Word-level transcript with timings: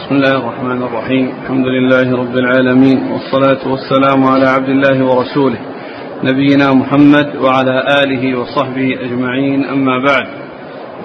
بسم 0.00 0.14
الله 0.14 0.38
الرحمن 0.38 0.82
الرحيم. 0.82 1.32
الحمد 1.42 1.66
لله 1.66 2.16
رب 2.16 2.36
العالمين 2.36 3.12
والصلاة 3.12 3.68
والسلام 3.72 4.24
على 4.24 4.46
عبد 4.46 4.68
الله 4.68 5.04
ورسوله 5.04 5.58
نبينا 6.24 6.72
محمد 6.72 7.36
وعلى 7.36 7.84
آله 8.02 8.38
وصحبه 8.38 8.98
أجمعين 9.04 9.64
أما 9.64 9.98
بعد. 10.06 10.26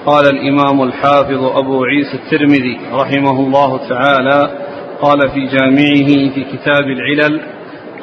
قال 0.06 0.26
الإمام 0.26 0.84
الحافظ 0.84 1.44
أبو 1.44 1.84
عيسى 1.84 2.14
الترمذي 2.14 2.80
رحمه 2.94 3.40
الله 3.40 3.90
تعالى 3.90 4.52
قال 5.02 5.20
في 5.30 5.46
جامعه 5.58 6.34
في 6.34 6.44
كتاب 6.44 6.86
العلل 6.88 7.42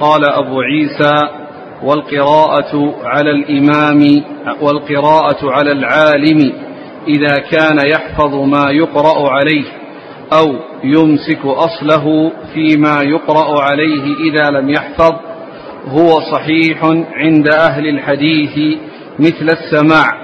قال 0.01 0.25
أبو 0.25 0.61
عيسى 0.61 1.15
والقراءة 1.83 2.95
على 3.05 3.31
الإمام 3.31 4.23
والقراءة 4.63 5.51
على 5.51 5.73
العالم 5.73 6.53
إذا 7.09 7.37
كان 7.51 7.79
يحفظ 7.91 8.35
ما 8.35 8.71
يقرأ 8.71 9.31
عليه. 9.31 9.82
أو 10.39 10.55
يمسك 10.85 11.45
أصله 11.45 12.33
فيما 12.55 13.03
يقرأ 13.03 13.63
عليه 13.63 14.05
إذا 14.31 14.51
لم 14.51 14.71
يحفظ 14.71 15.15
هو 15.89 16.21
صحيح 16.33 16.85
عند 17.15 17.49
أهل 17.55 17.89
الحديث 17.89 18.79
مثل 19.19 19.47
السماع. 19.59 20.23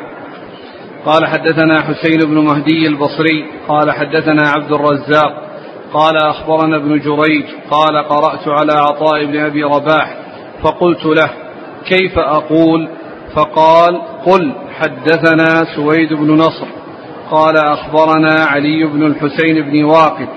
قال 1.06 1.26
حدثنا 1.26 1.82
حسين 1.82 2.18
بن 2.18 2.38
مهدي 2.38 2.86
البصري 2.86 3.46
قال 3.68 3.92
حدثنا 3.92 4.42
عبد 4.48 4.72
الرزاق 4.72 5.48
قال 5.92 6.16
أخبرنا 6.16 6.76
ابن 6.76 6.98
جريج 6.98 7.44
قال 7.70 8.04
قرأت 8.08 8.48
على 8.48 8.72
عطاء 8.72 9.24
بن 9.24 9.38
أبي 9.38 9.62
رباح 9.62 10.16
فقلت 10.62 11.06
له 11.06 11.30
كيف 11.88 12.18
أقول؟ 12.18 12.88
فقال 13.34 14.02
قل 14.26 14.52
حدثنا 14.78 15.64
سويد 15.76 16.12
بن 16.12 16.34
نصر. 16.34 16.66
قال 17.30 17.56
أخبرنا 17.56 18.34
علي 18.34 18.84
بن 18.84 19.06
الحسين 19.06 19.62
بن 19.62 19.84
واقد 19.84 20.28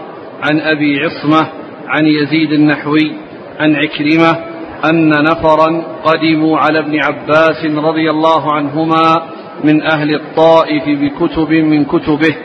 عن 0.44 0.60
أبي 0.60 1.00
عصمة 1.00 1.48
عن 1.88 2.06
يزيد 2.06 2.52
النحوي 2.52 3.12
عن 3.60 3.76
عكرمة 3.76 4.38
أن 4.86 5.10
نفرا 5.10 5.84
قدموا 6.04 6.58
على 6.58 6.80
ابن 6.80 7.00
عباس 7.04 7.66
رضي 7.66 8.10
الله 8.10 8.54
عنهما 8.54 9.22
من 9.64 9.82
أهل 9.92 10.16
الطائف 10.16 10.84
بكتب 10.88 11.50
من 11.50 11.86
كتبه 11.86 12.36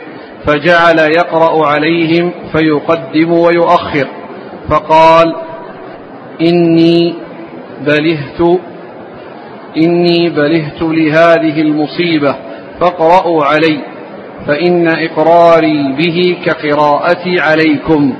فجعل 0.45 0.99
يقرأ 0.99 1.67
عليهم 1.67 2.31
فيقدم 2.51 3.31
ويؤخر 3.31 4.07
فقال 4.69 5.35
إني 6.41 7.13
بلهت 7.81 8.59
إني 9.77 10.29
بلهت 10.29 10.81
لهذه 10.81 11.61
المصيبة 11.61 12.35
فاقرأوا 12.79 13.43
علي. 13.45 13.96
فإن 14.47 14.87
إقراري 14.87 15.95
به 15.97 16.37
كقراءتي 16.45 17.39
عليكم. 17.39 18.13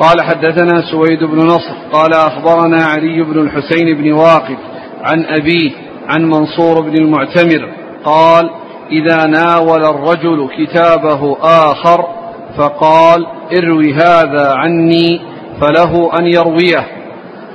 قال 0.00 0.22
حدثنا 0.22 0.82
سويد 0.90 1.24
بن 1.24 1.38
نصر 1.38 1.74
قال 1.92 2.14
أخبرنا 2.14 2.84
علي 2.84 3.22
بن 3.22 3.38
الحسين 3.40 3.96
بن 3.96 4.12
واقف 4.12 4.58
عن 5.02 5.24
أبيه 5.24 5.70
عن 6.08 6.24
منصور 6.24 6.80
بن 6.80 6.94
المعتمر 6.98 7.68
قال 8.04 8.50
إذا 8.92 9.26
ناول 9.26 9.84
الرجل 9.84 10.48
كتابه 10.58 11.36
آخر 11.42 12.04
فقال 12.56 13.26
اروي 13.58 13.94
هذا 13.94 14.54
عني 14.56 15.20
فله 15.60 16.10
أن 16.18 16.26
يرويه. 16.26 16.86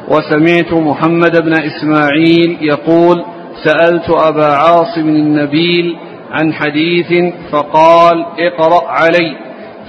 وسمعت 0.07 0.73
محمد 0.73 1.41
بن 1.41 1.53
إسماعيل 1.53 2.57
يقول 2.61 3.25
سألت 3.63 4.09
أبا 4.09 4.45
عاصم 4.45 5.09
النبيل 5.09 5.95
عن 6.31 6.53
حديث 6.53 7.33
فقال 7.51 8.25
اقرأ 8.39 8.87
علي 8.87 9.37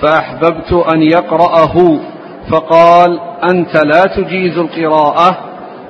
فأحببت 0.03 0.73
أن 0.95 1.03
يقرأه. 1.03 2.01
فقال 2.51 3.21
أنت 3.51 3.85
لا 3.85 4.05
تجيز 4.17 4.59
القراءة 4.59 5.39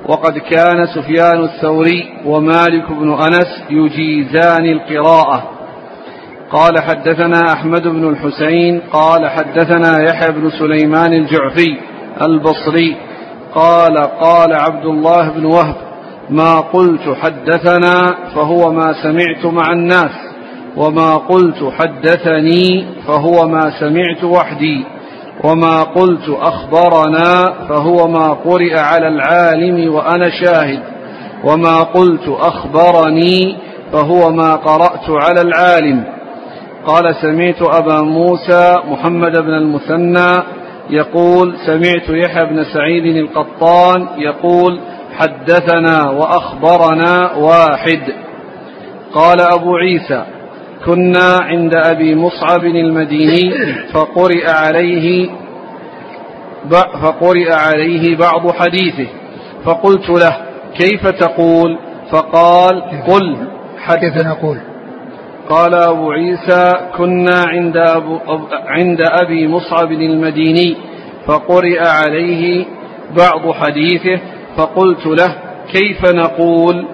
وقد 0.07 0.37
كان 0.37 0.85
سفيان 0.95 1.43
الثوري 1.43 2.09
ومالك 2.25 2.91
بن 2.91 3.13
أنس 3.13 3.63
يجيزان 3.69 4.65
القراءة. 4.65 5.43
قال 6.51 6.81
حدثنا 6.81 7.53
أحمد 7.53 7.87
بن 7.87 8.09
الحسين 8.09 8.81
قال 8.93 9.29
حدثنا 9.29 10.03
يحيى 10.09 10.31
بن 10.31 10.49
سليمان 10.49 11.13
الجعفي 11.13 11.77
البصري 12.21 12.95
قال 13.55 13.97
قال 13.97 14.53
عبد 14.53 14.85
الله 14.85 15.29
بن 15.29 15.45
وهب 15.45 15.75
ما 16.29 16.59
قلت 16.59 17.17
حدثنا 17.21 18.15
فهو 18.35 18.71
ما 18.71 18.93
سمعت 19.03 19.45
مع 19.45 19.71
الناس. 19.71 20.30
وما 20.77 21.15
قلت 21.17 21.73
حدثني 21.79 22.85
فهو 23.07 23.47
ما 23.47 23.71
سمعت 23.79 24.23
وحدي 24.23 24.85
وما 25.43 25.83
قلت 25.83 26.29
أخبرنا 26.29 27.53
فهو 27.69 28.07
ما 28.07 28.33
قرئ 28.33 28.77
على 28.77 29.07
العالم 29.07 29.93
وأنا 29.93 30.29
شاهد 30.29 30.83
وما 31.43 31.83
قلت 31.83 32.27
أخبرني 32.29 33.57
فهو 33.93 34.31
ما 34.31 34.55
قرأت 34.55 35.09
على 35.09 35.41
العالم 35.41 36.03
قال 36.85 37.15
سمعت 37.21 37.61
أبا 37.61 38.01
موسى 38.01 38.77
محمد 38.87 39.31
بن 39.37 39.53
المثنى 39.53 40.43
يقول 40.89 41.55
سمعت 41.65 42.09
يحيى 42.09 42.45
بن 42.45 42.63
سعيد 42.73 43.15
القطان 43.15 44.07
يقول 44.17 44.79
حدثنا 45.17 46.09
وأخبرنا 46.09 47.31
واحد 47.35 48.01
قال 49.13 49.41
أبو 49.41 49.75
عيسى 49.75 50.23
كنا 50.85 51.37
عند 51.41 51.75
أبي 51.75 52.15
مصعب 52.15 52.63
المديني 52.65 53.53
فقرئ 53.93 54.49
عليه 54.49 55.29
فقرئ 57.01 57.53
عليه 57.53 58.17
بعض 58.17 58.51
حديثه. 58.51 59.07
فقلت 59.65 60.09
له 60.09 60.37
كيف 60.77 61.07
تقول؟ 61.07 61.77
فقال 62.11 62.81
قل 63.07 63.37
كيف 63.99 64.27
نقول؟ 64.27 64.57
قال 65.49 65.75
أبو 65.75 66.11
عيسى 66.11 66.73
كنا 66.97 67.43
عند, 67.47 67.77
أبو 67.77 68.19
عند 68.65 69.01
أبي 69.21 69.47
مصعب 69.47 69.91
المديني. 69.91 70.77
فقرئ 71.27 71.79
عليه 71.79 72.65
بعض 73.17 73.51
حديثه. 73.51 74.21
فقلت 74.57 75.05
له 75.05 75.35
كيف 75.73 76.13
نقول؟ 76.13 76.85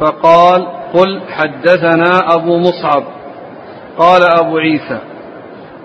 فقال 0.00 0.66
قل 0.94 1.20
حدثنا 1.30 2.34
أبو 2.34 2.58
مصعب. 2.58 3.17
قال 3.98 4.22
أبو 4.22 4.58
عيسى 4.58 4.98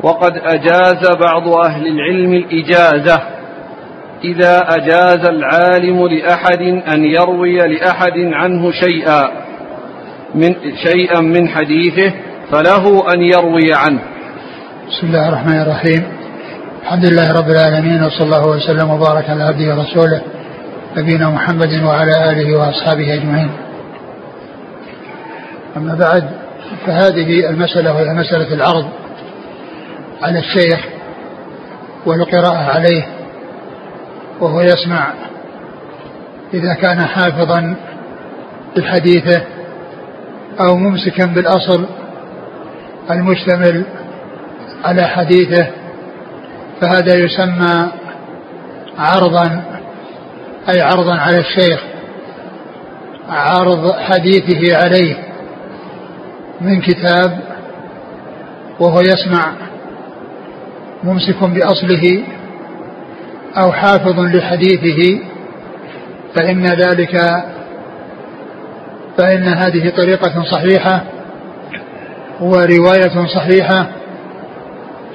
وقد 0.03 0.31
أجاز 0.37 1.17
بعض 1.19 1.47
أهل 1.47 1.87
العلم 1.87 2.33
الإجازة. 2.33 3.21
إذا 4.23 4.59
أجاز 4.69 5.25
العالم 5.25 6.07
لأحد 6.07 6.61
أن 6.93 7.03
يروي 7.03 7.57
لأحد 7.57 8.17
عنه 8.17 8.71
شيئا 8.71 9.31
من 10.35 10.55
شيئا 10.83 11.19
من 11.19 11.47
حديثه 11.49 12.13
فله 12.51 13.13
أن 13.13 13.21
يروي 13.21 13.73
عنه. 13.73 13.99
بسم 14.87 15.07
الله 15.07 15.29
الرحمن 15.29 15.61
الرحيم. 15.61 16.03
الحمد 16.83 17.05
لله 17.05 17.33
رب 17.39 17.49
العالمين 17.49 18.03
وصلى 18.03 18.25
الله 18.25 18.47
وسلم 18.47 18.89
وبارك 18.89 19.29
على 19.29 19.43
عبده 19.43 19.75
ورسوله 19.75 20.21
نبينا 20.97 21.29
محمد 21.29 21.83
وعلى 21.83 22.31
آله 22.31 22.57
وأصحابه 22.57 23.13
أجمعين. 23.13 23.51
أما 25.77 25.95
بعد 25.95 26.42
فهذه 26.85 27.49
المسألة 27.49 27.93
وهي 27.93 28.13
مسألة 28.13 28.53
العرض 28.53 28.89
على 30.21 30.39
الشيخ 30.39 30.79
والقراءة 32.05 32.57
عليه 32.57 33.07
وهو 34.39 34.61
يسمع 34.61 35.13
إذا 36.53 36.73
كان 36.73 37.01
حافظا 37.05 37.75
لحديثه 38.77 39.41
أو 40.59 40.75
ممسكا 40.75 41.25
بالأصل 41.25 41.85
المشتمل 43.11 43.85
على 44.83 45.03
حديثه 45.07 45.67
فهذا 46.81 47.15
يسمى 47.15 47.91
عرضا 48.97 49.63
أي 50.69 50.81
عرضا 50.81 51.15
على 51.15 51.37
الشيخ 51.37 51.83
عرض 53.29 53.91
حديثه 53.91 54.77
عليه. 54.77 55.32
من 56.63 56.81
كتاب 56.81 57.39
وهو 58.79 58.99
يسمع 59.01 59.53
ممسك 61.03 61.43
بأصله 61.43 62.23
أو 63.57 63.71
حافظ 63.71 64.19
لحديثه 64.19 65.19
فإن 66.35 66.65
ذلك 66.65 67.17
فإن 69.17 69.43
هذه 69.43 69.89
طريقة 69.89 70.43
صحيحة 70.51 71.03
ورواية 72.41 73.25
صحيحة 73.35 73.87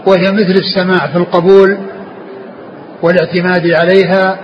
وهي 0.06 0.32
مثل 0.32 0.54
السماع 0.60 1.06
في 1.06 1.16
القبول 1.16 1.78
والاعتماد 3.02 3.70
عليها 3.70 4.38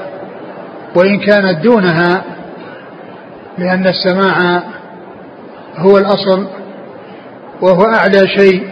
وإن 0.97 1.19
كانت 1.19 1.65
دونها 1.65 2.25
لأن 3.59 3.87
السماع 3.87 4.63
هو 5.77 5.99
الأصل 5.99 6.47
وهو 7.63 7.85
أعلى 7.85 8.29
شيء 8.39 8.67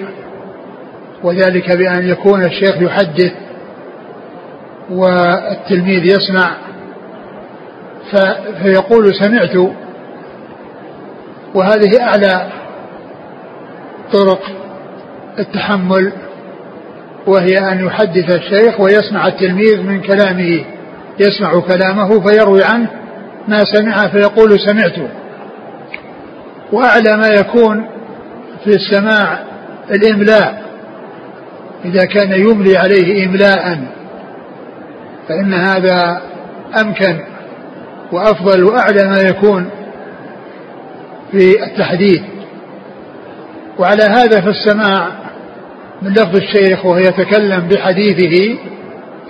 وذلك 1.22 1.76
بأن 1.76 2.08
يكون 2.08 2.44
الشيخ 2.44 2.76
يحدث 2.82 3.32
والتلميذ 4.90 6.04
يسمع 6.04 6.56
فيقول 8.62 9.14
سمعت 9.14 9.56
وهذه 11.54 12.00
أعلى 12.00 12.48
طرق 14.12 14.42
التحمل 15.38 16.12
وهي 17.26 17.58
أن 17.58 17.86
يحدث 17.86 18.34
الشيخ 18.34 18.80
ويسمع 18.80 19.26
التلميذ 19.26 19.82
من 19.82 20.00
كلامه 20.00 20.64
يسمع 21.20 21.60
كلامه 21.60 22.20
فيروي 22.20 22.64
عنه 22.64 22.90
ما 23.48 23.58
سمع 23.64 24.08
فيقول 24.08 24.60
سمعت. 24.60 25.08
وأعلى 26.72 27.16
ما 27.16 27.28
يكون 27.28 27.86
في 28.64 28.70
السماع 28.70 29.38
الإملاء. 29.90 30.62
إذا 31.84 32.04
كان 32.04 32.32
يملي 32.32 32.76
عليه 32.76 33.26
إملاء 33.26 33.78
فإن 35.28 35.54
هذا 35.54 36.22
أمكن 36.80 37.18
وأفضل 38.12 38.64
وأعلى 38.64 39.04
ما 39.04 39.20
يكون 39.20 39.70
في 41.32 41.64
التحديث 41.64 42.22
وعلى 43.78 44.02
هذا 44.02 44.40
فالسماع 44.40 45.08
من 46.02 46.10
لفظ 46.10 46.36
الشيخ 46.36 46.84
وهو 46.86 46.98
يتكلم 46.98 47.68
بحديثه 47.68 48.58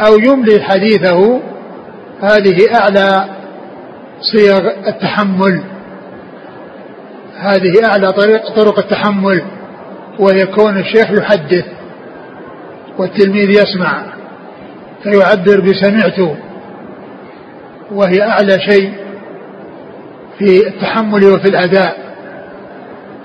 أو 0.06 0.18
يملي 0.18 0.62
حديثه 0.62 1.40
هذه 2.22 2.74
أعلى 2.74 3.24
صيغ 4.20 4.70
التحمل. 4.88 5.62
هذه 7.42 7.84
أعلى 7.84 8.12
طريق 8.12 8.50
طرق 8.56 8.78
التحمل 8.78 9.42
ويكون 10.18 10.78
الشيخ 10.78 11.10
يحدث 11.10 11.64
والتلميذ 12.98 13.50
يسمع 13.50 14.02
فيعبر 15.02 15.60
بسمعت 15.60 16.36
وهي 17.92 18.22
أعلى 18.22 18.60
شيء 18.60 18.92
في 20.38 20.66
التحمل 20.66 21.24
وفي 21.24 21.48
الأداء. 21.48 21.96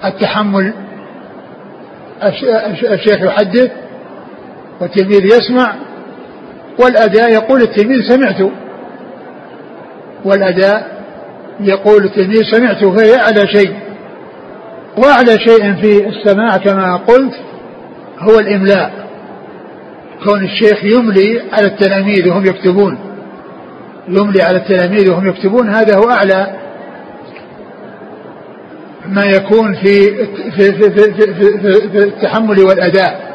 التحمل 0.05 0.73
الشيخ 2.91 3.21
يحدث 3.21 3.71
والتلميذ 4.81 5.25
يسمع 5.25 5.75
والأداء 6.79 7.31
يقول 7.31 7.61
التلميذ 7.61 8.01
سمعت 8.09 8.51
والأداء 10.25 10.97
يقول 11.59 12.05
التلميذ 12.05 12.43
سمعت 12.51 12.85
فهي 12.85 13.15
أعلى 13.15 13.47
شيء. 13.47 13.86
وأعلى 14.97 15.31
شيء 15.31 15.73
في 15.81 16.07
السماع 16.07 16.57
كما 16.57 16.95
قلت 16.95 17.33
هو 18.19 18.39
الإملاء. 18.39 19.07
كون 20.23 20.43
الشيخ 20.43 20.83
يملي 20.83 21.41
على 21.53 21.67
التلاميذ 21.67 22.29
وهم 22.29 22.45
يكتبون. 22.45 22.97
يملي 24.07 24.41
على 24.43 24.57
التلاميذ 24.57 25.11
وهم 25.11 25.27
يكتبون 25.27 25.69
هذا 25.69 25.97
هو 25.97 26.09
أعلى 26.11 26.47
ما 29.05 29.25
يكون 29.25 29.73
في 29.73 30.01
في 30.51 30.73
في, 30.73 30.89
في, 30.89 31.13
في, 31.13 31.33
في, 31.33 31.89
في 31.89 31.97
التحمل 31.97 32.59
والأداء. 32.59 33.27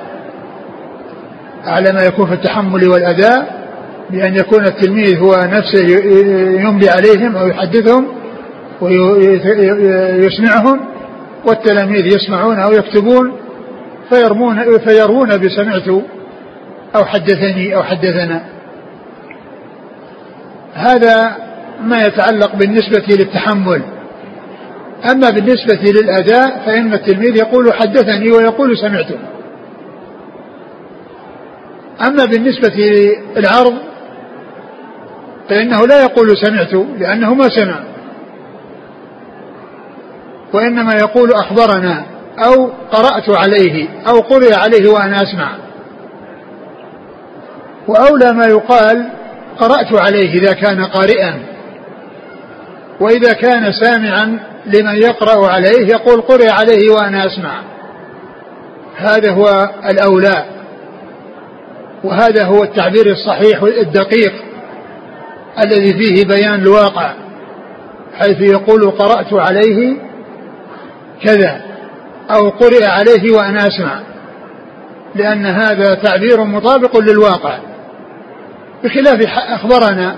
أعلى 1.67 1.93
ما 1.93 2.05
يكون 2.05 2.27
في 2.27 2.33
التحمل 2.33 2.89
والأداء 2.89 3.63
بأن 4.11 4.35
يكون 4.35 4.65
التلميذ 4.65 5.19
هو 5.19 5.35
نفسه 5.35 5.87
يملي 6.61 6.89
عليهم 6.89 7.37
أو 7.37 7.47
يحدثهم 7.49 8.07
ويسمعهم 8.81 10.81
والتلاميذ 11.47 12.07
يسمعون 12.07 12.59
أو 12.59 12.73
يكتبون 12.73 13.33
فيرمون 14.11 14.79
فيروون 14.79 15.29
بسمعت 15.29 15.89
أو 16.97 17.05
حدثني 17.05 17.77
أو 17.77 17.83
حدثنا. 17.83 18.45
هذا 20.75 21.37
ما 21.83 22.03
يتعلق 22.03 22.57
بالنسبة 22.57 23.05
للتحمل. 23.09 23.83
أما 25.11 25.31
بالنسبة 25.31 25.93
للأداء 26.01 26.63
فإن 26.67 26.93
التلميذ 26.93 27.37
يقول 27.37 27.73
حدثني 27.73 28.33
ويقول 28.33 28.79
سمعت. 28.79 29.13
أما 32.07 32.25
بالنسبة 32.25 32.75
للعرض 33.37 33.75
فإنه 35.49 35.87
لا 35.87 36.03
يقول 36.03 36.37
سمعت 36.37 36.75
لأنه 36.99 37.35
ما 37.35 37.49
سمع. 37.49 37.92
وإنما 40.53 40.95
يقول 40.95 41.33
أخبرنا 41.33 42.05
أو 42.39 42.71
قرأت 42.93 43.31
عليه 43.31 43.89
أو 44.09 44.21
قرئ 44.21 44.55
عليه 44.55 44.91
وأنا 44.91 45.17
أسمع. 45.17 45.53
وأولى 47.89 48.33
ما 48.33 48.47
يقال 48.47 49.11
قرأت 49.59 50.01
عليه 50.01 50.35
إذا 50.35 50.53
كان 50.53 50.85
قارئا. 50.85 51.43
وإذا 53.01 53.33
كان 53.33 53.73
سامعا 53.73 54.41
لمن 54.67 54.97
يقرأ 54.97 55.49
عليه 55.49 55.87
يقول 55.89 56.21
قرئ 56.21 56.49
عليه 56.51 56.93
وأنا 56.93 57.27
أسمع. 57.27 57.63
هذا 58.97 59.31
هو 59.31 59.71
الأولى. 59.91 60.45
وهذا 62.05 62.45
هو 62.45 62.63
التعبير 62.63 63.07
الصحيح 63.07 63.63
الدقيق 63.63 64.33
الذي 65.65 65.93
فيه 65.93 66.25
بيان 66.25 66.55
الواقع 66.55 67.15
حيث 68.19 68.41
يقول 68.41 68.91
قرأت 68.91 69.33
عليه 69.33 69.97
كذا 71.23 71.61
أو 72.31 72.49
قرئ 72.49 72.85
عليه 72.85 73.33
وأنا 73.37 73.59
أسمع 73.59 74.01
لأن 75.15 75.47
هذا 75.47 75.95
تعبير 75.95 76.45
مطابق 76.45 76.99
للواقع. 76.99 77.59
بخلاف 78.85 79.27
أخبرنا 79.49 80.17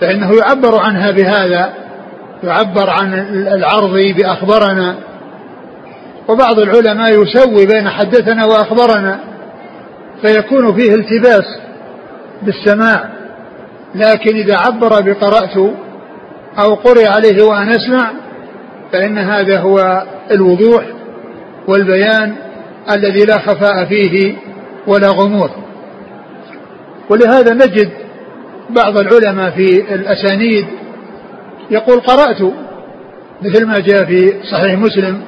فإنه 0.00 0.30
يعبر 0.36 0.80
عنها 0.80 1.10
بهذا 1.10 1.72
يعبر 2.42 2.90
عن 2.90 3.14
العرض 3.32 3.94
بأخبرنا. 4.16 4.94
وبعض 6.28 6.58
العلماء 6.58 7.22
يسوي 7.22 7.66
بين 7.66 7.88
حدثنا 7.88 8.44
وأخبرنا 8.44 9.20
فيكون 10.22 10.76
فيه 10.76 10.94
التباس 10.94 11.58
بالسماع. 12.42 13.08
لكن 13.94 14.36
إذا 14.36 14.56
عبر 14.56 14.88
بقرأت 15.02 15.56
أو 16.58 16.74
قرئ 16.74 17.06
عليه 17.06 17.42
وأنا 17.42 17.76
أسمع 17.76 18.10
فإن 18.92 19.18
هذا 19.18 19.58
هو 19.60 20.06
الوضوح 20.30 20.84
والبيان 21.68 22.34
الذي 22.90 23.24
لا 23.24 23.38
خفاء 23.38 23.84
فيه 23.84 24.34
ولا 24.86 25.08
غموض. 25.08 25.50
ولهذا 27.10 27.54
نجد 27.54 27.90
بعض 28.70 28.98
العلماء 28.98 29.50
في 29.50 29.94
الأسانيد 29.94 30.66
يقول 31.70 32.00
قرأت 32.00 32.52
مثل 33.42 33.66
ما 33.66 33.74
جاء 33.78 34.04
في 34.04 34.32
صحيح 34.52 34.78
مسلم 34.78 35.20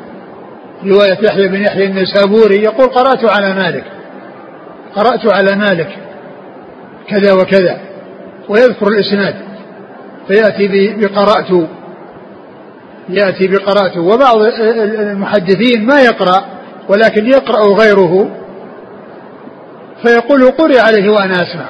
رواية 0.87 1.19
يحيى 1.23 1.49
بن 1.49 1.62
يحيى 1.62 1.87
النسابوري 1.87 2.57
يقول 2.57 2.87
قرأت 2.87 3.25
على 3.25 3.55
مالك 3.55 3.85
قرأت 4.97 5.35
على 5.35 5.57
مالك 5.57 5.88
كذا 7.09 7.33
وكذا 7.33 7.81
ويذكر 8.49 8.87
الإسناد 8.88 9.35
فيأتي 10.29 10.95
بقرأت 10.97 11.69
يأتي 13.12 13.49
بقرأت 13.49 13.97
وبعض 13.97 14.37
المحدثين 15.00 15.87
ما 15.87 16.00
يقرأ 16.00 16.45
ولكن 16.88 17.26
يقرأ 17.26 17.75
غيره. 17.75 18.31
فيقول 20.02 20.50
قرئ 20.50 20.81
عليه 20.81 21.11
وأنا 21.11 21.35
أسمع. 21.35 21.67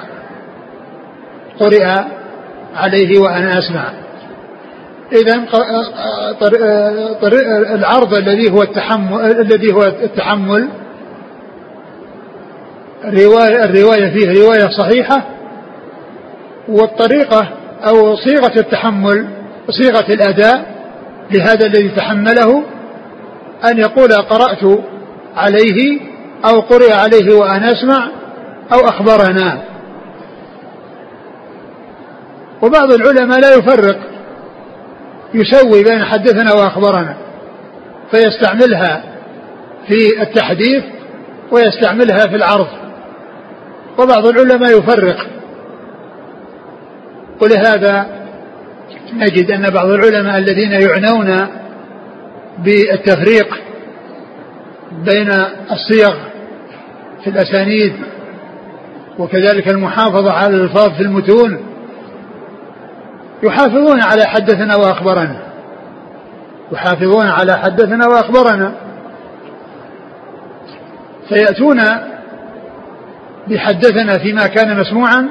قرئ 1.60 1.84
عليه 2.76 3.18
وأنا 3.18 3.58
أسمع. 3.58 3.92
إذا 5.12 5.46
العرض 7.74 8.14
الذي 8.14 8.50
هو 8.50 8.62
التحمل 8.62 9.24
الذي 9.40 9.72
هو 9.72 9.82
التحمل 9.82 10.68
الرواية 13.04 13.64
الرواية 13.64 14.10
فيه 14.12 14.42
رواية 14.42 14.68
صحيحة 14.68 15.26
والطريقة 16.68 17.48
أو 17.88 18.16
صيغة 18.16 18.60
التحمل 18.60 19.26
صيغة 19.70 20.12
الأداء 20.12 20.79
لهذا 21.32 21.66
الذي 21.66 21.88
تحمله 21.88 22.64
أن 23.70 23.78
يقول 23.78 24.12
قرأت 24.12 24.78
عليه 25.36 26.00
أو 26.44 26.60
قرئ 26.60 26.92
عليه 26.92 27.34
وأنا 27.34 27.72
أسمع 27.72 28.08
أو 28.72 28.88
أخبرنا. 28.88 29.62
وبعض 32.62 32.92
العلماء 32.92 33.40
لا 33.40 33.54
يفرق 33.54 33.98
يسوي 35.34 35.84
بين 35.84 36.04
حدثنا 36.04 36.52
وأخبرنا 36.52 37.16
فيستعملها 38.10 39.04
في 39.88 40.22
التحديث 40.22 40.84
ويستعملها 41.52 42.20
في 42.20 42.36
العرض. 42.36 42.68
وبعض 43.98 44.26
العلماء 44.26 44.78
يفرق 44.78 45.26
ولهذا 47.42 48.19
نجد 49.12 49.50
أن 49.50 49.70
بعض 49.70 49.88
العلماء 49.88 50.38
الذين 50.38 50.72
يعنون 50.72 51.46
بالتفريق 52.58 53.60
بين 54.92 55.30
الصيغ 55.70 56.14
في 57.24 57.30
الأسانيد 57.30 57.92
وكذلك 59.18 59.68
المحافظة 59.68 60.32
على 60.32 60.56
الألفاظ 60.56 60.90
في 60.96 61.02
المتون 61.02 61.58
يحافظون 63.42 64.02
على 64.02 64.24
حدثنا 64.26 64.76
وأخبرنا. 64.76 65.36
يحافظون 66.72 67.26
على 67.26 67.58
حدثنا 67.58 68.06
وأخبرنا. 68.06 68.74
فيأتون 71.28 71.80
بحدثنا 73.48 74.18
فيما 74.18 74.46
كان 74.46 74.80
مسموعا 74.80 75.28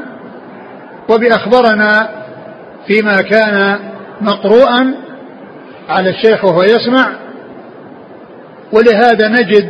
وبأخبرنا 1.09 2.09
فيما 2.89 3.21
كان 3.21 3.79
مقروءا 4.21 4.95
على 5.89 6.09
الشيخ 6.09 6.45
وهو 6.45 6.63
يسمع. 6.63 7.15
ولهذا 8.73 9.27
نجد 9.27 9.69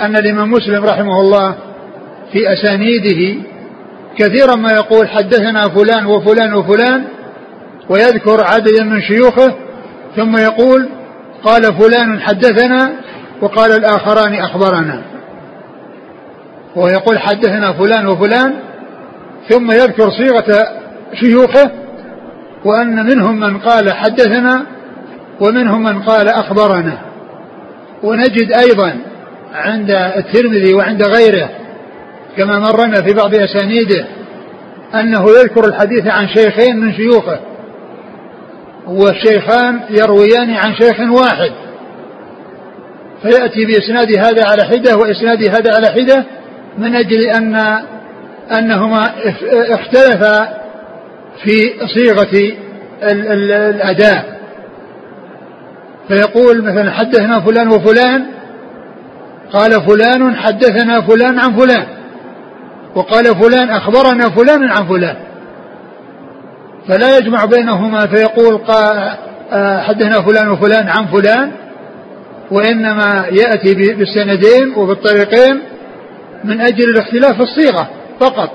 أن 0.00 0.16
الإمام 0.16 0.50
مسلم 0.50 0.84
رحمه 0.84 1.20
الله 1.20 1.54
في 2.32 2.52
أسانيده 2.52 3.42
كثيرا 4.18 4.56
ما 4.56 4.72
يقول 4.72 5.08
حدثنا 5.08 5.68
فلان 5.68 6.06
وفلان 6.06 6.54
وفلان 6.54 7.04
ويذكر 7.88 8.44
عددا 8.44 8.84
من 8.84 9.02
شيوخه 9.02 9.54
ثم 10.16 10.36
يقول 10.36 10.88
قال 11.44 11.62
فلان 11.62 12.20
حدثنا 12.20 12.92
وقال 13.42 13.72
الآخران 13.72 14.34
أخبرنا. 14.34 15.02
ويقول 16.76 17.18
حدثنا 17.18 17.72
فلان 17.72 18.06
وفلان 18.06 18.54
ثم 19.48 19.70
يذكر 19.70 20.10
صيغة 20.10 20.68
شيوخه 21.20 21.79
وأن 22.64 23.06
منهم 23.06 23.40
من 23.40 23.58
قال 23.58 23.92
حدثنا 23.92 24.66
ومنهم 25.40 25.82
من 25.82 26.02
قال 26.02 26.28
أخبرنا. 26.28 26.98
ونجد 28.02 28.52
أيضا 28.52 28.96
عند 29.54 29.90
الترمذي 29.90 30.74
وعند 30.74 31.02
غيره 31.02 31.50
كما 32.36 32.58
مرنا 32.58 33.02
في 33.02 33.12
بعض 33.12 33.34
أسانيده 33.34 34.06
أنه 34.94 35.24
يذكر 35.30 35.64
الحديث 35.64 36.06
عن 36.06 36.28
شيخين 36.28 36.76
من 36.76 36.92
شيوخه 36.92 37.40
والشيخان 38.86 39.80
يرويان 39.90 40.50
عن 40.50 40.74
شيخ 40.74 41.00
واحد. 41.00 41.52
فيأتي 43.22 43.64
بإسناد 43.64 44.18
هذا 44.18 44.44
على 44.50 44.64
حدة 44.64 44.96
وإسناد 44.96 45.42
هذا 45.42 45.74
على 45.74 45.86
حدة 45.86 46.24
من 46.78 46.94
أجل 46.94 47.22
أن 47.22 47.80
أنهما 48.58 49.12
اختلفا 49.52 50.59
في 51.44 51.72
صيغة 51.94 52.52
الأداء 53.70 54.40
فيقول 56.08 56.62
مثلا 56.62 56.90
حدثنا 56.90 57.40
فلان 57.40 57.68
وفلان 57.68 58.26
قال 59.52 59.72
فلان 59.72 60.36
حدثنا 60.36 61.00
فلان 61.00 61.38
عن 61.38 61.56
فلان 61.56 61.86
وقال 62.94 63.24
فلان 63.24 63.70
أخبرنا 63.70 64.30
فلان 64.30 64.70
عن 64.70 64.88
فلان. 64.88 65.16
فلا 66.88 67.18
يجمع 67.18 67.44
بينهما 67.44 68.06
فيقول 68.06 68.60
آه، 69.52 69.80
حدثنا 69.80 70.22
فلان 70.22 70.48
وفلان 70.48 70.88
عن 70.88 71.06
فلان 71.06 71.52
وإنما 72.50 73.26
يأتي 73.30 73.74
بالسندين 73.74 74.74
وبالطريقين 74.76 75.60
من 76.44 76.60
أجل 76.60 76.84
الاختلاف 76.90 77.32
في 77.36 77.42
الصيغة 77.42 77.88
فقط. 78.20 78.50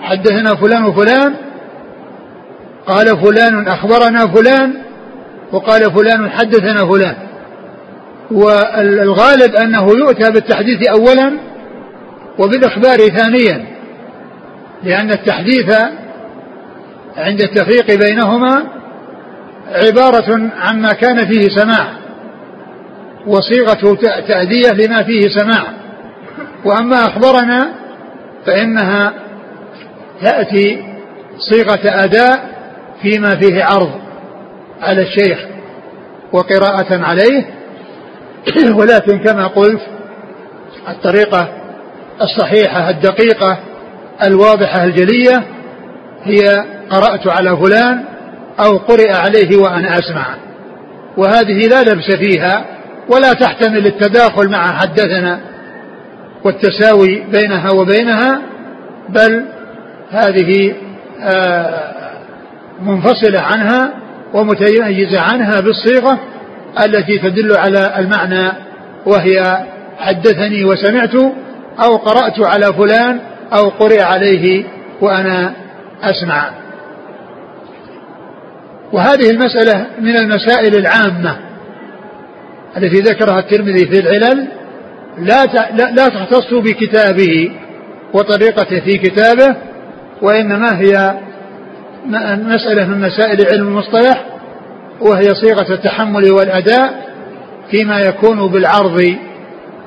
حدثنا 0.00 0.54
فلان 0.54 0.84
وفلان 0.84 1.34
قال 2.86 3.06
فلان 3.06 3.68
أخبرنا 3.68 4.26
فلان 4.26 4.72
وقال 5.52 5.92
فلان 5.92 6.30
حدثنا 6.30 6.90
فلان. 6.90 7.16
والغالب 8.30 9.56
أنه 9.56 9.88
يؤتى 9.98 10.30
بالتحديث 10.30 10.88
أولا 10.88 11.32
وبالإخبار 12.38 12.96
ثانيا 12.96 13.66
لأن 14.82 15.10
التحديث 15.10 15.74
عند 17.16 17.40
التفريق 17.40 17.98
بينهما 17.98 18.64
عبارة 19.72 20.50
عما 20.58 20.92
كان 20.92 21.26
فيه 21.26 21.48
سماع 21.56 21.92
وصيغة 23.26 23.94
تأدية 24.28 24.70
لما 24.70 25.02
فيه 25.02 25.20
سماع. 25.28 25.64
وأما 26.64 26.96
أخبرنا 26.96 27.72
فإنها 28.46 29.12
تأتي 30.22 30.84
صيغة 31.50 32.04
أداء 32.04 32.55
فيما 33.02 33.36
فيه 33.36 33.64
عرض 33.64 33.90
على 34.80 35.02
الشيخ 35.02 35.38
وقراءة 36.32 37.04
عليه. 37.04 37.44
ولكن 38.78 39.18
كما 39.18 39.46
قلت 39.46 39.80
الطريقة 40.88 41.48
الصحيحة 42.22 42.90
الدقيقة 42.90 43.58
الواضحة 44.26 44.84
الجلية 44.84 45.44
هي 46.24 46.64
قرأت 46.90 47.26
على 47.26 47.56
فلان 47.56 48.04
أو 48.60 48.76
قرئ 48.76 49.12
عليه 49.12 49.56
وأنا 49.56 49.98
أسمع. 49.98 50.26
وهذه 51.16 51.68
لا 51.68 51.82
لبس 51.82 52.16
فيها 52.16 52.64
ولا 53.08 53.32
تحتمل 53.32 53.86
التداخل 53.86 54.50
مع 54.50 54.72
حدثنا 54.72 55.40
والتساوي 56.44 57.24
بينها 57.32 57.70
وبينها 57.70 58.40
بل 59.08 59.44
هذه 60.10 60.74
آه، 61.20 61.95
منفصلة 62.82 63.40
عنها 63.40 63.92
ومتميزة 64.34 65.20
عنها 65.20 65.60
بالصيغة 65.60 66.18
التي 66.84 67.18
تدل 67.18 67.56
على 67.56 67.94
المعنى 67.98 68.52
وهي 69.06 69.66
حدثني 69.98 70.64
وسمعت 70.64 71.14
أو 71.84 71.96
قرأت 71.96 72.46
على 72.46 72.72
فلان 72.72 73.20
أو 73.52 73.68
قرئ 73.68 74.02
عليه 74.02 74.64
وأنا 75.00 75.54
أسمع. 76.02 76.50
وهذه 78.92 79.30
المسألة 79.30 79.86
من 80.00 80.16
المسائل 80.16 80.74
العامة 80.74 81.36
التي 82.76 83.00
ذكرها 83.00 83.38
الترمذي 83.38 83.86
في 83.86 84.00
العلل 84.00 84.48
لا 85.18 85.44
لا 85.90 86.08
تختص 86.08 86.54
بكتابه 86.54 87.50
وطريقته 88.12 88.80
في 88.80 88.98
كتابه 88.98 89.56
وإنما 90.22 90.80
هي 90.80 91.14
مسألة 92.46 92.86
من 92.86 93.00
مسائل 93.00 93.46
علم 93.52 93.68
المصطلح 93.68 94.24
وهي 95.00 95.34
صيغة 95.34 95.74
التحمل 95.74 96.30
والأداء 96.30 97.06
فيما 97.70 98.00
يكون 98.00 98.52
بالعرض 98.52 99.16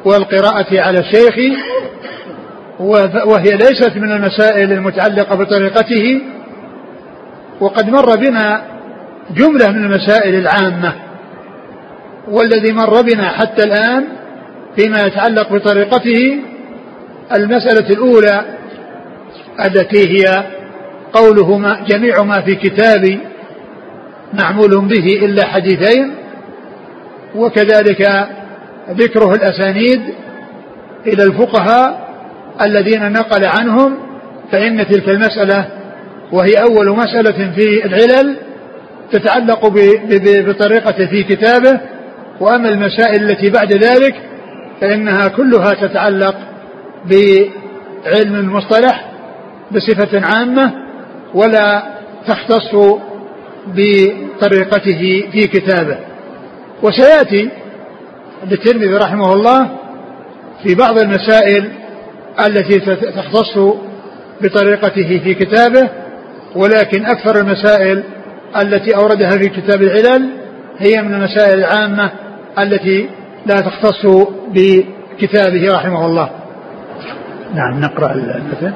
والقراءة 0.05 0.79
على 0.79 0.99
الشيخ 0.99 1.35
وهي 3.25 3.57
ليست 3.57 3.97
من 3.97 4.11
المسائل 4.11 4.73
المتعلقة 4.73 5.35
بطريقته 5.35 6.21
وقد 7.59 7.89
مر 7.89 8.15
بنا 8.15 8.61
جملة 9.31 9.71
من 9.71 9.83
المسائل 9.85 10.35
العامة 10.35 10.93
والذي 12.27 12.73
مر 12.73 13.01
بنا 13.01 13.29
حتى 13.29 13.63
الآن 13.63 14.05
فيما 14.77 15.01
يتعلق 15.01 15.53
بطريقته 15.53 16.39
المسألة 17.35 17.89
الأولى 17.89 18.45
التي 19.65 20.07
هي 20.07 20.43
قوله 21.13 21.57
ما 21.57 21.85
جميع 21.87 22.23
ما 22.23 22.41
في 22.41 22.55
كتابي 22.55 23.19
معمول 24.33 24.85
به 24.87 25.25
إلا 25.25 25.45
حديثين 25.45 26.13
وكذلك 27.35 28.27
ذكره 28.89 29.33
الأسانيد 29.33 30.01
إلى 31.07 31.23
الفقهاء 31.23 32.09
الذين 32.61 33.11
نقل 33.11 33.45
عنهم 33.45 33.97
فإن 34.51 34.87
تلك 34.87 35.09
المسألة 35.09 35.65
وهي 36.31 36.53
أول 36.53 36.89
مسألة 36.89 37.51
في 37.55 37.85
العلل 37.85 38.35
تتعلق 39.11 39.67
بطريقة 40.47 41.05
في 41.05 41.23
كتابه 41.23 41.79
وأما 42.39 42.69
المسائل 42.69 43.23
التي 43.23 43.49
بعد 43.49 43.73
ذلك 43.73 44.15
فإنها 44.81 45.27
كلها 45.27 45.73
تتعلق 45.73 46.35
بعلم 47.05 48.35
المصطلح 48.35 49.11
بصفة 49.71 50.21
عامة 50.25 50.88
ولا 51.33 51.83
تختص 52.27 52.75
بطريقته 53.67 55.29
في 55.31 55.47
كتابه. 55.47 55.97
وسيأتي 56.83 57.49
للترمذي 58.47 58.95
رحمه 58.95 59.33
الله 59.33 59.69
في 60.63 60.75
بعض 60.75 60.97
المسائل 60.97 61.71
التي 62.45 62.79
تختص 63.15 63.57
بطريقته 64.41 65.19
في 65.23 65.33
كتابه 65.33 65.89
ولكن 66.55 67.05
أكثر 67.05 67.39
المسائل 67.41 68.03
التي 68.61 68.95
أوردها 68.95 69.31
في 69.31 69.49
كتاب 69.49 69.81
العلل 69.81 70.29
هي 70.77 71.01
من 71.01 71.13
المسائل 71.13 71.59
العامة 71.59 72.11
التي 72.59 73.09
لا 73.45 73.55
تختص 73.55 74.05
بكتابه 74.47 75.73
رحمه 75.73 76.05
الله. 76.05 76.29
نعم 77.55 77.79
نقرأ 77.81 78.13
المثل. 78.13 78.73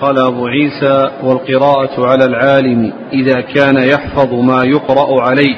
قال 0.00 0.18
أبو 0.18 0.46
عيسى 0.46 1.10
والقراءة 1.22 2.06
على 2.06 2.24
العالم 2.24 2.92
إذا 3.12 3.40
كان 3.40 3.76
يحفظ 3.76 4.34
ما 4.34 4.64
يقرأ 4.64 5.22
عليه 5.22 5.56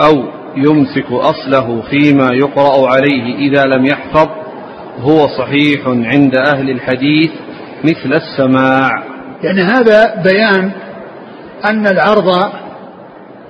أو 0.00 0.24
يمسك 0.56 1.12
أصله 1.12 1.82
فيما 1.90 2.28
يقرأ 2.32 2.90
عليه 2.90 3.36
إذا 3.36 3.64
لم 3.64 3.84
يحفظ 3.84 4.28
هو 5.00 5.28
صحيح 5.38 5.86
عند 5.86 6.36
أهل 6.36 6.70
الحديث 6.70 7.30
مثل 7.84 8.12
السماع. 8.14 8.90
يعني 9.42 9.60
هذا 9.62 10.22
بيان 10.24 10.70
أن 11.64 11.86
العرض 11.86 12.52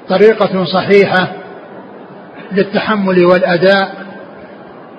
طريقة 0.09 0.65
صحيحة 0.65 1.29
للتحمل 2.53 3.25
والأداء 3.25 3.93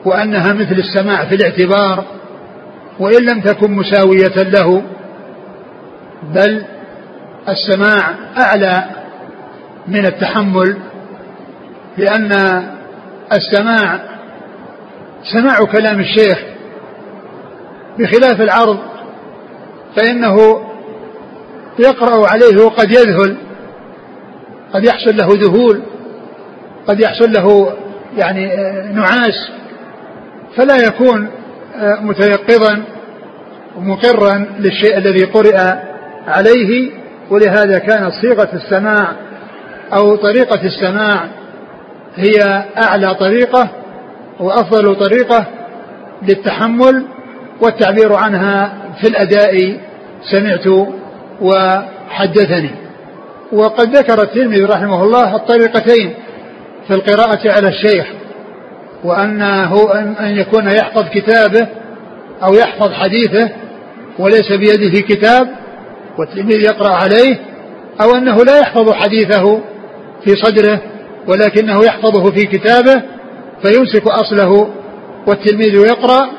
وأنها 0.06 0.54
مثل 0.54 0.76
السماع 0.76 1.26
في 1.26 1.36
الاعتبار 1.36 2.04
وإن 3.00 3.26
لم 3.30 3.42
تكن 3.42 3.72
مساوية 3.72 4.36
له 4.44 4.84
بل 6.34 6.66
السماع 7.50 8.16
أعلى 8.38 8.84
من 9.88 10.06
التحمل 10.06 10.78
لأن 11.98 12.32
السماع 13.34 14.00
سماع 15.24 15.60
كلام 15.66 16.00
الشيخ 16.00 16.40
بخلاف 18.00 18.42
العرض 18.42 18.80
فإنه 19.96 20.62
يقرأ 21.80 22.28
عليه 22.28 22.64
وقد 22.66 22.92
يذهل 22.92 23.38
قد 24.74 24.84
يحصل 24.84 25.18
له 25.18 25.28
ذهول 25.32 25.82
قد 26.88 27.00
يحصل 27.00 27.32
له 27.32 27.74
يعني 28.18 28.46
نعاس 28.94 29.50
فلا 30.56 30.78
يكون 30.78 31.30
متيقظا 31.82 32.84
ومقرا 33.78 34.46
للشيء 34.60 34.98
الذي 34.98 35.24
قرئ 35.24 35.58
عليه 36.28 36.92
ولهذا 37.30 37.80
كانت 37.80 38.12
صيغة 38.22 38.50
السماع 38.54 39.08
أو 39.94 40.16
طريقة 40.16 40.60
السماع 40.66 41.26
هي 42.16 42.66
أعلى 42.84 43.16
طريقة 43.16 43.70
وأفضل 44.40 44.96
طريقة 44.96 45.46
للتحمل 46.28 47.06
والتعبير 47.62 48.14
عنها 48.14 48.74
في 49.02 49.08
الأداء 49.08 49.80
سمعت 50.32 50.88
وحدثني. 51.42 52.72
وقد 53.52 53.96
ذكر 53.96 54.22
الترمذي 54.22 54.64
رحمه 54.64 55.04
الله 55.04 55.36
الطريقتين 55.36 56.14
في 56.88 56.94
القراءة 56.94 57.52
على 57.52 57.68
الشيخ. 57.68 58.06
وأنه 59.04 59.94
أن 60.20 60.38
يكون 60.38 60.68
يحفظ 60.68 61.04
كتابه 61.14 61.68
أو 62.44 62.54
يحفظ 62.54 62.92
حديثه 62.92 63.50
وليس 64.20 64.52
بيده 64.52 65.00
كتاب 65.00 65.48
والتلميذ 66.20 66.62
يقرأ 66.62 66.96
عليه 66.96 67.40
أو 68.02 68.16
أنه 68.16 68.44
لا 68.44 68.60
يحفظ 68.60 68.92
حديثه 68.92 69.62
في 70.26 70.36
صدره 70.36 70.82
ولكنه 71.28 71.86
يحفظه 71.86 72.32
في 72.32 72.46
كتابه 72.46 73.02
فيمسك 73.64 74.08
أصله 74.08 74.68
والتلميذ 75.28 75.76
يقرأ 75.76 76.30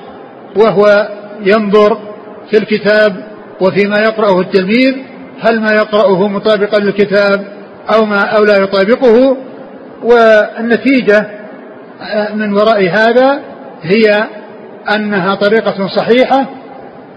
وهو 0.57 1.09
ينظر 1.45 1.99
في 2.51 2.59
الكتاب 2.59 3.33
وفيما 3.61 3.99
يقرأه 3.99 4.41
التلميذ 4.41 4.95
هل 5.41 5.61
ما 5.61 5.73
يقرأه 5.73 6.29
مطابقا 6.29 6.81
للكتاب 6.81 7.47
أو 7.95 8.05
ما 8.05 8.21
أو 8.21 8.45
لا 8.45 8.57
يطابقه 8.57 9.37
والنتيجة 10.03 11.42
من 12.35 12.53
وراء 12.53 12.89
هذا 12.89 13.41
هي 13.83 14.29
أنها 14.97 15.35
طريقة 15.35 15.87
صحيحة 15.87 16.47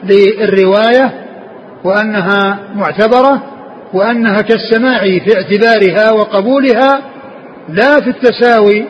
للرواية 0.04 1.12
وأنها 1.84 2.60
معتبرة 2.76 3.42
وأنها 3.94 4.42
كالسماع 4.42 5.00
في 5.00 5.34
اعتبارها 5.38 6.12
وقبولها 6.12 7.02
لا 7.70 8.02
في 8.02 8.10
التساوي 8.10 8.86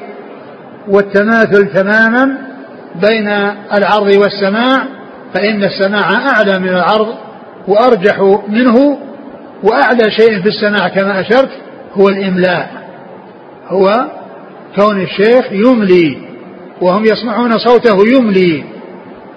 والتماثل 0.88 1.74
تماما 1.74 2.38
بين 2.96 3.28
العرض 3.78 4.18
والسماع 4.18 4.86
فإن 5.34 5.64
السماع 5.64 6.10
أعلى 6.12 6.60
من 6.60 6.70
العرض 6.70 7.16
وأرجح 7.68 8.20
منه 8.48 8.98
وأعلى 9.64 10.12
شيء 10.12 10.42
في 10.42 10.50
السماع 10.50 10.88
كما 10.88 11.20
أشرت 11.20 11.50
هو 11.94 12.10
الإملاء 12.10 12.70
هو 13.68 14.06
كون 14.76 15.02
الشيخ 15.02 15.46
يملي 15.52 16.18
وهم 16.82 17.04
يسمعون 17.04 17.52
صوته 17.58 18.18
يملي 18.18 18.64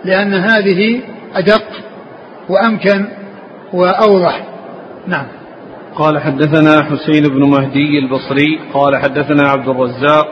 لأن 0.04 0.34
هذه 0.34 1.00
أدق 1.34 1.64
وأمكن 2.48 3.06
وأوضح. 3.72 4.44
نعم. 5.06 5.26
قال 5.94 6.20
حدثنا 6.20 6.84
حسين 6.84 7.22
بن 7.22 7.50
مهدي 7.50 7.98
البصري 7.98 8.60
قال 8.74 8.96
حدثنا 8.96 9.48
عبد 9.48 9.68
الرزاق 9.68 10.26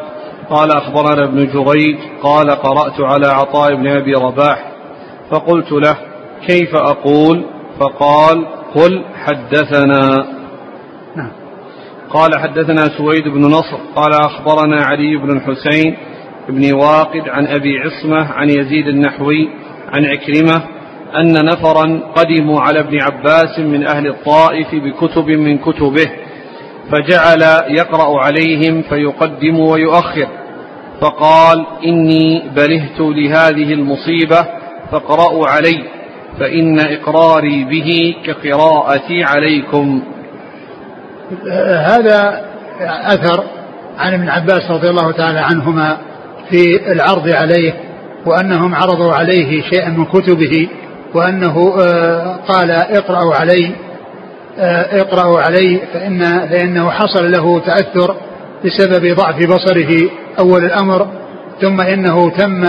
قال 0.51 0.71
أخبرنا 0.77 1.25
ابن 1.25 1.47
جريج 1.47 1.99
قال 2.23 2.51
قرأت 2.51 3.01
على 3.01 3.27
عطاء 3.27 3.75
بن 3.75 3.87
أبي 3.87 4.13
رباح 4.13 4.73
فقلت 5.31 5.73
له 5.73 5.97
كيف 6.47 6.75
أقول؟ 6.75 7.45
فقال 7.81 8.47
قل 8.75 9.05
حدثنا. 9.25 10.36
قال 12.11 12.39
حدثنا 12.39 12.99
سويد 12.99 13.29
بن 13.29 13.41
نصر 13.41 13.77
قال 13.97 14.13
أخبرنا 14.15 14.85
علي 14.85 15.17
بن 15.17 15.37
الحسين 15.37 15.97
بن 16.49 16.75
واقد 16.75 17.29
عن 17.29 17.47
أبي 17.47 17.79
عصمة 17.79 18.33
عن 18.33 18.49
يزيد 18.51 18.89
النحوي 18.89 19.49
عن 19.93 20.05
عكرمة 20.07 20.63
أن 21.21 21.33
نفرا 21.45 22.01
قدموا 22.15 22.61
على 22.61 22.81
ابن 22.81 23.01
عباس 23.03 23.59
من 23.59 23.87
أهل 23.87 24.07
الطائف 24.07 24.75
بكتب 24.75 25.27
من 25.27 25.59
كتبه 25.59 26.07
فجعل 26.93 27.43
يقرأ 27.69 28.25
عليهم 28.25 28.83
فيقدم 28.83 29.61
ويؤخر 29.61 30.29
فقال 31.01 31.67
إني 31.85 32.43
بلهت 32.57 33.01
لهذه 33.01 33.73
المصيبة 33.73 34.47
فاقرأوا 34.93 35.47
علي 35.47 35.83
فإن 36.41 36.81
إقراري 36.81 37.65
به 37.65 38.15
كقراءتي 38.27 39.25
عليكم. 39.25 40.03
هذا 41.61 42.45
أثر 42.81 43.45
عن 43.99 44.15
ابن 44.15 44.29
عباس 44.29 44.71
رضي 44.71 44.91
الله 44.91 45.13
تعالى 45.13 45.39
عنهما 45.39 45.97
في 46.51 46.93
العرض 46.93 47.29
عليه 47.29 47.73
وأنهم 48.27 48.75
عرضوا 48.75 49.13
عليه 49.13 49.63
شيئا 49.63 49.89
من 49.89 50.05
كتبه 50.05 50.69
وأنه 51.15 51.75
آه، 51.81 52.37
قال 52.49 52.71
اقرأوا 52.71 53.35
علي 53.35 53.71
آه، 54.59 55.01
اقرأوا 55.01 55.41
علي 55.41 55.81
فإن 55.93 56.21
فإنه 56.49 56.91
حصل 56.91 57.31
له 57.31 57.61
تأثر 57.61 58.17
بسبب 58.65 59.15
ضعف 59.15 59.47
بصره 59.47 60.11
أول 60.39 60.65
الأمر 60.65 61.07
ثم 61.61 61.81
إنه 61.81 62.31
تم 62.31 62.65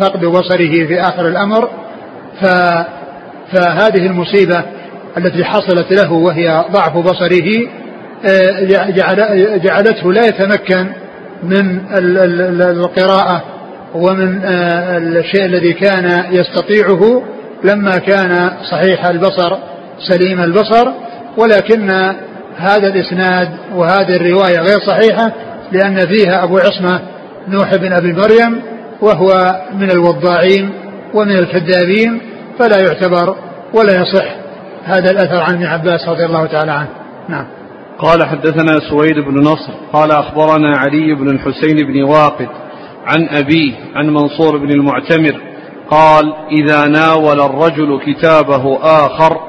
فقد 0.00 0.24
بصره 0.24 0.86
في 0.86 1.00
آخر 1.00 1.28
الأمر. 1.28 1.68
ف 2.40 2.46
فهذه 3.52 4.06
المصيبة 4.06 4.64
التي 5.18 5.44
حصلت 5.44 5.92
له 5.92 6.12
وهي 6.12 6.64
ضعف 6.72 6.96
بصره 6.96 7.68
آه، 8.28 8.60
جعلته 9.56 10.12
لا 10.12 10.26
يتمكن 10.26 10.86
من 11.42 11.80
القراءة 12.62 13.42
ومن 13.94 14.40
الشيء 15.16 15.44
الذي 15.44 15.72
كان 15.72 16.24
يستطيعه 16.32 17.22
لما 17.64 17.98
كان 17.98 18.50
صحيح 18.70 19.06
البصر 19.06 19.58
سليم 20.08 20.40
البصر. 20.40 20.88
ولكن 21.36 21.90
هذا 22.56 22.88
الإسناد 22.88 23.48
وهذه 23.74 24.16
الرواية 24.16 24.58
غير 24.58 24.78
صحيحة 24.86 25.32
لأن 25.72 25.96
فيها 25.96 26.44
أبو 26.44 26.58
عصمة 26.58 27.00
نوح 27.48 27.76
بن 27.76 27.92
أبي 27.92 28.12
مريم 28.12 28.62
وهو 29.00 29.60
من 29.74 29.90
الوضاعين 29.90 30.72
ومن 31.14 31.38
الكذابين 31.38 32.20
فلا 32.58 32.78
يعتبر 32.78 33.36
ولا 33.74 33.92
يصح 33.92 34.39
هذا 34.84 35.10
الأثر 35.10 35.40
عن 35.40 35.54
ابن 35.54 35.66
عباس 35.66 36.08
رضي 36.08 36.24
الله 36.24 36.46
تعالى 36.46 36.72
عنه. 36.72 36.88
نعم. 37.28 37.46
قال 37.98 38.24
حدثنا 38.24 38.72
سويد 38.90 39.18
بن 39.18 39.40
نصر 39.40 39.72
قال 39.92 40.10
أخبرنا 40.10 40.76
علي 40.76 41.14
بن 41.14 41.28
الحسين 41.28 41.76
بن 41.86 42.02
واقد 42.02 42.48
عن 43.06 43.28
أبيه 43.28 43.74
عن 43.94 44.08
منصور 44.08 44.56
بن 44.56 44.70
المعتمر 44.70 45.40
قال 45.90 46.34
إذا 46.52 46.86
ناول 46.86 47.40
الرجل 47.40 48.00
كتابه 48.06 48.78
آخر 48.82 49.40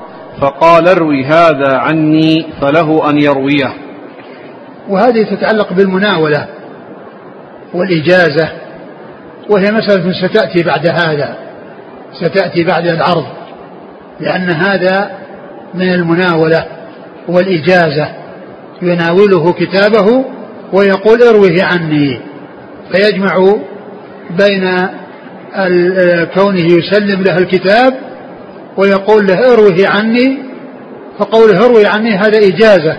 فقال 0.42 0.88
اروي 0.88 1.26
هذا 1.26 1.78
عني 1.78 2.46
فله 2.62 3.10
أن 3.10 3.20
يرويه. 3.20 3.74
وهذه 4.90 5.36
تتعلق 5.36 5.74
بالمناولة 5.74 6.48
والإجازة 7.74 8.50
وهي 9.50 9.72
مسألة 9.72 10.14
ستأتي 10.28 10.64
بعد 10.64 10.88
هذا 10.88 11.36
ستأتي 12.22 12.64
بعد 12.64 12.88
العرض 12.88 13.26
لأن 14.20 14.50
هذا 14.50 15.21
من 15.74 15.94
المناولة 15.94 16.66
والإجازة 17.28 18.08
يناوله 18.82 19.54
كتابه 19.54 20.26
ويقول 20.74 21.24
اروه 21.24 21.64
عني. 21.64 22.20
فيجمع 22.92 23.56
بين 24.30 24.88
كونه 26.34 26.66
يسلم 26.66 27.24
له 27.24 27.38
الكتاب 27.38 27.94
ويقول 28.78 29.28
له 29.28 29.54
اروه 29.54 29.78
عني. 29.86 30.38
فقوله 31.20 31.66
اروي 31.66 31.86
عني 31.86 32.12
هذا 32.12 32.38
إجازة 32.38 32.98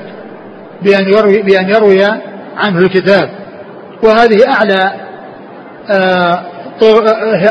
بأن 0.82 1.08
يروي, 1.08 1.42
بأن 1.42 1.70
يروي 1.70 2.04
عنه 2.56 2.78
الكتاب. 2.78 3.30
وهذه 4.02 4.48
أعلى 4.48 4.92
آه، 5.90 6.42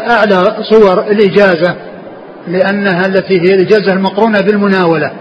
أعلى 0.09 0.57
صور 0.71 0.99
الإجازة. 1.11 1.75
لأنها 2.47 3.05
التي 3.05 3.39
هي 3.41 3.55
الإجازة 3.55 3.93
المقرونة 3.93 4.39
بالمناولة. 4.41 5.11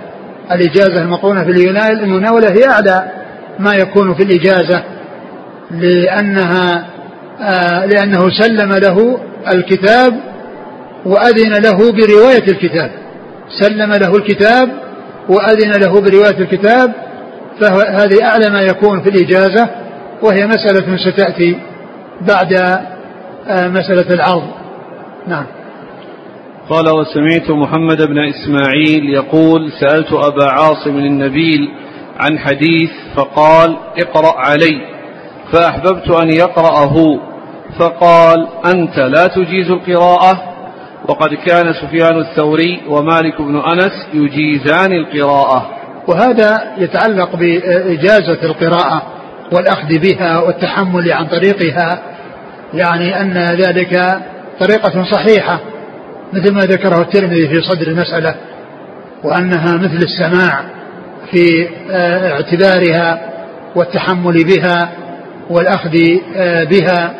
الإجازة 0.52 1.02
المقرونة 1.02 1.44
في 1.44 1.50
المناولة 2.02 2.48
هي 2.50 2.64
أعلى 2.68 3.11
ما 3.59 3.74
يكون 3.74 4.14
في 4.14 4.22
الإجازة 4.22 4.83
لأنها 5.70 6.87
آه 7.40 7.87
لأنه 7.87 8.30
سلم 8.30 8.72
له 8.72 9.20
الكتاب 9.54 10.20
وأذن 11.06 11.52
له 11.62 11.92
برواية 11.92 12.48
الكتاب. 12.48 12.90
سلم 13.61 13.92
له 13.92 14.16
الكتاب 14.16 14.68
وأذن 15.28 15.70
له 15.80 16.00
برواية 16.00 16.38
الكتاب 16.38 16.92
فهذه 17.61 18.24
أعلى 18.24 18.50
ما 18.50 18.61
يكون 18.61 19.02
في 19.02 19.09
الإجازة 19.11 19.68
وهي 20.22 20.46
مسألة 20.46 20.96
ستأتي 20.96 21.59
بعد 22.28 22.54
آه 23.48 23.68
مسألة 23.68 24.14
العرض. 24.14 24.50
نعم. 25.26 25.46
قال 26.70 26.85
وسمعت 26.88 27.50
محمد 27.50 28.02
بن 28.02 28.18
إسماعيل 28.18 29.11
يقول 29.14 29.72
سألت 29.80 30.12
أبا 30.12 30.44
عاصم 30.50 30.96
النبيل 30.96 31.68
عن 32.20 32.38
حديث 32.38 32.90
فقال 33.16 33.76
اقرأ 33.98 34.38
علي 34.38 34.80
فأحببت 35.52 36.11
أن 36.11 36.30
يقرأه 36.30 37.20
فقال 37.78 38.48
أنت 38.74 38.98
لا 38.98 39.26
تجيز 39.26 39.70
القراءة 39.70 40.42
وقد 41.09 41.35
كان 41.35 41.72
سفيان 41.72 42.18
الثوري 42.18 42.80
ومالك 42.88 43.42
بن 43.42 43.56
أنس 43.56 43.92
يجيزان 44.14 44.92
القراءة 44.92 45.70
وهذا 46.09 46.74
يتعلق 46.78 47.37
بإجازة 47.37 48.42
القراءة 48.42 49.02
والأخذ 49.52 49.98
بها 49.98 50.38
والتحمل 50.38 51.12
عن 51.12 51.26
طريقها 51.26 52.02
يعني 52.74 53.20
أن 53.20 53.35
ذلك 53.38 54.20
طريقة 54.61 55.04
صحيحة. 55.12 55.61
مثل 56.33 56.55
ما 56.55 56.61
ذكره 56.61 57.01
الترمذي 57.01 57.49
في 57.49 57.61
صدر 57.62 57.87
المسألة 57.88 58.35
وأنها 59.25 59.77
مثل 59.77 59.97
السماع 59.97 60.64
في 61.31 61.69
آه، 61.90 62.33
اعتبارها 62.33 63.21
والتحمل 63.77 64.45
بها 64.45 64.90
والأخذ 65.51 65.97
آه، 66.37 66.64
بها 66.64 67.14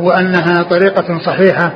وأنها 0.00 0.62
طريقة 0.62 1.18
صحيحة 1.26 1.72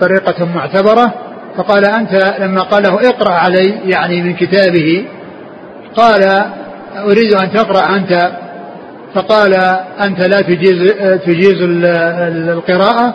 طريقة 0.00 0.44
معتبرة. 0.44 1.14
فقال 1.56 1.84
أنت 1.84 2.34
لما 2.40 2.62
قال 2.62 2.82
له 2.82 3.08
اقرأ 3.08 3.32
علي 3.32 3.74
يعني 3.84 4.22
من 4.22 4.34
كتابه 4.34 5.04
قال 5.96 6.22
أريد 6.96 7.34
أن 7.34 7.52
تقرأ 7.52 7.96
أنت. 7.96 8.32
فقال 9.14 9.54
أنت 10.04 10.28
لا 10.28 10.40
تجيز 10.40 10.92
تجيز 11.26 11.56
القراءة 12.48 13.14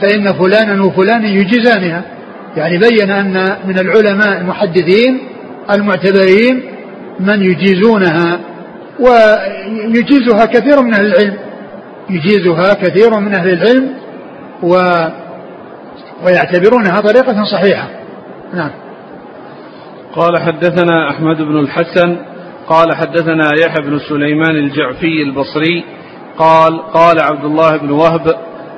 فإن 0.00 0.32
فلانا 0.32 0.84
وفلانا 0.84 1.28
يجيزانها. 1.28 2.02
يعني 2.58 2.78
بين 2.78 3.10
أن 3.10 3.56
من 3.64 3.78
العلماء 3.78 4.40
المحدثين 4.40 5.20
المعتبرين 5.70 6.62
من 7.20 7.42
يجيزونها 7.42 8.40
ويجيزها 9.00 10.44
كثير 10.46 10.82
من 10.82 10.94
أهل 10.94 11.06
العلم 11.06 11.36
يجيزها 12.10 12.74
كثير 12.74 13.20
من 13.20 13.34
أهل 13.34 13.50
العلم 13.50 13.94
و 14.62 14.74
ويعتبرونها 16.26 17.00
طريقة 17.00 17.44
صحيحة. 17.44 17.88
نعم. 18.54 18.70
قال 20.16 20.38
حدثنا 20.38 21.10
أحمد 21.10 21.36
بن 21.36 21.58
الحسن 21.58 22.16
قال 22.68 22.94
حدثنا 22.94 23.50
يحيى 23.64 23.90
بن 23.90 23.98
سليمان 24.08 24.56
الجعفي 24.56 25.22
البصري 25.22 25.84
قال 26.38 26.82
قال 26.82 27.22
عبد 27.22 27.44
الله 27.44 27.76
بن 27.76 27.90
وهب 27.90 28.34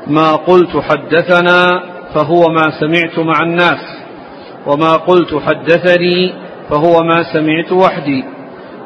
ما 0.06 0.32
قلت 0.32 0.76
حدثنا 0.76 1.82
فهو 2.14 2.48
ما 2.48 2.80
سمعت 2.80 3.18
مع 3.18 3.42
الناس 3.42 3.80
وما 4.66 4.92
قلت 4.92 5.34
حدثني 5.34 6.34
فهو 6.70 7.02
ما 7.02 7.22
سمعت 7.32 7.72
وحدي 7.72 8.24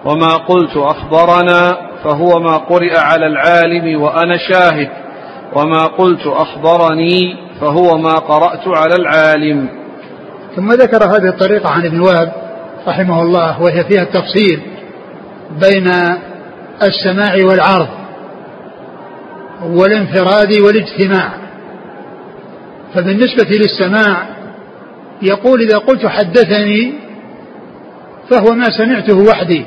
وما 0.05 0.35
قلت 0.37 0.77
أخبرنا 0.77 1.77
فهو 2.05 2.41
ما 2.41 2.57
قرئ 2.57 2.97
على 2.99 3.27
العالم 3.27 4.03
وأنا 4.03 4.37
شاهد 4.37 4.89
وما 5.57 5.85
قلت 5.99 6.27
أخبرني 6.27 7.37
فهو 7.61 7.99
ما 7.99 8.15
قرأت 8.15 8.69
على 8.69 8.95
العالم. 8.95 9.69
ثم 10.57 10.73
ذكر 10.73 11.05
هذه 11.05 11.29
الطريقة 11.29 11.71
عن 11.71 11.87
ابن 11.87 12.01
وهب 12.01 12.33
رحمه 12.89 13.23
الله 13.23 13.63
وهي 13.63 13.85
فيها 13.85 14.03
التفصيل 14.03 14.61
بين 15.61 15.87
السماع 16.83 17.35
والعرض 17.45 17.89
والانفراد 19.63 20.61
والاجتماع. 20.61 21.44
فبالنسبة 22.95 23.51
للسماع 23.51 24.27
يقول 25.23 25.61
إذا 25.61 25.79
قلت 25.79 26.07
حدثني 26.07 26.95
فهو 28.31 28.55
ما 28.55 28.65
سمعته 28.79 29.19
وحدي. 29.19 29.65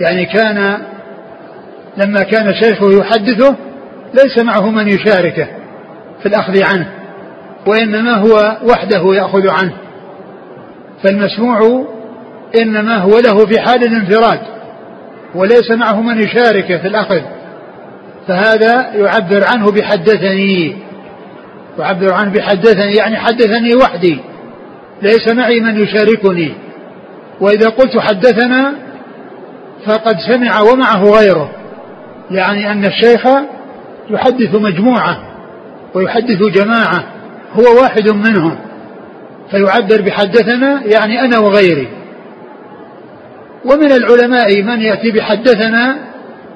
يعني 0.00 0.24
كان 0.24 0.78
لما 1.96 2.22
كان 2.22 2.54
شيخه 2.54 2.92
يحدثه 2.92 3.56
ليس 4.14 4.44
معه 4.44 4.70
من 4.70 4.88
يشاركه 4.88 5.46
في 6.22 6.26
الأخذ 6.26 6.62
عنه 6.62 6.90
وإنما 7.66 8.14
هو 8.14 8.58
وحده 8.62 9.14
يأخذ 9.14 9.48
عنه. 9.48 9.72
فالمسموع 11.04 11.86
إنما 12.62 12.96
هو 12.96 13.18
له 13.18 13.46
في 13.46 13.60
حال 13.60 13.82
الانفراد 13.84 14.40
وليس 15.34 15.70
معه 15.70 16.00
من 16.00 16.22
يشاركه 16.22 16.78
في 16.78 16.88
الأخذ. 16.88 17.20
فهذا 18.28 18.92
يعبر 18.94 19.44
عنه 19.44 19.70
بحدثني. 19.70 20.89
يعبر 21.80 22.12
عنه 22.12 22.32
بحدثني 22.32 22.94
يعني 22.94 23.16
حدثني 23.16 23.74
وحدي. 23.74 24.18
ليس 25.02 25.28
معي 25.32 25.60
من 25.60 25.80
يشاركني. 25.80 26.54
وإذا 27.40 27.68
قلت 27.68 27.98
حدثنا 27.98 28.74
فقد 29.86 30.16
سمع 30.28 30.60
ومعه 30.60 31.04
غيره. 31.04 31.50
يعني 32.30 32.72
أن 32.72 32.84
الشيخ 32.84 33.26
يحدث 34.10 34.54
مجموعة 34.54 35.18
ويحدث 35.94 36.42
جماعة 36.42 37.04
هو 37.52 37.80
واحد 37.82 38.08
منهم. 38.08 38.58
فيعبر 39.50 40.00
بحدثنا 40.00 40.82
يعني 40.84 41.20
أنا 41.20 41.38
وغيري. 41.38 41.88
ومن 43.64 43.92
العلماء 43.92 44.62
من 44.62 44.80
يأتي 44.80 45.10
بحدثنا 45.10 45.98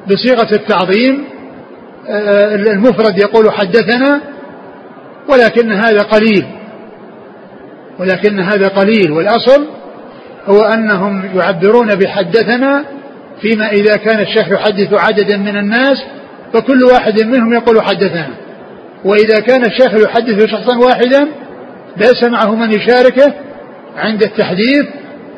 بصيغة 0.07 0.55
التعظيم. 0.55 1.25
آه، 2.09 2.55
المفرد 2.55 3.19
يقول 3.19 3.53
حدثنا 3.53 4.34
ولكن 5.29 5.73
هذا 5.73 6.03
قليل. 6.03 6.47
ولكن 7.99 8.41
هذا 8.41 8.69
قليل. 8.69 9.13
والأصل 9.13 9.67
هو 10.47 10.61
أنهم 10.61 11.25
يعبرون 11.35 11.95
بحدثنا 11.95 12.85
فيما 13.41 13.69
إذا 13.69 13.97
كان 13.97 14.21
الشيخ 14.21 14.49
يحدث 14.49 14.93
عددا 14.93 15.37
من 15.37 15.57
الناس 15.57 16.05
فكل 16.53 16.85
واحد 16.93 17.23
منهم 17.23 17.55
يقول 17.55 17.83
حدثنا. 17.83 18.31
وإذا 19.05 19.41
كان 19.41 19.65
الشيخ 19.65 19.95
يحدث 19.95 20.47
شخصا 20.51 20.77
واحدا 20.77 21.29
ليس 21.97 22.25
معه 22.25 22.55
من 22.55 22.73
يشاركه 22.73 23.35
عند 23.97 24.23
التحديث 24.23 24.85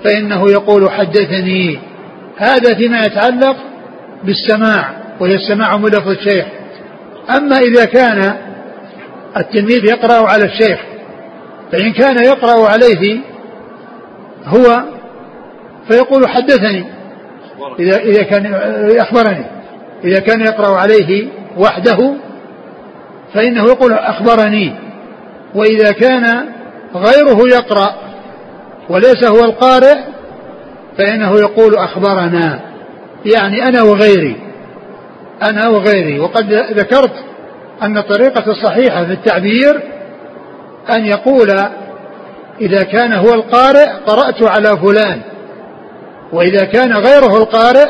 فإنه 0.04 0.50
يقول 0.50 0.90
حدثني. 0.90 1.78
هذا 2.36 2.74
فيما 2.74 3.00
يتعلق 3.00 3.56
بالسماع 4.24 4.90
وهي 5.20 5.34
السماع 5.34 5.76
من 5.76 5.86
لفظ 5.86 6.08
الشيخ. 6.08 6.46
أما 7.36 7.58
إذا 7.58 7.84
كان 7.84 8.36
التلميذ 9.36 9.84
يقرأ 9.84 10.28
على 10.28 10.44
الشيخ 10.44 10.80
فإن 11.72 11.92
كان 11.92 12.24
يقرأ 12.24 12.68
عليه 12.68 13.20
هو 14.44 14.82
فيقول 15.88 16.28
حدثني 16.28 16.84
إذا 17.78 17.96
إذا 17.96 18.22
كان 18.22 18.54
أخبرني 19.00 19.46
إذا 20.04 20.20
كان 20.20 20.40
يقرأ 20.40 20.76
عليه 20.78 21.28
وحده 21.58 22.14
فإنه 23.34 23.64
يقول 23.64 23.92
أخبرني 23.92 24.74
وإذا 25.54 25.92
كان 25.92 26.48
غيره 26.94 27.48
يقرأ 27.48 27.94
وليس 28.88 29.24
هو 29.24 29.44
القارئ 29.44 29.96
فإنه 30.98 31.38
يقول 31.38 31.76
أخبرنا 31.76 32.60
يعني 33.24 33.68
أنا 33.68 33.82
وغيري 33.82 34.36
أنا 35.42 35.68
وغيري 35.68 36.20
وقد 36.20 36.52
ذكرت 36.52 37.12
أن 37.82 37.98
الطريقة 37.98 38.50
الصحيحة 38.50 39.04
في 39.04 39.12
التعبير 39.12 39.82
أن 40.90 41.06
يقول 41.06 41.50
إذا 42.60 42.82
كان 42.82 43.12
هو 43.12 43.34
القارئ 43.34 43.90
قرأت 44.06 44.42
على 44.42 44.68
فلان 44.68 45.20
وإذا 46.32 46.64
كان 46.64 46.92
غيره 46.92 47.36
القارئ 47.36 47.88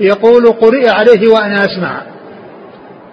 يقول 0.00 0.46
قرئ 0.46 0.88
عليه 0.88 1.28
وأنا 1.28 1.64
أسمع. 1.64 2.02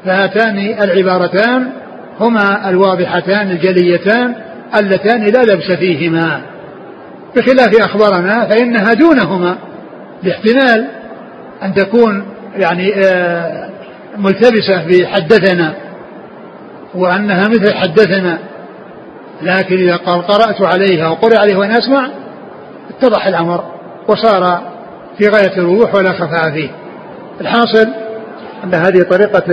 فهاتان 0.06 0.58
العبارتان 0.58 1.72
هما 2.20 2.70
الواضحتان 2.70 3.52
الجليتان 3.52 4.36
اللتان 4.80 5.24
لا 5.24 5.44
لبس 5.44 5.72
فيهما. 5.72 6.42
بخلاف 7.36 7.76
أخبرنا 7.82 8.46
فإنها 8.46 8.94
دونهما 8.94 9.58
باحتمال 10.24 10.88
أن 11.64 11.74
تكون 11.74 12.26
يعني 12.58 12.94
آه، 12.96 13.67
ملتبسة 14.18 14.86
بحدثنا 14.88 15.76
وأنها 16.96 17.48
مثل 17.48 17.74
حدثنا. 17.74 18.40
لكن 19.42 19.76
إذا 19.76 19.96
قال 19.96 20.22
قرأت 20.22 20.62
عليها 20.62 21.10
وقرأ 21.10 21.40
عليه 21.40 21.56
وأنا 21.56 21.78
أسمع 21.78 22.10
اتضح 22.90 23.28
الأمر 23.28 23.64
وصار 24.08 24.62
في 25.18 25.28
غاية 25.28 25.58
الوضوح 25.58 25.96
ولا 25.96 26.12
خفاء 26.12 26.52
فيه. 26.52 26.70
الحاصل 27.42 27.88
أن 28.64 28.74
هذه 28.74 29.02
طريقة 29.02 29.44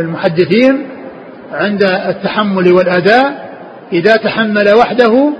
المحدثين 0.00 0.86
عند 1.52 1.82
التحمل 1.84 2.72
والأداء 2.72 3.52
إذا 3.92 4.16
تحمل 4.16 4.74
وحده 4.78 5.32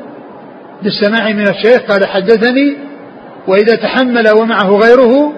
بالسماع 0.83 1.33
من 1.33 1.48
الشيخ 1.48 1.83
قال 1.88 2.07
حدثني 2.07 2.77
وإذا 3.48 3.75
تحمل 3.75 4.29
ومعه 4.40 4.70
غيره 4.70 5.33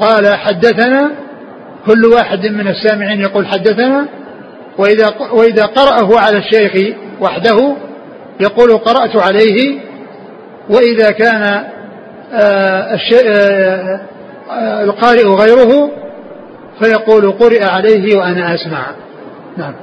قال 0.00 0.36
حدثنا 0.36 1.10
كل 1.86 2.06
واحد 2.06 2.46
من 2.46 2.68
السامعين 2.68 3.20
يقول 3.20 3.46
حدثنا 3.46 4.08
وإذا 4.78 5.06
وإذا 5.32 5.66
قرأه 5.66 6.18
على 6.20 6.38
الشيخ 6.38 6.96
وحده 7.20 7.76
يقول 8.40 8.78
قرأت 8.78 9.16
عليه 9.16 9.80
وإذا 10.70 11.10
كان 11.10 11.64
آه، 12.32 12.98
آه، 13.26 14.00
آه، 14.50 14.84
القارئ 14.84 15.26
غيره 15.26 15.90
فيقول 16.80 17.32
قرئ 17.32 17.64
عليه 17.64 18.18
وأنا 18.18 18.54
أسمع. 18.54 18.86
نعم. 19.56 19.74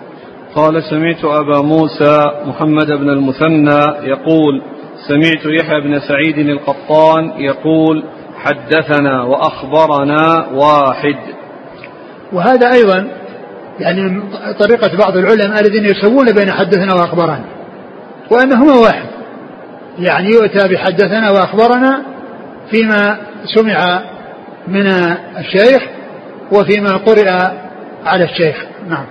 قال 0.56 0.84
سمعت 0.84 1.26
أبا 1.26 1.62
موسى 1.62 2.24
محمد 2.46 2.88
بن 2.88 3.10
المثنى 3.10 4.08
يقول 4.08 4.62
سمعت 5.08 5.46
يحيى 5.46 5.82
بن 5.82 6.00
سعيد 6.00 6.38
القطان 6.38 7.32
يقول 7.38 8.04
حدثنا 8.38 9.24
وأخبرنا 9.24 10.48
واحد. 10.54 11.16
وهذا 12.34 12.72
أيضا 12.74 13.08
يعني 13.80 14.22
طريقة 14.60 14.98
بعض 14.98 15.18
العلماء 15.18 15.62
الذين 15.62 15.86
يسوون 15.86 16.26
بين 16.32 16.52
حدثنا 16.52 16.94
وأخبرنا 16.94 17.46
وأنهما 18.32 18.74
واحد. 18.74 19.10
يعني 20.00 20.30
يؤتى 20.30 20.68
بحدثنا 20.68 21.32
وأخبرنا 21.32 22.02
فيما 22.72 23.18
سمع 23.56 24.02
من 24.68 24.88
الشيخ 25.38 25.84
وفيما 26.52 26.98
قرئ 26.98 27.30
على 28.06 28.24
الشيخ. 28.24 28.66
نعم. 28.90 29.06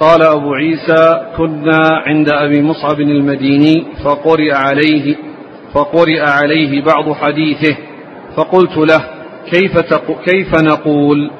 قال 0.00 0.22
أبو 0.22 0.54
عيسى 0.54 1.26
كنا 1.36 2.02
عند 2.06 2.28
أبي 2.28 2.62
مصعب 2.62 3.00
المديني 3.00 3.86
فقرئ 4.04 4.52
عليه 4.52 5.16
فقرئ 5.74 6.20
عليه 6.20 6.82
بعض 6.82 7.12
حديثه 7.12 7.76
فقلت 8.36 8.76
له 8.76 9.13
كيف, 9.50 9.78
كيف 10.24 10.54
نقول؟ 10.62 11.30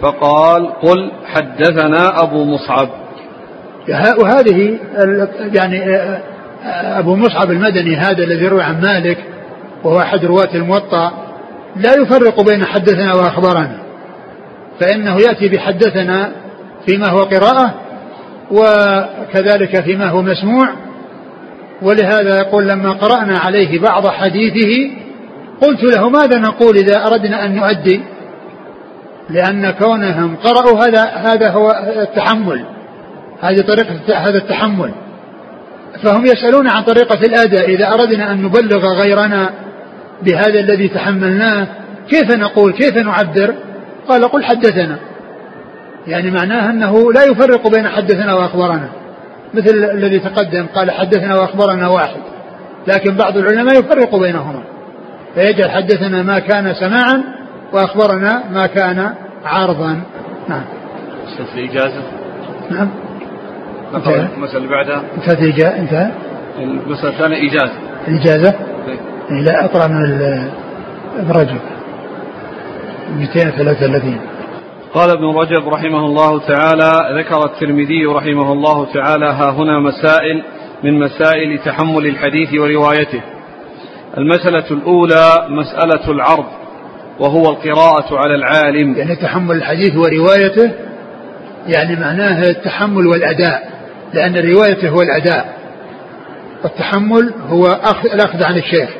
فقال 0.00 0.72
قل 0.82 1.10
حدثنا 1.26 2.22
أبو 2.22 2.44
مصعب. 2.44 2.88
وهذه 4.18 4.78
يعني 5.54 5.80
أبو 6.74 7.16
مصعب 7.16 7.50
المدني 7.50 7.96
هذا 7.96 8.24
الذي 8.24 8.48
روى 8.48 8.62
عن 8.62 8.80
مالك 8.80 9.18
وهو 9.84 10.00
أحد 10.00 10.24
رواة 10.24 10.54
الموطأ 10.54 11.12
لا 11.76 11.94
يفرق 12.02 12.42
بين 12.42 12.64
حدثنا 12.64 13.14
وأخبرنا 13.14 13.78
فإنه 14.80 15.16
يأتي 15.20 15.48
بحدثنا 15.48 16.32
فيما 16.86 17.08
هو 17.08 17.18
قراءة 17.18 17.74
وكذلك 18.50 19.84
فيما 19.84 20.08
هو 20.08 20.22
مسموع 20.22 20.68
ولهذا 21.82 22.38
يقول 22.38 22.68
لما 22.68 22.92
قرأنا 22.92 23.38
عليه 23.38 23.80
بعض 23.80 24.08
حديثه 24.08 24.90
قلت 25.64 25.82
له 25.82 26.08
ماذا 26.08 26.38
نقول 26.38 26.76
إذا 26.76 27.06
أردنا 27.06 27.44
أن 27.44 27.54
نؤدي؟ 27.54 28.00
لأن 29.30 29.70
كونهم 29.70 30.36
قرأوا 30.36 30.86
هذا 30.86 31.04
هذا 31.04 31.50
هو 31.50 31.70
التحمل. 32.02 32.64
هذه 33.40 33.60
طريقة 33.60 34.16
هذا 34.16 34.38
التحمل. 34.38 34.90
فهم 36.02 36.26
يسألون 36.26 36.68
عن 36.68 36.82
طريقة 36.82 37.20
الأداء. 37.26 37.70
إذا 37.70 37.88
أردنا 37.94 38.32
أن 38.32 38.42
نبلغ 38.42 38.86
غيرنا 39.02 39.50
بهذا 40.22 40.60
الذي 40.60 40.88
تحملناه 40.88 41.66
كيف 42.08 42.36
نقول؟ 42.36 42.72
كيف 42.72 42.96
نعبر؟ 42.96 43.54
قال 44.08 44.24
قل 44.24 44.44
حدثنا. 44.44 44.98
يعني 46.06 46.30
معناه 46.30 46.70
أنه 46.70 47.12
لا 47.12 47.24
يفرق 47.24 47.68
بين 47.68 47.88
حدثنا 47.88 48.34
وأخبرنا. 48.34 48.88
مثل 49.54 49.74
الذي 49.74 50.18
تقدم 50.18 50.66
قال 50.74 50.90
حدثنا 50.90 51.40
وأخبرنا 51.40 51.88
واحد. 51.88 52.20
لكن 52.86 53.16
بعض 53.16 53.36
العلماء 53.36 53.78
يفرق 53.78 54.16
بينهما. 54.16 54.73
فيجعل 55.34 55.70
حدثنا 55.70 56.22
ما 56.22 56.38
كان 56.38 56.74
سماعا 56.74 57.24
وأخبرنا 57.72 58.42
ما 58.50 58.66
كان 58.66 59.14
عارضا. 59.44 60.00
نعم. 60.48 60.64
الإجازة 61.54 62.02
نعم. 62.70 62.88
المسألة 64.36 64.56
اللي 64.56 64.68
بعدها. 64.68 65.02
انتهت 65.16 65.38
الإجازة 65.38 65.78
انتهى. 65.78 66.10
المسألة 66.58 67.08
الثانية 67.08 67.50
إجازة. 67.50 67.72
الإجازة 68.08 68.54
إيه. 69.30 69.40
لا 69.40 69.64
أقرأ 69.64 69.86
من 69.86 70.20
ابن 71.18 71.30
رجب. 71.30 71.60
233 73.18 74.20
قال 74.94 75.10
ابن 75.10 75.24
رجب 75.24 75.68
رحمه 75.68 76.06
الله 76.06 76.38
تعالى 76.38 77.20
ذكر 77.20 77.44
الترمذي 77.44 78.06
رحمه 78.06 78.52
الله 78.52 78.92
تعالى 78.92 79.26
ها 79.26 79.50
هنا 79.50 79.80
مسائل 79.80 80.42
من 80.84 80.98
مسائل 80.98 81.58
تحمل 81.64 82.06
الحديث 82.06 82.54
وروايته. 82.60 83.20
المسألة 84.18 84.64
الأولى 84.70 85.46
مسألة 85.48 86.10
العرض 86.10 86.46
وهو 87.20 87.50
القراءة 87.50 88.16
على 88.16 88.34
العالم. 88.34 88.96
يعني 88.96 89.16
تحمل 89.16 89.56
الحديث 89.56 89.96
وروايته 89.96 90.70
يعني 91.66 91.96
معناه 91.96 92.42
التحمل 92.42 93.06
والأداء 93.06 93.70
لأن 94.14 94.36
الرواية 94.36 94.88
هو 94.88 95.02
الأداء. 95.02 95.54
والتحمل 96.64 97.34
هو 97.48 97.66
أخذ 97.66 98.10
الأخذ 98.12 98.42
عن 98.44 98.58
الشيخ. 98.58 98.90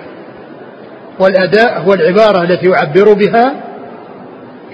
والأداء 1.21 1.81
هو 1.81 1.95
العبارة 1.95 2.43
التي 2.43 2.67
يعبر 2.67 3.13
بها 3.13 3.55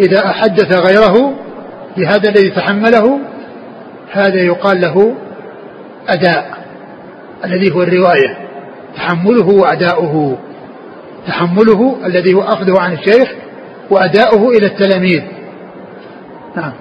إذا 0.01 0.27
أحدث 0.27 0.77
غيره 0.87 1.35
بهذا 1.97 2.29
الذي 2.29 2.51
تحمله 2.51 3.19
هذا 4.13 4.43
يقال 4.43 4.81
له 4.81 5.15
أداء 6.09 6.51
الذي 7.45 7.75
هو 7.75 7.83
الرواية. 7.83 8.50
تحمله 8.97 9.49
وأداؤه. 9.49 10.39
تحمله 11.27 12.07
الذي 12.07 12.35
هو 12.35 12.41
أخذه 12.41 12.81
عن 12.81 12.93
الشيخ 12.93 13.35
وأداؤه 13.91 14.49
إلى 14.49 14.67
التلاميذ. 14.67 15.23
نعم. 16.57 16.73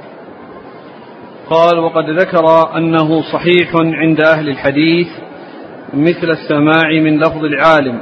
قال 1.49 1.79
وقد 1.79 2.09
ذكر 2.09 2.77
أنه 2.77 3.21
صحيح 3.21 3.71
عند 3.75 4.21
أهل 4.21 4.49
الحديث 4.49 5.07
مثل 5.93 6.29
السماع 6.29 6.89
من 6.91 7.19
لفظ 7.19 7.45
العالم 7.45 7.99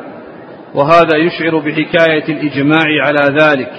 وهذا 0.75 1.17
يشعر 1.17 1.57
بحكاية 1.57 2.23
الإجماع 2.29 3.05
على 3.05 3.37
ذلك. 3.41 3.71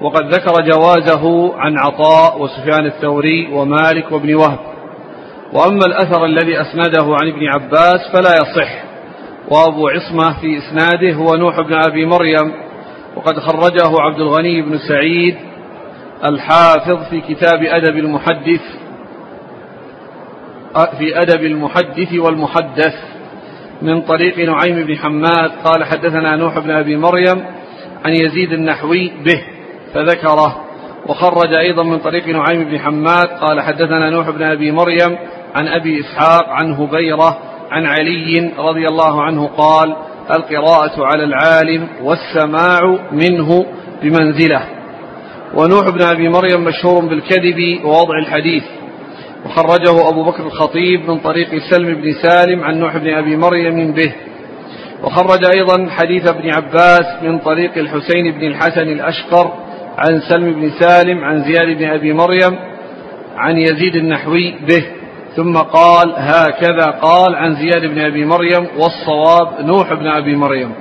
وقد 0.00 0.34
ذكر 0.34 0.52
جوازه 0.52 1.54
عن 1.58 1.78
عطاء 1.78 2.42
وسفيان 2.42 2.86
الثوري 2.86 3.48
ومالك 3.52 4.12
وابن 4.12 4.34
وهب. 4.34 4.58
وأما 5.52 5.86
الأثر 5.86 6.24
الذي 6.24 6.60
أسنده 6.60 7.16
عن 7.22 7.28
ابن 7.28 7.46
عباس 7.54 8.00
فلا 8.12 8.34
يصح. 8.34 8.86
وأبو 9.50 9.88
عصمة 9.88 10.40
في 10.40 10.58
إسناده 10.58 11.12
هو 11.12 11.34
نوح 11.34 11.60
بن 11.60 11.74
أبي 11.74 12.06
مريم 12.06 12.52
وقد 13.16 13.38
خرجه 13.38 14.00
عبد 14.00 14.20
الغني 14.20 14.62
بن 14.62 14.78
سعيد 14.78 15.36
الحافظ 16.24 17.10
في 17.10 17.20
كتاب 17.20 17.62
أدب 17.62 17.96
المحدث 17.96 18.60
في 20.98 21.20
أدب 21.20 21.44
المحدث 21.44 22.14
والمحدث 22.14 22.94
من 23.82 24.02
طريق 24.02 24.38
نعيم 24.38 24.86
بن 24.86 24.96
حماد 24.96 25.50
قال 25.64 25.84
حدثنا 25.84 26.36
نوح 26.36 26.58
بن 26.58 26.70
أبي 26.70 26.96
مريم 26.96 27.44
عن 28.04 28.12
يزيد 28.12 28.52
النحوي 28.52 29.12
به 29.24 29.42
فذكره. 29.94 30.66
وخرج 31.06 31.54
أيضا 31.54 31.82
من 31.82 31.98
طريق 31.98 32.28
نعيم 32.28 32.64
بن 32.64 32.78
حماد 32.78 33.26
قال 33.26 33.60
حدثنا 33.60 34.10
نوح 34.10 34.30
بن 34.30 34.42
أبي 34.42 34.72
مريم 34.72 35.18
عن 35.54 35.68
أبي 35.68 36.00
إسحاق 36.00 36.48
عن 36.48 36.72
هبيرة 36.72 37.38
عن 37.70 37.86
علي 37.86 38.52
رضي 38.58 38.86
الله 38.86 39.22
عنه 39.22 39.46
قال 39.46 39.96
القراءة 40.30 41.04
على 41.04 41.24
العالم 41.24 41.88
والسماع 42.02 42.98
منه 43.12 43.66
بمنزلة. 44.02 44.62
ونوح 45.54 45.90
بن 45.90 46.02
أبي 46.02 46.28
مريم 46.28 46.64
مشهور 46.64 47.04
بالكذب 47.04 47.84
ووضع 47.84 48.18
الحديث. 48.18 48.64
وخرجه 49.46 50.08
أبو 50.08 50.24
بكر 50.24 50.46
الخطيب 50.46 51.10
من 51.10 51.18
طريق 51.18 51.48
سلم 51.70 51.94
بن 51.94 52.12
سالم 52.22 52.64
عن 52.64 52.78
نوح 52.78 52.96
بن 52.96 53.14
أبي 53.14 53.36
مريم 53.36 53.92
به. 53.92 54.12
وخرج 55.04 55.44
أيضا 55.56 55.90
حديث 55.90 56.28
ابن 56.28 56.50
عباس 56.54 57.22
من 57.22 57.38
طريق 57.38 57.78
الحسين 57.78 58.32
بن 58.32 58.46
الحسن 58.46 58.88
الأشقر 58.88 59.52
عن 59.98 60.20
سلم 60.28 60.52
بن 60.52 60.70
سالم 60.80 61.24
عن 61.24 61.44
زياد 61.44 61.78
بن 61.78 61.84
أبي 61.84 62.12
مريم 62.12 62.58
عن 63.36 63.58
يزيد 63.58 63.96
النحوي 63.96 64.54
به. 64.68 64.84
ثم 65.36 65.56
قال 65.56 66.14
هكذا 66.16 66.86
قال 66.86 67.34
عن 67.34 67.54
زياد 67.54 67.84
بن 67.84 68.00
أبي 68.00 68.24
مريم 68.24 68.66
والصواب 68.78 69.66
نوح 69.66 69.92
بن 69.92 70.06
أبي 70.06 70.36
مريم. 70.36 70.72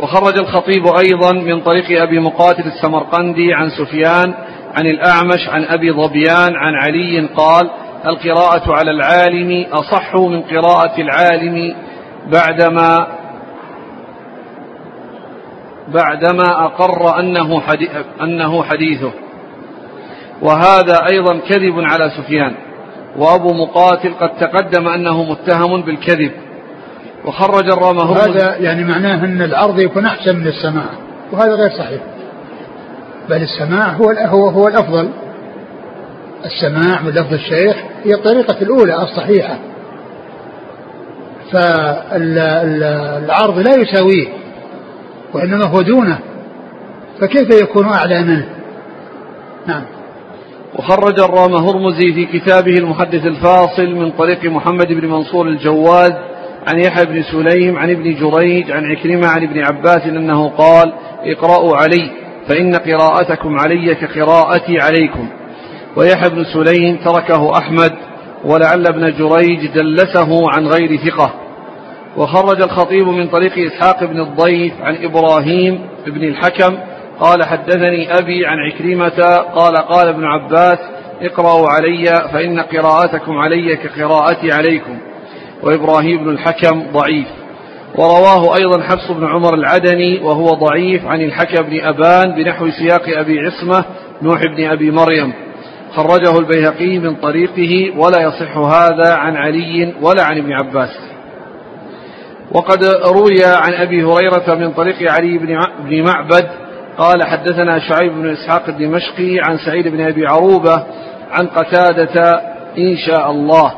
وخرج 0.00 0.38
الخطيب 0.38 0.86
أيضا 0.86 1.32
من 1.32 1.60
طريق 1.60 2.02
أبي 2.02 2.20
مقاتل 2.20 2.62
السمرقندي 2.66 3.54
عن 3.54 3.70
سفيان 3.70 4.34
عن 4.78 4.86
الأعمش 4.86 5.48
عن 5.48 5.64
أبي 5.64 5.92
ظبيان 5.92 6.56
عن 6.56 6.74
علي 6.74 7.28
قال 7.36 7.70
القراءة 8.06 8.72
على 8.72 8.90
العالم 8.90 9.66
أصح 9.72 10.14
من 10.14 10.42
قراءة 10.42 11.00
العالم 11.00 11.74
بعدما 12.26 13.06
بعدما 15.88 16.64
أقر 16.64 17.20
أنه 17.20 17.60
حديث 17.60 17.90
أنه 18.22 18.62
حديثه. 18.62 19.12
وهذا 20.42 21.06
أيضا 21.12 21.38
كذب 21.48 21.74
على 21.78 22.10
سفيان. 22.10 22.54
وأبو 23.16 23.52
مقاتل 23.52 24.14
قد 24.14 24.30
تقدم 24.40 24.88
أنه 24.88 25.22
متهم 25.22 25.82
بالكذب. 25.82 26.32
وخرج 27.24 27.70
الرامه 27.70 28.16
هذا 28.16 28.56
يعني 28.56 28.84
معناه 28.84 29.24
أن 29.24 29.42
العرض 29.42 29.80
يكون 29.80 30.06
أحسن 30.06 30.36
من 30.36 30.46
السماع 30.46 30.88
وهذا 31.32 31.54
غير 31.54 31.70
صحيح. 31.70 32.02
بل 33.28 33.42
السماع 33.42 33.88
هو 33.88 34.10
هو 34.10 34.48
هو 34.48 34.68
الأفضل. 34.68 35.10
السماع 36.44 37.02
من 37.02 37.10
لفظ 37.10 37.32
الشيخ 37.32 37.76
هي 38.04 38.14
الطريقة 38.14 38.62
الأولى 38.62 39.02
الصحيحة. 39.02 39.58
فالعرض 41.52 42.78
لا 43.58 43.74
يساويه 43.74 44.28
وإنما 45.34 45.64
هو 45.64 45.82
دونه. 45.82 46.18
فكيف 47.20 47.62
يكون 47.62 47.88
أعلى 47.88 48.22
منه؟ 48.22 48.48
نعم. 49.66 49.82
وخرج 50.74 51.20
الرام 51.20 51.54
هرمزي 51.54 52.12
في 52.12 52.26
كتابه 52.26 52.74
المحدث 52.78 53.26
الفاصل 53.26 53.94
من 53.94 54.10
طريق 54.10 54.44
محمد 54.44 54.86
بن 54.92 55.08
منصور 55.08 55.48
الجواد 55.48 56.12
عن 56.68 56.78
يحيى 56.78 57.04
بن 57.06 57.22
سليم 57.22 57.78
عن 57.78 57.90
ابن 57.90 58.14
جريج 58.14 58.70
عن 58.70 58.84
عكرمة 58.84 59.26
عن 59.28 59.42
ابن 59.42 59.58
عباس 59.58 60.02
أنه 60.06 60.48
قال 60.48 60.92
اقرأوا 61.24 61.76
علي 61.76 62.10
فإن 62.48 62.74
قراءتكم 62.74 63.56
علي 63.58 63.94
كقراءتي 63.94 64.78
عليكم. 64.80 65.28
ويحيى 65.96 66.30
بن 66.30 66.44
سليم 66.44 66.96
تركه 66.96 67.58
أحمد 67.58 67.92
ولعل 68.44 68.86
ابن 68.86 69.12
جريج 69.18 69.66
دلسه 69.66 70.50
عن 70.54 70.66
غير 70.66 70.96
ثقة. 70.96 71.34
وخرج 72.16 72.62
الخطيب 72.62 73.08
من 73.08 73.28
طريق 73.28 73.52
إسحاق 73.72 74.04
بن 74.04 74.20
الضيف 74.20 74.72
عن 74.80 74.96
إبراهيم 75.04 75.80
بن 76.06 76.24
الحكم 76.24 76.76
قال 77.20 77.44
حدثني 77.44 78.18
أبي 78.18 78.46
عن 78.46 78.58
عكرمة 78.58 79.36
قال 79.54 79.76
قال 79.76 80.08
ابن 80.08 80.24
عباس 80.24 80.78
اقرأوا 81.22 81.68
علي 81.68 82.04
فإن 82.32 82.60
قراءتكم 82.60 83.32
علي 83.32 83.76
كقراءتي 83.76 84.52
عليكم. 84.52 84.98
وإبراهيم 85.62 86.24
بن 86.24 86.30
الحكم 86.30 86.82
ضعيف. 86.92 87.26
ورواه 87.94 88.56
أيضا 88.56 88.82
حفص 88.82 89.10
بن 89.10 89.26
عمر 89.26 89.54
العدني 89.54 90.20
وهو 90.20 90.46
ضعيف 90.46 91.06
عن 91.06 91.22
الحكم 91.22 91.62
بن 91.62 91.80
أبان 91.80 92.34
بنحو 92.34 92.70
سياق 92.70 93.18
أبي 93.18 93.40
عصمة 93.40 93.84
نوح 94.22 94.40
بن 94.42 94.64
أبي 94.64 94.90
مريم. 94.90 95.32
خرجه 95.96 96.38
البيهقي 96.38 96.98
من 96.98 97.14
طريقه 97.14 97.98
ولا 97.98 98.22
يصح 98.22 98.56
هذا 98.56 99.14
عن 99.14 99.36
علي 99.36 99.94
ولا 100.02 100.24
عن 100.24 100.38
ابن 100.38 100.52
عباس. 100.52 100.98
وقد 102.52 102.84
روي 102.84 103.44
عن 103.44 103.74
أبي 103.74 104.04
هريرة 104.04 104.54
من 104.54 104.72
طريق 104.72 105.12
علي 105.12 105.38
بن 105.88 106.02
معبد 106.02 106.48
قال 106.98 107.24
حدثنا 107.24 107.78
شعيب 107.78 108.12
بن 108.12 108.28
إسحاق 108.30 108.68
الدمشقي 108.68 109.38
عن 109.42 109.58
سعيد 109.58 109.88
بن 109.88 110.00
أبي 110.00 110.26
عروبة 110.26 110.84
عن 111.30 111.46
قتادة 111.46 112.40
إن 112.78 112.96
شاء 113.06 113.30
الله 113.30 113.72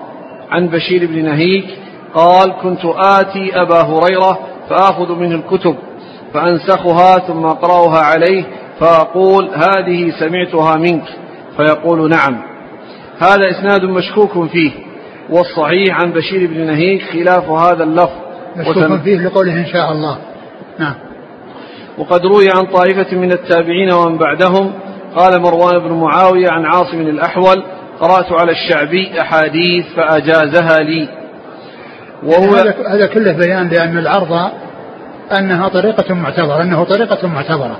عن 0.50 0.68
بشير 0.68 1.06
بن 1.06 1.24
نهيك 1.24 1.66
قال 2.14 2.52
كنت 2.62 2.80
آتي 2.84 3.62
أبا 3.62 3.82
هريرة 3.82 4.38
فآخذ 4.70 5.12
منه 5.12 5.34
الكتب 5.34 5.76
فأنسخها 6.34 7.18
ثم 7.18 7.44
أقرأها 7.44 7.98
عليه 7.98 8.44
فأقول 8.80 9.50
هذه 9.54 10.12
سمعتها 10.20 10.76
منك 10.76 11.04
فيقول 11.56 12.10
نعم. 12.10 12.42
هذا 13.18 13.50
إسناد 13.50 13.84
مشكوك 13.84 14.48
فيه 14.48 14.70
والصحيح 15.30 16.00
عن 16.00 16.12
بشير 16.12 16.46
بن 16.46 16.66
نهيك 16.66 17.02
خلاف 17.02 17.48
هذا 17.48 17.84
اللفظ. 17.84 18.16
مشكوك 18.56 19.00
فيه 19.04 19.18
لقوله 19.18 19.60
إن 19.60 19.66
شاء 19.66 19.92
الله. 19.92 20.18
نعم. 20.78 21.09
وقد 21.98 22.20
روي 22.26 22.48
عن 22.56 22.66
طائفة 22.66 23.16
من 23.16 23.32
التابعين 23.32 23.92
ومن 23.92 24.18
بعدهم 24.18 24.72
قال 25.16 25.42
مروان 25.42 25.78
بن 25.78 25.92
معاوية 25.92 26.50
عن 26.50 26.64
عاصم 26.64 27.00
الأحول 27.00 27.64
قرأت 28.00 28.32
على 28.32 28.52
الشعبي 28.52 29.20
أحاديث 29.20 29.86
فأجازها 29.96 30.78
لي. 30.78 31.08
وهو 32.22 32.54
هذا 32.88 33.06
كله 33.06 33.32
بيان 33.32 33.68
لأن 33.68 33.98
العرض 33.98 34.50
أنها 35.38 35.68
طريقة 35.68 36.14
معتبرة 36.14 36.62
أنه 36.62 36.84
طريقة 36.84 37.28
معتبرة. 37.28 37.76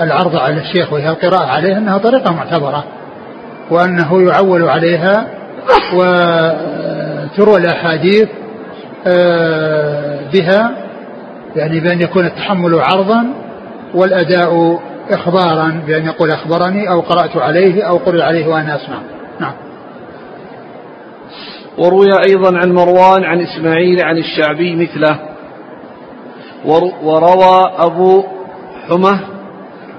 العرض 0.00 0.36
على 0.36 0.60
الشيخ 0.60 0.92
وهي 0.92 1.08
القراءة 1.08 1.46
عليه 1.46 1.78
أنها 1.78 1.98
طريقة 1.98 2.32
معتبرة 2.32 2.84
وأنه 3.70 4.22
يعول 4.22 4.68
عليها 4.68 5.26
وتروى 5.94 7.56
الأحاديث 7.56 8.28
آه، 9.06 10.20
بها 10.32 10.81
يعني 11.56 11.80
بأن 11.80 12.00
يكون 12.00 12.26
التحمل 12.26 12.80
عرضا 12.80 13.26
والأداء 13.94 14.80
إخبارا 15.10 15.80
بأن 15.86 16.06
يقول 16.06 16.30
أخبرني 16.30 16.90
أو 16.90 17.00
قرأت 17.00 17.36
عليه 17.36 17.82
أو 17.82 17.96
قرئ 17.96 18.22
عليه 18.22 18.46
وأنا 18.46 18.76
أسمع. 18.76 18.98
نعم. 19.40 19.54
وروي 21.78 22.08
أيضا 22.28 22.58
عن 22.58 22.72
مروان 22.72 23.24
عن 23.24 23.40
إسماعيل 23.40 24.02
عن 24.02 24.18
الشعبي 24.18 24.76
مثله. 24.76 25.18
وروى 27.02 27.72
أبو 27.78 28.24
حمة 28.88 29.20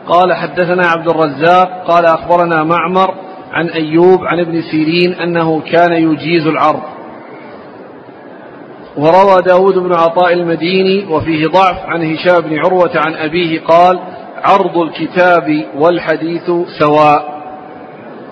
قال 0.07 0.33
حدثنا 0.33 0.87
عبد 0.87 1.09
الرزاق 1.09 1.85
قال 1.87 2.05
أخبرنا 2.05 2.63
معمر 2.63 3.15
عن 3.51 3.69
أيوب 3.69 4.19
عن 4.23 4.39
ابن 4.39 4.61
سيرين 4.61 5.13
أنه 5.13 5.61
كان 5.61 5.93
يجيز 5.93 6.47
العرض. 6.47 6.92
وروى 8.97 9.41
داود 9.41 9.73
بن 9.73 9.93
عطاء 9.93 10.34
المديني 10.34 11.06
وفيه 11.06 11.47
ضعف 11.47 11.86
عن 11.86 12.13
هشام 12.13 12.41
بن 12.41 12.60
عروة 12.60 12.91
عن 12.95 13.13
أبيه 13.13 13.62
قال 13.62 13.99
عرض 14.43 14.77
الكتاب 14.77 15.65
والحديث 15.75 16.51
سواء. 16.79 17.34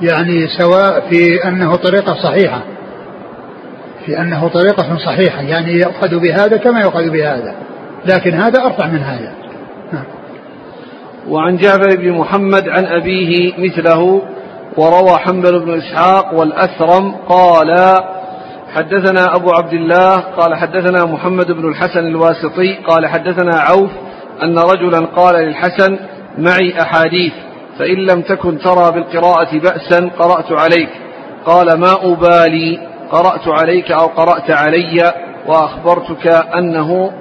يعني 0.01 0.47
سواء 0.47 1.09
في 1.09 1.47
أنه 1.47 1.75
طريقة 1.75 2.13
صحيحة. 2.23 2.61
في 4.05 4.19
أنه 4.19 4.47
طريقة 4.47 4.97
صحيحة. 5.05 5.41
يعني 5.41 5.71
يؤخذ 5.71 6.19
بهذا 6.19 6.57
كما 6.57 6.81
يؤخذ 6.81 7.09
بهذا. 7.09 7.55
لكن 8.05 8.33
هذا 8.33 8.63
أرفع 8.65 8.87
من 8.87 8.99
هذا. 8.99 9.33
نعم. 9.93 10.05
وعن 11.29 11.57
جابر 11.57 11.95
بن 11.95 12.11
محمد 12.11 12.69
عن 12.69 12.85
أبيه 12.85 13.53
مثله 13.57 14.21
وروى 14.77 15.17
حنبل 15.17 15.59
بن 15.59 15.73
إسحاق 15.77 16.33
والأثرم 16.39 17.11
قال 17.11 17.95
حدثنا 18.75 19.35
أبو 19.35 19.51
عبد 19.51 19.73
الله 19.73 20.15
قال 20.17 20.55
حدثنا 20.55 21.05
محمد 21.05 21.51
بن 21.51 21.69
الحسن 21.69 22.07
الواسطي 22.07 22.75
قال 22.87 23.07
حدثنا 23.07 23.59
عوف 23.59 23.91
أن 24.43 24.59
رجلا 24.59 25.05
قال 25.05 25.35
للحسن 25.35 25.99
معي 26.37 26.81
أحاديث 26.81 27.33
فإن 27.79 27.97
لم 27.97 28.21
تكن 28.21 28.57
ترى 28.57 28.91
بالقراءة 28.91 29.59
بأسا 29.59 30.09
قرأت 30.19 30.51
عليك. 30.51 30.89
قال 31.45 31.79
ما 31.79 31.93
أبالي 32.01 32.79
قرأت 33.11 33.47
عليك 33.47 33.91
أو 33.91 34.07
قرأت 34.07 34.51
علي 34.51 35.13
وأخبرتك 35.47 36.27
أنه 36.27 37.11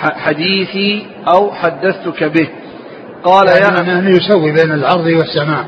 حديثي 0.00 1.06
أو 1.28 1.52
حدثتك 1.52 2.24
به. 2.24 2.48
قال 3.24 3.46
يعني 3.46 3.88
يا 3.88 3.98
أنه 3.98 4.10
يسوي 4.10 4.52
بين 4.52 4.72
العرض 4.72 5.06
والسماع 5.06 5.64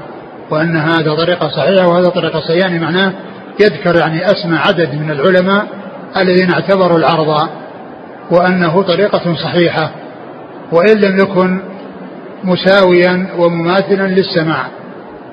وأن 0.51 0.77
هذا 0.77 1.15
طريقة 1.15 1.49
صحيحة 1.49 1.89
وهذا 1.89 2.09
طريقة 2.09 2.41
صحيحة 2.41 2.69
يعني 2.69 2.79
معناه 2.79 3.13
يذكر 3.61 3.97
يعني 3.97 4.27
أسمى 4.27 4.57
عدد 4.57 4.95
من 4.95 5.11
العلماء 5.11 5.67
الذين 6.17 6.51
اعتبروا 6.51 6.99
العرض 6.99 7.49
وأنه 8.31 8.83
طريقة 8.83 9.35
صحيحة 9.35 9.91
وإن 10.73 10.97
لم 11.01 11.19
يكن 11.19 11.61
مساويا 12.45 13.27
ومماثلا 13.39 14.07
للسماع 14.07 14.67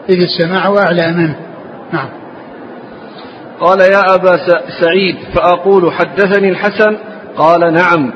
إذ 0.10 0.22
السماع 0.22 0.76
أعلى 0.78 1.12
منه. 1.12 1.36
نعم. 1.93 2.10
قال 3.60 3.80
يا 3.80 4.16
أبا 4.16 4.38
سعيد 4.82 5.16
فأقول 5.34 5.93
حدثني 5.93 6.49
الحسن؟ 6.49 6.97
قال 7.38 7.74
نعم. 7.74 8.14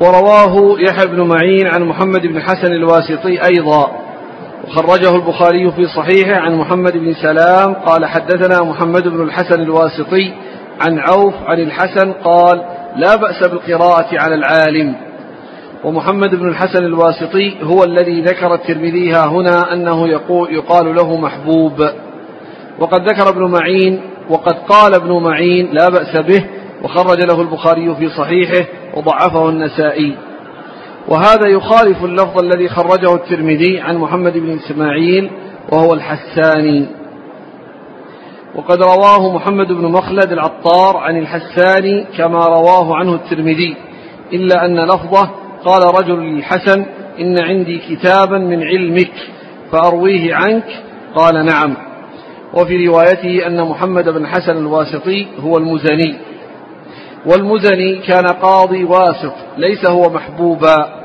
ورواه 0.00 0.76
يحيى 0.80 1.06
بن 1.06 1.22
معين 1.22 1.66
عن 1.66 1.82
محمد 1.82 2.26
بن 2.26 2.42
حسن 2.42 2.72
الواسطي 2.72 3.44
أيضا. 3.44 4.05
وخرجه 4.64 5.16
البخاري 5.16 5.72
في 5.72 5.86
صحيحه 5.86 6.40
عن 6.40 6.54
محمد 6.54 6.92
بن 6.92 7.14
سلام 7.14 7.74
قال 7.74 8.06
حدثنا 8.06 8.64
محمد 8.64 9.08
بن 9.08 9.22
الحسن 9.22 9.62
الواسطي 9.62 10.32
عن 10.86 10.98
عوف 10.98 11.34
عن 11.46 11.60
الحسن 11.60 12.12
قال 12.12 12.62
لا 12.96 13.16
بأس 13.16 13.48
بالقراءة 13.50 14.08
على 14.12 14.34
العالم. 14.34 14.94
ومحمد 15.84 16.34
بن 16.34 16.48
الحسن 16.48 16.84
الواسطي 16.84 17.56
هو 17.62 17.84
الذي 17.84 18.20
ذكر 18.20 18.54
الترمذي 18.54 19.14
هنا 19.14 19.72
أنه 19.72 20.08
يقول 20.08 20.54
يقال 20.54 20.94
له 20.94 21.16
محبوب. 21.16 21.88
وقد 22.78 23.08
ذكر 23.08 23.28
ابن 23.28 23.50
معين 23.50 24.00
وقد 24.30 24.54
قال 24.68 24.94
ابن 24.94 25.22
معين 25.22 25.68
لا 25.72 25.88
بأس 25.88 26.16
به 26.16 26.44
وخرج 26.82 27.24
له 27.24 27.40
البخاري 27.40 27.94
في 27.94 28.08
صحيحه 28.08 28.68
وضعفه 28.94 29.48
النسائي. 29.48 30.16
وهذا 31.08 31.48
يخالف 31.48 32.04
اللفظ 32.04 32.44
الذي 32.44 32.68
خرجه 32.68 33.14
الترمذي 33.14 33.80
عن 33.80 33.96
محمد 33.96 34.32
بن 34.32 34.58
إسماعيل 34.58 35.30
وهو 35.72 35.94
الحساني. 35.94 36.86
وقد 38.54 38.82
رواه 38.82 39.34
محمد 39.34 39.66
بن 39.66 39.92
مخلد 39.92 40.32
العطار 40.32 40.96
عن 40.96 41.18
الحساني 41.18 42.04
كما 42.18 42.38
رواه 42.38 42.96
عنه 42.96 43.14
الترمذي 43.14 43.76
إلا 44.32 44.64
أن 44.64 44.80
لفظه 44.86 45.30
قال 45.64 45.82
رجل 45.98 46.18
للحسن 46.18 46.86
إن 47.20 47.36
عندي 47.42 47.78
كتابا 47.78 48.38
من 48.38 48.62
علمك 48.62 49.12
فأرويه 49.72 50.34
عنك؟ 50.34 50.82
قال 51.14 51.46
نعم. 51.46 51.76
وفي 52.54 52.86
روايته 52.86 53.46
أن 53.46 53.68
محمد 53.68 54.08
بن 54.08 54.26
حسن 54.26 54.56
الواسطي 54.56 55.26
هو 55.40 55.58
المزني. 55.58 56.16
والمزني 57.26 57.96
كان 57.96 58.26
قاضي 58.26 58.84
واسط 58.84 59.34
ليس 59.58 59.90
هو 59.90 60.10
محبوبا. 60.10 60.95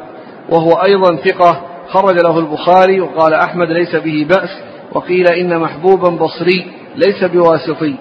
وهو 0.52 0.72
أيضا 0.72 1.16
ثقة 1.16 1.62
خرج 1.89 2.22
له 2.24 2.39
البخاري 2.39 3.02
وقال 3.02 3.34
أحمد 3.34 3.68
ليس 3.68 3.95
به 3.95 4.28
بأس 4.30 4.49
وقيل 4.93 5.28
إن 5.28 5.60
محبوبا 5.60 6.10
بصري 6.10 6.72
ليس 6.95 7.24
بواسطي. 7.24 7.95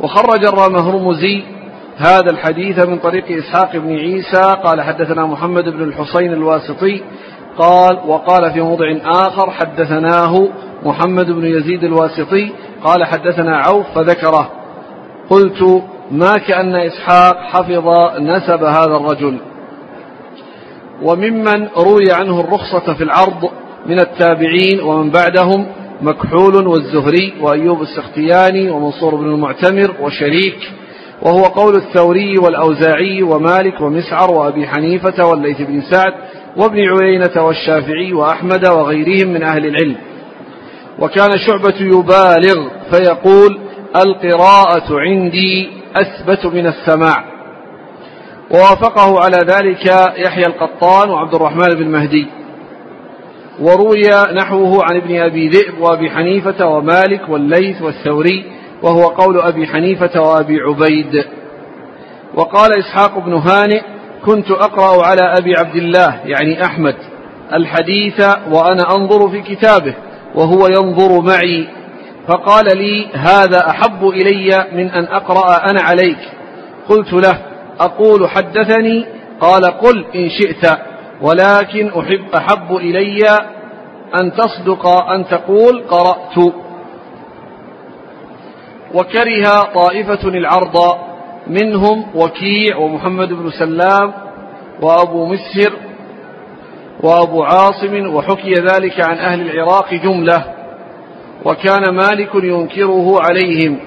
وخرج 0.00 0.46
الرامهرمزي 0.46 1.42
هذا 1.96 2.30
الحديث 2.30 2.86
من 2.86 2.98
طريق 2.98 3.24
إسحاق 3.30 3.76
بن 3.76 3.96
عيسى 3.96 4.56
قال 4.64 4.80
حدثنا 4.80 5.26
محمد 5.26 5.64
بن 5.64 5.82
الحسين 5.82 6.32
الواسطي 6.32 7.02
قال 7.58 7.98
وقال 8.06 8.52
في 8.52 8.60
موضع 8.60 8.96
آخر 9.04 9.50
حدثناه 9.50 10.48
محمد 10.84 11.26
بن 11.26 11.44
يزيد 11.46 11.84
الواسطي 11.84 12.52
قال 12.84 13.04
حدثنا 13.04 13.56
عوف 13.56 13.86
فذكره. 13.94 14.50
قلت 15.30 15.82
ما 16.10 16.32
كأن 16.48 16.76
إسحاق 16.76 17.36
حفظ 17.36 17.88
نسب 18.20 18.62
هذا 18.64 18.96
الرجل. 18.96 19.38
وممن 21.02 21.68
روي 21.76 22.12
عنه 22.12 22.40
الرخصة 22.40 22.94
في 22.94 23.04
العرض 23.04 23.50
من 23.86 24.00
التابعين 24.00 24.80
ومن 24.80 25.10
بعدهم 25.10 25.66
مكحول 26.02 26.66
والزهري 26.66 27.34
وأيوب 27.40 27.82
السختياني 27.82 28.70
ومنصور 28.70 29.14
بن 29.14 29.24
المعتمر 29.26 29.94
وشريك 30.00 30.58
وهو 31.22 31.42
قول 31.42 31.76
الثوري 31.76 32.38
والأوزاعي 32.38 33.22
ومالك 33.22 33.80
ومسعر 33.80 34.30
وأبي 34.30 34.66
حنيفة 34.66 35.26
والليث 35.26 35.60
بن 35.62 35.82
سعد 35.90 36.12
وابن 36.56 36.78
عيينة 36.78 37.42
والشافعي 37.44 38.12
وأحمد 38.12 38.68
وغيرهم 38.68 39.28
من 39.28 39.42
أهل 39.42 39.66
العلم. 39.66 39.96
وكان 40.98 41.30
شعبة 41.46 41.74
يبالغ 41.80 42.68
فيقول 42.90 43.58
القراءة 43.96 45.00
عندي 45.00 45.68
أثبت 45.96 46.46
من 46.46 46.66
السماع. 46.66 47.33
ووافقه 48.50 49.24
على 49.24 49.36
ذلك 49.46 49.86
يحيى 50.16 50.46
القطان 50.46 51.10
وعبد 51.10 51.34
الرحمن 51.34 51.68
بن 51.68 51.88
مهدي. 51.88 52.26
وروي 53.60 54.02
نحوه 54.34 54.84
عن 54.84 54.96
ابن 54.96 55.20
أبي 55.20 55.48
ذئب 55.48 55.80
وأبي 55.80 56.10
حنيفة 56.10 56.66
ومالك 56.66 57.28
والليث 57.28 57.82
والثوري 57.82 58.44
وهو 58.82 59.02
قول 59.02 59.40
أبي 59.40 59.66
حنيفة 59.66 60.20
وأبي 60.20 60.60
عبيد. 60.60 61.24
وقال 62.34 62.78
إسحاق 62.78 63.18
بن 63.18 63.32
هانئ 63.34 63.82
كنت 64.26 64.50
أقرأ 64.50 65.06
على 65.06 65.38
أبي 65.38 65.54
عبد 65.58 65.76
الله 65.76 66.20
يعني 66.24 66.64
أحمد 66.64 66.96
الحديث 67.52 68.20
وأنا 68.52 68.96
أنظر 68.96 69.28
في 69.28 69.40
كتابه 69.40 69.94
وهو 70.34 70.66
ينظر 70.66 71.20
معي. 71.20 71.68
فقال 72.28 72.64
لي 72.78 73.06
هذا 73.14 73.70
أحب 73.70 74.08
إلي 74.08 74.66
من 74.72 74.90
أن 74.90 75.04
أقرأ 75.04 75.70
أنا 75.70 75.80
عليك. 75.82 76.18
قلت 76.88 77.12
له 77.12 77.53
أقول 77.80 78.28
حدثني 78.28 79.06
قال 79.40 79.64
قل 79.64 80.04
إن 80.14 80.28
شئت 80.28 80.78
ولكن 81.22 81.88
أحب 81.88 82.24
أحب 82.34 82.76
إلي 82.76 83.18
أن 84.20 84.32
تصدق 84.32 84.86
أن 85.10 85.24
تقول 85.26 85.82
قرأت. 85.90 86.52
وكره 88.94 89.62
طائفة 89.74 90.28
العرض 90.28 90.76
منهم 91.46 92.06
وكيع 92.14 92.76
ومحمد 92.76 93.28
بن 93.32 93.50
سلام 93.50 94.12
وأبو 94.82 95.26
مسهر 95.26 95.72
وأبو 97.02 97.42
عاصم 97.42 98.14
وحكي 98.14 98.52
ذلك 98.52 99.00
عن 99.00 99.18
أهل 99.18 99.40
العراق 99.50 99.94
جملة 99.94 100.44
وكان 101.44 101.94
مالك 101.94 102.34
ينكره 102.34 103.18
عليهم. 103.20 103.78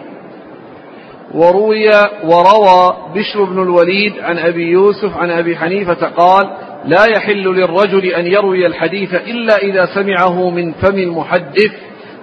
وروي 1.34 1.90
وروى 2.24 2.96
بشر 3.16 3.44
بن 3.44 3.62
الوليد 3.62 4.14
عن 4.20 4.38
أبي 4.38 4.64
يوسف 4.72 5.18
عن 5.18 5.32
أبي 5.32 5.58
حنيفة 5.58 6.08
قال 6.08 6.50
لا 6.86 7.06
يحل 7.06 7.44
للرجل 7.44 8.06
أن 8.06 8.28
يروي 8.28 8.66
الحديث 8.66 9.14
إلا 9.14 9.58
إذا 9.58 9.86
سمعه 9.86 10.50
من 10.50 10.74
فم 10.74 10.98
المحدث 10.98 11.72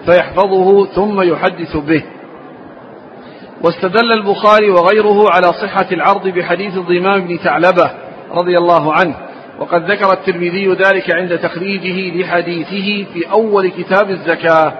فيحفظه 0.07 0.87
ثم 0.87 1.23
يحدث 1.23 1.77
به. 1.77 2.05
واستدل 3.65 4.13
البخاري 4.13 4.71
وغيره 4.71 5.31
على 5.31 5.53
صحة 5.53 5.87
العرض 5.93 6.29
بحديث 6.29 6.77
الضمام 6.77 7.27
بن 7.27 7.37
ثعلبة 7.37 7.91
رضي 8.31 8.59
الله 8.59 8.93
عنه 8.93 9.15
وقد 9.59 9.91
ذكر 9.91 10.13
الترمذي 10.13 10.69
ذلك 10.69 11.11
عند 11.11 11.39
تخريجه 11.39 12.17
لحديثه 12.17 13.07
في 13.13 13.31
أول 13.33 13.69
كتاب 13.69 14.11
الزكاة. 14.11 14.73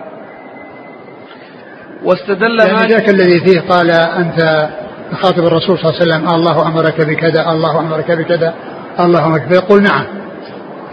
واستدل 2.05 2.59
يعني 2.61 2.88
ذاك 2.88 3.09
الذي 3.09 3.40
فيه 3.40 3.61
قال 3.61 3.90
أنت 3.90 4.68
تخاطب 5.12 5.46
الرسول 5.46 5.78
صلى 5.78 5.90
الله 5.90 6.00
عليه 6.00 6.12
وسلم 6.12 6.28
الله 6.34 6.68
أمرك 6.68 7.00
بكذا 7.00 7.50
الله 7.50 7.80
أمرك 7.80 8.11
بكذا 8.11 8.55
الله 9.00 9.26
أمرك 9.26 9.48
فيقول 9.48 9.82
نعم. 9.82 10.05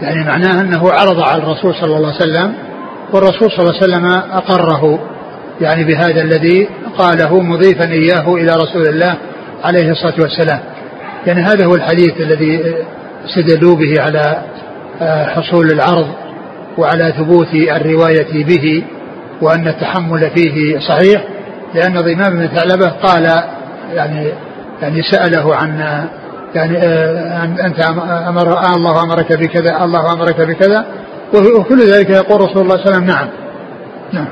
يعني 0.02 0.24
معناه 0.24 0.60
أنه 0.60 0.90
عرض 0.90 1.20
على 1.20 1.42
الرسول 1.42 1.74
صلى 1.74 1.96
الله 1.96 2.08
عليه 2.08 2.16
وسلم 2.16 2.54
والرسول 3.12 3.50
صلى 3.50 3.58
الله 3.60 3.74
عليه 3.82 3.84
وسلم 3.84 4.06
أقره 4.32 4.98
يعني 5.60 5.84
بهذا 5.84 6.22
الذي 6.22 6.68
قاله 6.98 7.40
مضيفا 7.40 7.90
إياه 7.90 8.34
إلى 8.34 8.52
رسول 8.52 8.88
الله 8.88 9.16
عليه 9.64 9.90
الصلاة 9.90 10.14
والسلام. 10.20 10.60
يعني 11.26 11.40
هذا 11.40 11.66
هو 11.66 11.74
الحديث 11.74 12.20
الذي 12.20 12.74
استدلوا 13.24 13.76
به 13.76 14.02
على 14.02 14.42
آه، 15.02 15.24
حصول 15.24 15.70
العرض 15.70 16.06
وعلى 16.78 17.14
ثبوت 17.18 17.54
الرواية 17.54 18.44
به. 18.44 18.84
وأن 19.42 19.68
التحمل 19.68 20.30
فيه 20.30 20.78
صحيح 20.78 21.24
لأن 21.74 21.94
ضمام 21.94 22.32
بن 22.32 22.46
ثعلبة 22.46 22.88
قال 22.88 23.24
يعني 23.94 24.32
يعني 24.82 25.02
سأله 25.02 25.56
عن 25.56 25.78
يعني 26.54 26.78
آه، 26.78 27.44
أنت 27.44 27.80
أمر 28.28 28.58
آه 28.58 28.76
الله 28.76 29.02
أمرك 29.02 29.32
بكذا 29.32 29.84
الله 29.84 30.12
أمرك 30.12 30.40
بكذا 30.40 30.86
وكل 31.34 31.78
ذلك 31.78 32.10
يقول 32.10 32.40
رسول 32.40 32.62
الله 32.62 32.76
صلى 32.76 32.84
الله 32.84 32.92
عليه 32.92 32.96
وسلم 32.96 33.04
نعم. 33.04 33.28
نعم. 34.12 34.28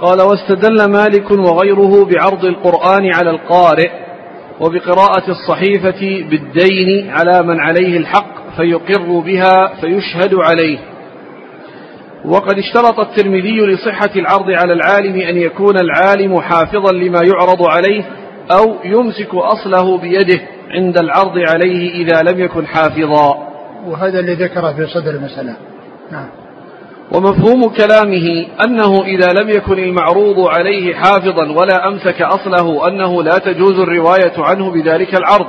قال 0.00 0.22
واستدل 0.22 0.90
مالك 0.90 1.30
وغيره 1.30 2.04
بعرض 2.04 2.44
القرآن 2.44 3.12
على 3.14 3.30
القارئ 3.30 3.90
وبقراءة 4.60 5.30
الصحيفة 5.30 6.28
بالدين 6.30 7.10
على 7.10 7.42
من 7.42 7.60
عليه 7.60 7.96
الحق 7.96 8.56
فيقر 8.56 9.20
بها 9.20 9.72
فيشهد 9.80 10.34
عليه. 10.34 10.78
وقد 12.24 12.58
اشترط 12.58 13.00
الترمذي 13.00 13.60
لصحة 13.60 14.10
العرض 14.16 14.50
على 14.50 14.72
العالم 14.72 15.20
أن 15.20 15.36
يكون 15.36 15.76
العالم 15.78 16.40
حافظا 16.40 16.92
لما 16.92 17.20
يعرض 17.32 17.62
عليه 17.62 18.04
أو 18.50 18.74
يمسك 18.84 19.34
أصله 19.34 19.98
بيده 19.98 20.40
عند 20.70 20.98
العرض 20.98 21.38
عليه 21.38 22.04
إذا 22.04 22.22
لم 22.22 22.40
يكن 22.40 22.66
حافظا. 22.66 23.46
وهذا 23.86 24.20
اللي 24.20 24.34
ذكره 24.34 24.72
في 24.72 24.86
صدر 24.86 25.10
المسألة. 25.10 25.56
نعم. 26.12 26.28
ومفهوم 27.12 27.68
كلامه 27.68 28.46
أنه 28.64 29.04
إذا 29.04 29.32
لم 29.42 29.50
يكن 29.50 29.78
المعروض 29.78 30.48
عليه 30.48 30.94
حافظا 30.94 31.52
ولا 31.52 31.88
أمسك 31.88 32.22
أصله 32.22 32.88
أنه 32.88 33.22
لا 33.22 33.38
تجوز 33.38 33.80
الرواية 33.80 34.32
عنه 34.38 34.70
بذلك 34.70 35.14
العرض. 35.14 35.46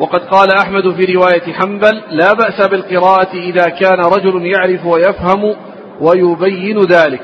وقد 0.00 0.20
قال 0.20 0.48
أحمد 0.52 0.94
في 0.94 1.12
رواية 1.14 1.52
حنبل 1.52 2.02
لا 2.10 2.32
بأس 2.32 2.68
بالقراءة 2.68 3.34
إذا 3.34 3.68
كان 3.68 4.00
رجل 4.00 4.46
يعرف 4.46 4.86
ويفهم 4.86 5.54
ويبين 6.00 6.78
ذلك. 6.78 7.22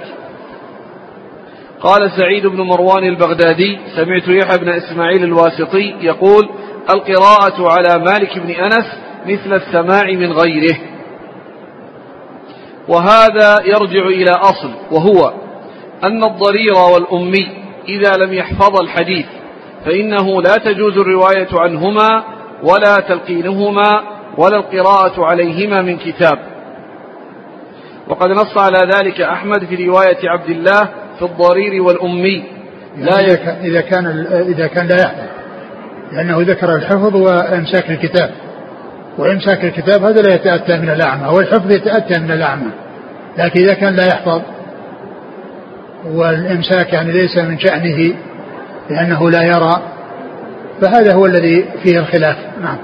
قال 1.81 2.11
سعيد 2.11 2.47
بن 2.47 2.61
مروان 2.61 3.05
البغدادي 3.05 3.79
سمعت 3.97 4.29
يحيى 4.29 4.59
بن 4.59 4.68
إسماعيل 4.68 5.24
الواسطي 5.24 5.95
يقول 6.01 6.49
القراءة 6.95 7.70
على 7.70 8.05
مالك 8.05 8.39
بن 8.39 8.51
أنس 8.51 8.87
مثل 9.27 9.55
السماع 9.55 10.12
من 10.12 10.33
غيره. 10.33 10.77
وهذا 12.89 13.57
يرجع 13.64 14.07
إلى 14.07 14.31
أصل 14.31 14.70
وهو 14.91 15.33
أن 16.05 16.24
الضرير 16.24 16.74
والأمي 16.95 17.49
إذا 17.89 18.16
لم 18.24 18.33
يحفظ 18.33 18.81
الحديث 18.83 19.27
فإنه 19.85 20.43
لا 20.43 20.55
تجوز 20.64 20.99
الرواية 20.99 21.49
عنهما 21.53 22.36
ولا 22.70 22.96
تلقينهما 23.08 24.02
ولا 24.38 24.56
القراءة 24.56 25.24
عليهما 25.24 25.82
من 25.82 25.96
كتاب. 25.96 26.38
وقد 28.08 28.30
نص 28.30 28.58
على 28.58 28.78
ذلك 28.94 29.20
أحمد 29.20 29.64
في 29.64 29.86
رواية 29.86 30.30
عبد 30.30 30.50
الله 30.50 30.88
في 31.18 31.22
الضرير 31.22 31.82
والأمي. 31.82 32.44
لا 32.96 33.20
يعني 33.20 33.68
إذا 33.68 33.80
كان 33.80 34.26
إذا 34.48 34.66
كان 34.66 34.86
لا 34.86 34.96
يحفظ. 35.02 35.26
لأنه 36.12 36.36
ذكر 36.40 36.74
الحفظ 36.76 37.16
وإمساك 37.16 37.90
الكتاب. 37.90 38.30
وإمساك 39.18 39.64
الكتاب 39.64 40.04
هذا 40.04 40.22
لا 40.22 40.34
يتأتى 40.34 40.76
من 40.76 40.90
الأعمى. 40.90 41.28
والحفظ 41.28 41.70
يتأتى 41.70 42.20
من 42.20 42.30
الأعمى. 42.30 42.70
لكن 43.38 43.60
إذا 43.60 43.74
كان 43.74 43.94
لا 43.94 44.06
يحفظ 44.06 44.42
والإمساك 46.06 46.92
يعني 46.92 47.12
ليس 47.12 47.38
من 47.38 47.58
شأنه 47.58 48.14
لأنه 48.90 49.30
لا 49.30 49.42
يرى 49.42 49.82
فهذا 50.81 51.14
هو 51.14 51.27
الذي 51.27 51.64
فيه 51.83 51.99
الخلاف. 51.99 52.37
نعم. 52.61 52.79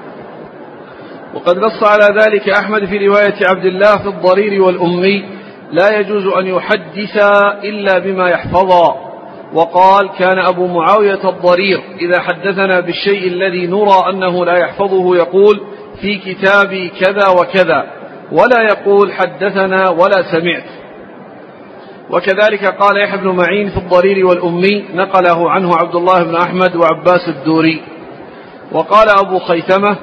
وقد 1.34 1.58
نص 1.58 1.82
على 1.82 2.20
ذلك 2.20 2.48
أحمد 2.48 2.84
في 2.84 3.06
رواية 3.06 3.34
عبد 3.46 3.64
الله 3.64 3.98
في 3.98 4.08
الضرير 4.08 4.62
والأمي 4.62 5.24
لا 5.72 5.98
يجوز 5.98 6.26
أن 6.26 6.46
يحدث 6.46 7.16
إلا 7.64 7.98
بما 7.98 8.28
يحفظا 8.28 9.12
وقال 9.54 10.10
كان 10.18 10.38
أبو 10.38 10.66
معاوية 10.66 11.28
الضرير 11.28 11.80
إذا 12.00 12.20
حدثنا 12.20 12.80
بالشيء 12.80 13.26
الذي 13.26 13.66
نرى 13.66 14.10
أنه 14.10 14.44
لا 14.44 14.58
يحفظه 14.58 15.16
يقول 15.16 15.60
في 16.00 16.18
كتابي 16.18 16.88
كذا 16.88 17.28
وكذا 17.28 17.86
ولا 18.32 18.62
يقول 18.62 19.12
حدثنا 19.12 19.88
ولا 19.88 20.22
سمعت. 20.32 20.81
وكذلك 22.10 22.64
قال 22.64 22.96
يحيى 22.96 23.18
بن 23.20 23.28
معين 23.28 23.70
في 23.70 23.76
الضرير 23.76 24.26
والأمي 24.26 24.84
نقله 24.94 25.50
عنه 25.50 25.76
عبد 25.76 25.94
الله 25.94 26.22
بن 26.22 26.36
أحمد 26.36 26.76
وعباس 26.76 27.28
الدوري. 27.28 27.82
وقال 28.72 29.08
أبو 29.08 29.38
خيثمة 29.38 29.96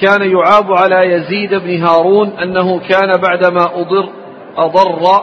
كان 0.00 0.30
يعاب 0.30 0.72
على 0.72 1.12
يزيد 1.12 1.54
بن 1.54 1.84
هارون 1.84 2.28
أنه 2.28 2.80
كان 2.80 3.20
بعدما 3.20 3.64
أضر 3.80 4.08
أضر 4.56 5.22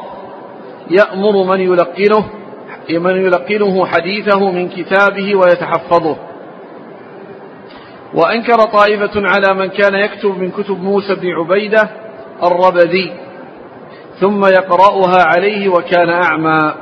يأمر 0.90 1.44
من 1.44 1.60
يلقنه 1.60 2.26
من 2.90 3.26
يلقنه 3.26 3.86
حديثه 3.86 4.52
من 4.52 4.70
كتابه 4.70 5.36
ويتحفظه. 5.36 6.18
وأنكر 8.14 8.58
طائفة 8.58 9.12
على 9.16 9.54
من 9.54 9.68
كان 9.68 9.96
يكتب 9.96 10.38
من 10.38 10.52
كتب 10.52 10.84
موسى 10.84 11.16
بن 11.16 11.32
عبيدة 11.32 11.90
الربذي. 12.44 13.14
ثم 14.20 14.46
يقرأها 14.46 15.24
عليه 15.24 15.70
وكان 15.70 16.10
أعمى. 16.10 16.74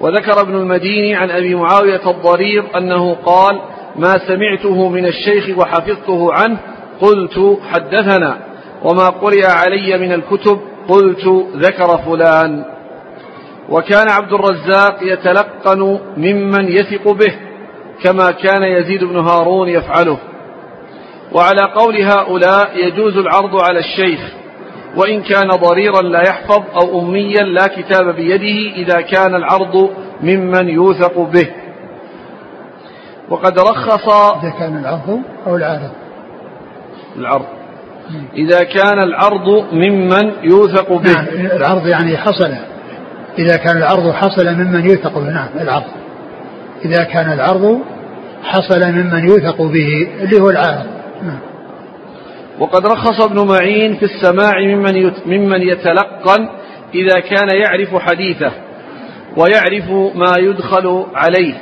وذكر 0.00 0.40
ابن 0.40 0.54
المديني 0.54 1.14
عن 1.14 1.30
أبي 1.30 1.54
معاوية 1.54 2.10
الضرير 2.10 2.64
أنه 2.76 3.14
قال 3.14 3.60
ما 3.96 4.12
سمعته 4.28 4.88
من 4.88 5.06
الشيخ 5.06 5.58
وحفظته 5.58 6.32
عنه 6.32 6.58
قلت 7.00 7.58
حدثنا. 7.70 8.38
وما 8.84 9.08
قرئ 9.08 9.46
علي 9.46 9.98
من 9.98 10.12
الكتب 10.12 10.60
قلت 10.88 11.26
ذكر 11.56 11.98
فلان. 11.98 12.64
وكان 13.68 14.10
عبد 14.10 14.32
الرزاق 14.32 14.98
يتلقن 15.02 15.98
ممن 16.16 16.68
يثق 16.68 17.12
به 17.12 17.34
كما 18.02 18.30
كان 18.30 18.62
يزيد 18.62 19.04
بن 19.04 19.16
هارون 19.16 19.68
يفعله. 19.68 20.18
وعلى 21.32 21.62
قول 21.74 22.02
هؤلاء 22.02 22.86
يجوز 22.86 23.16
العرض 23.16 23.56
على 23.56 23.78
الشيخ 23.78 24.20
وإن 24.96 25.22
كان 25.22 25.48
ضريرا 25.48 26.02
لا 26.02 26.22
يحفظ 26.22 26.62
أو 26.82 27.00
أميا 27.00 27.42
لا 27.42 27.66
كتاب 27.66 28.14
بيده 28.14 28.76
إذا 28.76 29.00
كان 29.00 29.34
العرض 29.34 29.90
ممن 30.20 30.68
يوثق 30.68 31.18
به. 31.18 31.48
وقد 33.28 33.58
رخص 33.58 34.08
إذا 34.08 34.50
كان 34.58 34.78
العرض 34.78 35.20
أو 35.46 35.56
العارض. 35.56 35.90
العرض. 37.16 37.46
إذا 38.34 38.64
كان 38.64 38.98
العرض 38.98 39.48
ممن 39.72 40.32
يوثق 40.42 40.92
به. 40.92 41.12
نعم 41.12 41.26
العرض 41.56 41.86
يعني 41.86 42.16
حصل. 42.16 42.54
إذا 43.38 43.56
كان 43.56 43.76
العرض 43.76 44.10
حصل 44.10 44.54
ممن 44.54 44.84
يوثق 44.84 45.18
به. 45.18 45.30
نعم 45.30 45.48
العرض. 45.60 45.92
إذا 46.84 47.04
كان 47.04 47.32
العرض 47.32 47.80
حصل 48.42 48.92
ممن 48.92 49.28
يوثق 49.28 49.62
به 49.62 50.08
اللي 50.20 50.40
هو 50.40 50.50
العارض. 50.50 50.86
نعم. 51.22 51.55
وقد 52.58 52.86
رخص 52.86 53.22
ابن 53.22 53.46
معين 53.46 53.96
في 53.96 54.04
السماع 54.04 54.60
ممن 54.60 55.12
ممن 55.26 55.62
يتلقن 55.62 56.48
إذا 56.94 57.20
كان 57.20 57.48
يعرف 57.62 57.96
حديثه 57.96 58.52
ويعرف 59.36 59.90
ما 60.14 60.34
يدخل 60.38 61.06
عليه. 61.14 61.54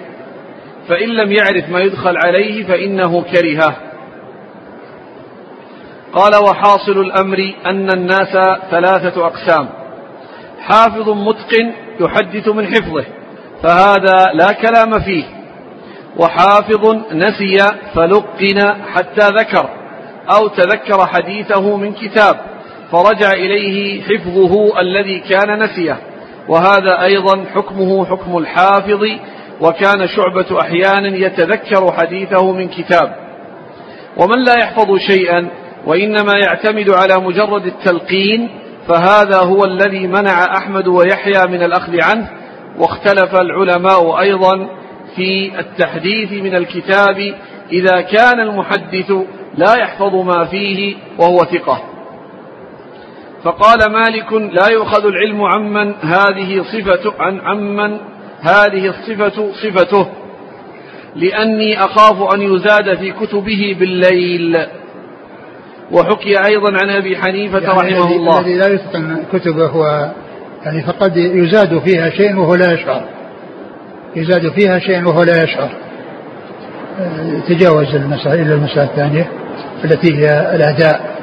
فإن 0.89 1.09
لم 1.09 1.33
يعرف 1.33 1.71
ما 1.71 1.81
يدخل 1.81 2.17
عليه 2.27 2.67
فإنه 2.67 3.23
كرهه. 3.23 3.77
قال 6.13 6.35
وحاصل 6.37 7.01
الأمر 7.01 7.53
أن 7.67 7.89
الناس 7.95 8.33
ثلاثة 8.71 9.27
أقسام. 9.27 9.69
حافظ 10.61 11.09
متقن 11.09 11.73
يحدث 12.01 12.49
من 12.49 12.67
حفظه 12.67 13.05
فهذا 13.63 14.33
لا 14.35 14.53
كلام 14.53 15.01
فيه. 15.05 15.25
وحافظ 16.17 16.97
نسي 17.13 17.55
فلقن 17.95 18.75
حتى 18.95 19.29
ذكر. 19.39 19.84
أو 20.29 20.49
تذكر 20.49 21.07
حديثه 21.07 21.77
من 21.77 21.93
كتاب 21.93 22.37
فرجع 22.93 23.33
إليه 23.33 24.03
حفظه 24.03 24.81
الذي 24.81 25.19
كان 25.19 25.63
نسيه. 25.63 25.99
وهذا 26.49 27.03
أيضا 27.03 27.45
حكمه 27.55 28.05
حكم 28.05 28.39
الحافظ 28.39 29.05
وكان 29.61 30.09
شعبة 30.09 30.61
أحيانا 30.61 31.17
يتذكر 31.17 31.93
حديثه 31.93 32.53
من 32.53 32.69
كتاب. 32.69 33.15
ومن 34.17 34.45
لا 34.45 34.55
يحفظ 34.59 34.97
شيئا 34.99 35.49
وإنما 35.87 36.33
يعتمد 36.45 36.91
على 36.91 37.15
مجرد 37.21 37.67
التلقين 37.67 38.51
فهذا 38.89 39.39
هو 39.39 39.65
الذي 39.65 40.07
منع 40.07 40.57
أحمد 40.57 40.89
ويحيى 40.89 41.47
من 41.47 41.63
الأخذ 41.63 42.03
عنه. 42.03 42.29
واختلف 42.79 43.35
العلماء 43.35 44.21
أيضا 44.21 44.69
في 45.17 45.61
التحديث 45.61 46.33
من 46.33 46.55
الكتاب 46.55 47.35
إذا 47.73 48.01
كان 48.01 48.41
المحدث 48.41 49.13
لا 49.57 49.75
يحفظ 49.77 50.15
ما 50.15 50.45
فيه 50.45 50.97
وهو 51.19 51.39
ثقة. 51.39 51.83
فقال 53.45 53.93
مالك 53.93 54.33
لا 54.33 54.69
يؤخذ 54.73 55.07
العلم 55.07 55.43
عمن 55.43 55.95
هذه 56.03 56.63
صفة 56.63 57.13
عن 57.19 57.41
عمن 57.41 57.99
هذه 58.41 58.89
الصفة 58.89 59.53
صفته 59.53 60.07
لأني 61.17 61.79
أخاف 61.79 62.35
أن 62.35 62.43
يزاد 62.43 62.99
في 62.99 63.13
كتبه 63.13 63.77
بالليل. 63.81 64.67
وحكي 65.93 66.47
أيضا 66.47 66.73
عن 66.83 66.91
أبي 66.91 67.17
حنيفة 67.17 67.59
يعني 67.59 67.95
رحمه 67.95 68.17
الله. 68.17 68.41
الذي 68.41 68.55
لا 68.55 68.69
يتقن 68.69 69.25
كتبه 69.33 69.67
هو 69.67 70.11
يعني 70.65 70.83
فقد 70.83 71.17
يزاد 71.17 71.79
فيها 71.79 72.11
شيء 72.11 72.37
وهو 72.37 72.55
لا 72.55 72.73
يشعر. 72.73 73.05
يزاد 74.17 74.49
فيها 74.49 74.79
شيء 74.79 75.05
وهو 75.05 75.23
لا 75.23 75.45
يشعر. 75.45 75.71
آه، 77.01 77.41
تجاوز 77.49 77.95
المسائل 77.95 78.41
إلى 78.41 78.55
المسألة 78.55 78.85
الثانية. 78.85 79.44
التي 79.85 80.17
هي 80.17 80.55
الأداء. 80.55 81.15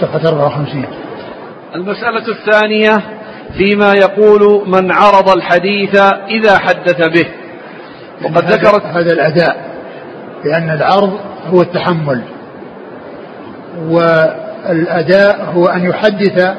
صفحة 0.00 0.28
54 0.28 0.84
المسألة 1.74 2.24
الثانية 2.28 3.02
فيما 3.58 3.92
يقول 3.92 4.68
من 4.68 4.92
عرض 4.92 5.28
الحديث 5.28 5.96
إذا 6.28 6.58
حدث 6.58 7.08
به. 7.08 7.26
وقد 8.24 8.52
ذكرت 8.52 8.84
هذا 8.84 9.12
الأداء 9.12 9.70
لأن 10.44 10.70
العرض 10.70 11.18
هو 11.46 11.62
التحمل. 11.62 12.22
والأداء 13.88 15.44
هو 15.54 15.66
أن 15.66 15.84
يحدث 15.84 16.54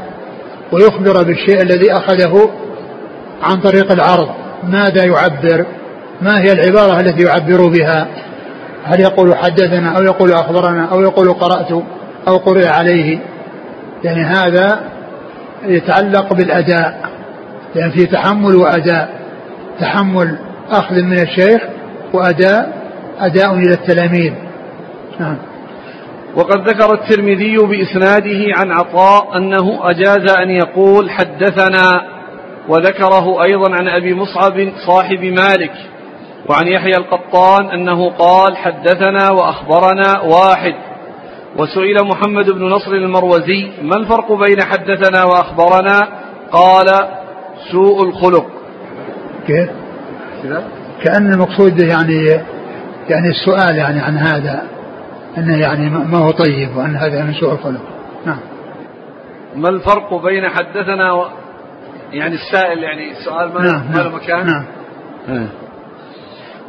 ويخبر 0.72 1.24
بالشيء 1.24 1.62
الذي 1.62 1.94
أخذه 1.94 2.52
عن 3.44 3.62
طريق 3.62 3.92
العرض. 3.92 4.30
ماذا 4.64 5.06
يعبر؟ 5.06 5.66
ما 6.22 6.42
هي 6.42 6.52
العبارة 6.52 7.00
التي 7.00 7.24
يعبر 7.24 7.68
بها؟ 7.68 8.08
هل 8.84 9.00
يقول 9.00 9.36
حدثنا 9.36 9.98
أو 9.98 10.04
يقول 10.04 10.32
أخبرنا 10.32 10.86
أو 10.86 11.02
يقول 11.02 11.34
قرأت 11.34 11.72
أو 12.28 12.38
قرئ 12.38 12.68
عليه؟ 12.68 13.20
يعني 14.04 14.24
هذا 14.24 14.84
يتعلق 15.66 16.34
بالأداء. 16.34 17.02
لأن 17.76 17.92
في 17.92 18.06
تحمل 18.06 18.56
وأداء. 18.56 19.10
تحمل 19.80 20.38
أخذ 20.70 21.02
من 21.02 21.20
الشيخ 21.20 21.62
وأداء 22.14 22.82
أداء 23.20 23.54
إلى 23.54 23.74
التلاميذ. 23.74 24.34
نعم. 25.20 25.38
وقد 26.36 26.70
ذكر 26.70 26.94
الترمذي 26.94 27.58
بإسناده 27.58 28.46
عن 28.58 28.72
عطاء 28.72 29.38
أنه 29.38 29.90
أجاز 29.90 30.32
أن 30.38 30.50
يقول 30.50 31.12
حدثنا 31.12 32.02
وذكره 32.70 33.44
أيضا 33.44 33.72
عن 33.72 33.88
أبي 33.88 34.14
مصعب 34.14 34.72
صاحب 34.88 35.24
مالك. 35.24 35.72
وعن 36.50 36.68
يحيى 36.68 36.94
القطان 36.98 37.70
أنه 37.70 38.10
قال 38.10 38.58
حدثنا 38.58 39.32
وأخبرنا 39.32 40.22
واحد 40.22 40.76
وسئل 41.58 42.08
محمد 42.08 42.52
بن 42.52 42.64
نصر 42.64 42.92
المروزي 42.92 43.72
ما 43.82 43.96
الفرق 43.96 44.32
بين 44.32 44.62
حدثنا 44.62 45.24
وأخبرنا 45.24 46.00
قال 46.52 46.86
سوء 47.72 48.04
الخلق 48.04 48.46
كيف؟ 49.48 49.70
كأن 51.04 51.34
المقصود 51.34 51.80
يعني 51.82 52.26
يعني 53.10 53.30
السؤال 53.30 53.76
يعني 53.76 54.00
عن 54.00 54.18
هذا 54.18 54.64
أنه 55.38 55.58
يعني 55.58 55.90
ما 55.90 56.18
هو 56.18 56.32
طيب 56.32 56.78
وأن 56.78 56.96
هذا 56.96 57.24
من 57.24 57.34
سوء 57.34 57.54
الخلق 57.54 57.82
نعم 58.26 58.40
ما 59.56 59.70
الفرق 59.70 60.22
بين 60.24 60.50
حدثنا 60.50 61.14
و... 61.14 61.26
يعني 62.12 62.36
السائل 62.36 62.84
يعني 62.84 63.12
السؤال 63.12 63.54
ما, 63.54 63.62
نعم 63.62 63.92
ما 63.92 63.98
له 63.98 64.04
نعم, 64.04 64.16
مكان 64.16 64.46
نعم. 64.46 64.66
إيه. 65.30 65.48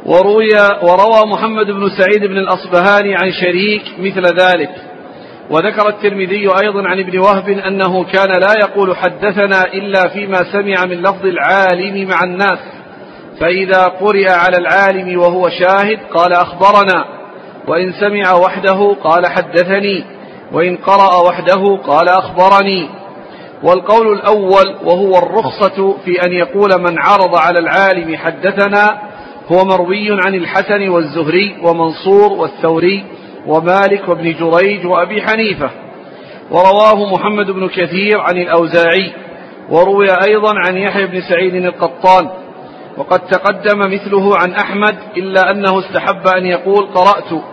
وروي 0.05 0.49
وروى 0.83 1.25
محمد 1.25 1.65
بن 1.65 1.89
سعيد 1.89 2.25
بن 2.25 2.37
الأصبهاني 2.37 3.15
عن 3.15 3.31
شريك 3.31 3.83
مثل 3.99 4.21
ذلك. 4.39 4.69
وذكر 5.49 5.89
الترمذي 5.89 6.47
أيضا 6.63 6.87
عن 6.87 6.99
ابن 6.99 7.19
وهب 7.19 7.49
أنه 7.49 8.03
كان 8.03 8.31
لا 8.31 8.53
يقول 8.63 8.97
حدثنا 8.97 9.63
إلا 9.73 10.07
فيما 10.07 10.37
سمع 10.51 10.85
من 10.85 11.01
لفظ 11.01 11.25
العالم 11.25 12.07
مع 12.09 12.23
الناس. 12.23 12.59
فإذا 13.39 13.83
قرئ 13.83 14.29
على 14.29 14.57
العالم 14.57 15.19
وهو 15.19 15.49
شاهد 15.49 15.99
قال 16.13 16.33
أخبرنا. 16.33 17.05
وإن 17.67 17.93
سمع 17.99 18.33
وحده 18.33 18.95
قال 19.03 19.27
حدثني. 19.27 20.03
وإن 20.51 20.77
قرأ 20.77 21.29
وحده 21.29 21.79
قال 21.87 22.09
أخبرني. 22.09 22.89
والقول 23.63 24.13
الأول 24.13 24.75
وهو 24.83 25.17
الرخصة 25.17 25.97
في 26.05 26.21
أن 26.25 26.31
يقول 26.31 26.69
من 26.79 26.99
عرض 26.99 27.35
على 27.35 27.59
العالم 27.59 28.15
حدثنا 28.15 29.12
هو 29.51 29.65
مروي 29.65 30.11
عن 30.25 30.35
الحسن 30.35 30.89
والزهري 30.89 31.55
ومنصور 31.63 32.33
والثوري 32.33 33.03
ومالك 33.47 34.09
وابن 34.09 34.33
جريج 34.33 34.85
وأبي 34.85 35.21
حنيفة. 35.21 35.69
ورواه 36.51 37.13
محمد 37.13 37.51
بن 37.51 37.67
كثير 37.67 38.19
عن 38.21 38.37
الأوزاعي. 38.37 39.11
وروي 39.69 40.07
أيضا 40.27 40.53
عن 40.67 40.77
يحيى 40.77 41.07
بن 41.07 41.21
سعيد 41.21 41.55
القطان. 41.55 42.29
وقد 42.97 43.19
تقدم 43.19 43.79
مثله 43.79 44.37
عن 44.37 44.51
أحمد 44.51 44.95
إلا 45.17 45.51
أنه 45.51 45.79
استحب 45.79 46.27
أن 46.27 46.45
يقول 46.45 46.85
قرأت. 46.85 47.43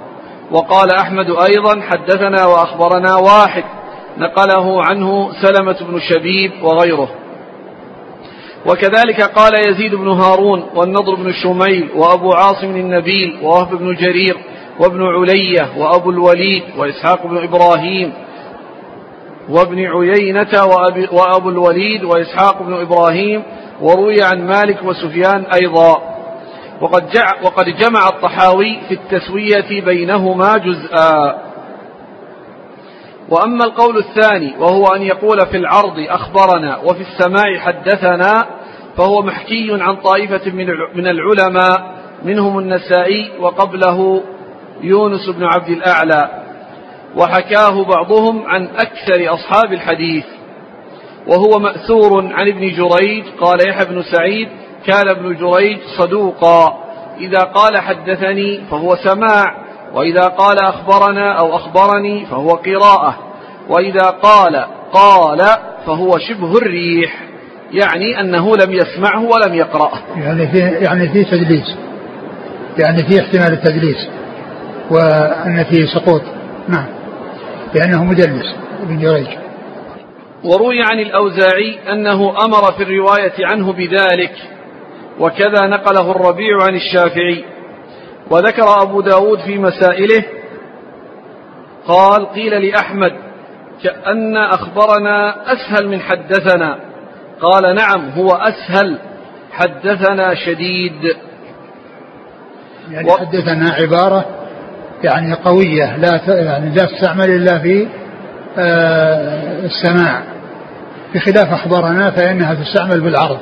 وقال 0.50 0.90
أحمد 0.90 1.26
أيضا 1.26 1.80
حدثنا 1.80 2.46
وأخبرنا 2.46 3.16
واحد 3.16 3.64
نقله 4.18 4.84
عنه 4.84 5.30
سلمة 5.42 5.76
بن 5.80 6.00
شبيب 6.00 6.52
وغيره. 6.62 7.08
وكذلك 8.66 9.22
قال 9.22 9.52
يزيد 9.68 9.94
بن 9.94 10.08
هارون 10.08 10.64
والنضر 10.74 11.14
بن 11.14 11.32
شميل 11.32 11.88
وأبو 11.94 12.32
عاصم 12.32 12.76
النبيل 12.76 13.38
ووهب 13.42 13.74
بن 13.78 13.94
جرير 13.94 14.36
وابن 14.80 15.02
علية 15.02 15.68
وأبو 15.78 16.10
الوليد 16.10 16.62
وإسحاق 16.76 17.26
بن 17.26 17.36
إبراهيم 17.38 18.12
وابن 19.48 19.86
عيينة 19.86 20.64
وأبو 21.12 21.48
الوليد 21.50 22.04
وإسحاق 22.04 22.62
بن 22.62 22.74
إبراهيم 22.74 23.42
وروي 23.80 24.22
عن 24.22 24.46
مالك 24.46 24.78
وسفيان 24.84 25.44
أيضا. 25.62 26.02
وقد, 26.80 27.04
وقد 27.42 27.64
جمع 27.64 28.08
الطحاوي 28.08 28.78
في 28.88 28.94
التسوية 28.94 29.80
بينهما 29.84 30.56
جزءا. 30.58 31.38
وأما 33.30 33.64
القول 33.64 33.98
الثاني 33.98 34.54
وهو 34.58 34.86
أن 34.86 35.02
يقول 35.02 35.46
في 35.46 35.56
العرض 35.56 35.98
أخبرنا 36.08 36.76
وفي 36.76 37.00
السماع 37.00 37.58
حدثنا 37.58 38.46
فهو 38.96 39.22
محكي 39.22 39.68
عن 39.80 39.96
طائفة 39.96 40.50
من 40.94 41.06
العلماء 41.06 42.00
منهم 42.24 42.58
النسائي 42.58 43.30
وقبله 43.40 44.22
يونس 44.82 45.28
بن 45.28 45.44
عبد 45.44 45.68
الأعلى 45.68 46.30
وحكاه 47.16 47.84
بعضهم 47.84 48.42
عن 48.46 48.64
أكثر 48.66 49.34
أصحاب 49.34 49.72
الحديث 49.72 50.24
وهو 51.26 51.58
مأثور 51.58 52.32
عن 52.32 52.48
ابن 52.48 52.60
جريج 52.60 53.24
قال 53.40 53.68
يحيى 53.68 53.86
بن 53.86 54.02
سعيد 54.02 54.48
كان 54.86 55.08
ابن 55.08 55.34
جريج 55.36 55.78
صدوقا 55.98 56.84
إذا 57.18 57.40
قال 57.40 57.78
حدثني 57.78 58.60
فهو 58.70 58.96
سماع 58.96 59.59
وإذا 59.94 60.24
قال 60.24 60.58
أخبرنا 60.58 61.32
أو 61.32 61.56
أخبرني 61.56 62.26
فهو 62.26 62.48
قراءة. 62.48 63.18
وإذا 63.68 64.10
قال 64.10 64.64
قال 64.92 65.38
فهو 65.86 66.18
شبه 66.18 66.58
الريح 66.58 67.22
يعني 67.72 68.20
أنه 68.20 68.56
لم 68.56 68.72
يسمعه 68.72 69.22
ولم 69.22 69.54
يقرأه. 69.54 69.98
يعني 70.16 70.46
في 70.46 70.58
يعني 70.58 71.08
في 71.08 71.24
تدليس. 71.24 71.76
يعني 72.78 72.98
في 72.98 73.20
احتمال 73.20 73.52
التدليس. 73.52 74.08
وأن 74.90 75.64
فيه 75.64 75.86
سقوط. 75.86 76.22
نعم. 76.68 76.86
لأنه 77.74 78.04
مدلس 78.04 78.54
ابن 78.82 78.98
جريج. 78.98 79.26
وروي 80.44 80.82
عن 80.82 80.98
الأوزاعي 80.98 81.78
أنه 81.92 82.44
أمر 82.44 82.72
في 82.72 82.82
الرواية 82.82 83.32
عنه 83.40 83.72
بذلك 83.72 84.32
وكذا 85.20 85.66
نقله 85.66 86.10
الربيع 86.10 86.62
عن 86.62 86.74
الشافعي. 86.74 87.44
وذكر 88.30 88.82
أبو 88.82 89.00
داود 89.00 89.38
في 89.38 89.58
مسائله 89.58 90.24
قال 91.88 92.26
قيل 92.32 92.66
لأحمد 92.68 93.12
كأن 93.82 94.36
أخبرنا 94.36 95.34
أسهل 95.52 95.88
من 95.88 96.00
حدثنا. 96.00 96.76
قال 97.40 97.74
نعم 97.74 98.10
هو 98.10 98.28
أسهل 98.28 98.98
حدثنا 99.52 100.34
شديد. 100.34 101.16
يعني 102.90 103.08
و... 103.08 103.16
حدثنا 103.16 103.70
عبارة 103.70 104.24
يعني 105.04 105.34
قوية 105.34 105.96
لا 105.96 106.20
يعني 106.28 106.74
لا 106.74 106.84
تستعمل 106.84 107.30
إلا 107.30 107.58
في 107.58 107.88
آه 108.58 109.64
السماع. 109.64 110.22
بخلاف 111.14 111.52
أخبرنا 111.52 112.10
فإنها 112.10 112.54
تستعمل 112.54 113.00
بالعرض. 113.00 113.38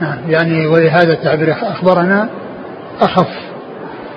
نعم 0.00 0.18
يعني 0.30 0.66
ولهذا 0.66 1.12
التعبير 1.12 1.52
أخبرنا 1.52 2.28
أخف. 3.00 3.45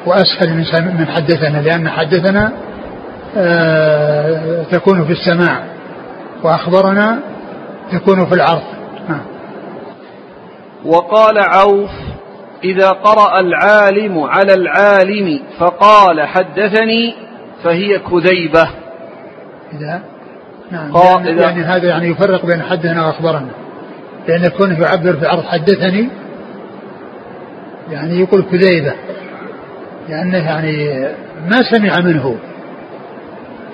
وأسهل 0.05 0.49
من 0.49 0.97
من 0.99 1.07
حدثنا 1.07 1.57
لأن 1.61 1.89
حدثنا 1.89 2.51
آه 3.37 4.63
تكون 4.63 5.05
في 5.05 5.11
السماع 5.11 5.63
وأخبرنا 6.43 7.19
تكون 7.91 8.25
في 8.25 8.35
العرض. 8.35 8.63
نعم 9.09 9.25
وقال 10.85 11.39
عوف 11.39 11.89
إذا 12.63 12.89
قرأ 12.89 13.39
العالم 13.39 14.19
على 14.19 14.53
العالم 14.53 15.39
فقال 15.59 16.21
حدثني 16.27 17.15
فهي 17.63 17.99
كذيبة. 17.99 18.69
إذا 19.73 20.01
نعم 20.71 20.91
يعني, 21.25 21.41
يعني 21.41 21.61
هذا 21.61 21.87
يعني 21.87 22.07
يفرق 22.07 22.45
بين 22.45 22.61
حدثنا 22.61 23.05
وأخبرنا. 23.05 23.49
لأن 24.27 24.47
كونه 24.47 24.79
يعبر 24.79 25.13
في 25.13 25.25
عرض 25.25 25.43
حدثني 25.43 26.09
يعني 27.91 28.19
يقول 28.19 28.41
كذيبة. 28.51 28.93
لأنه 30.09 30.37
يعني 30.37 31.07
ما 31.49 31.57
سمع 31.71 31.99
منه. 32.05 32.35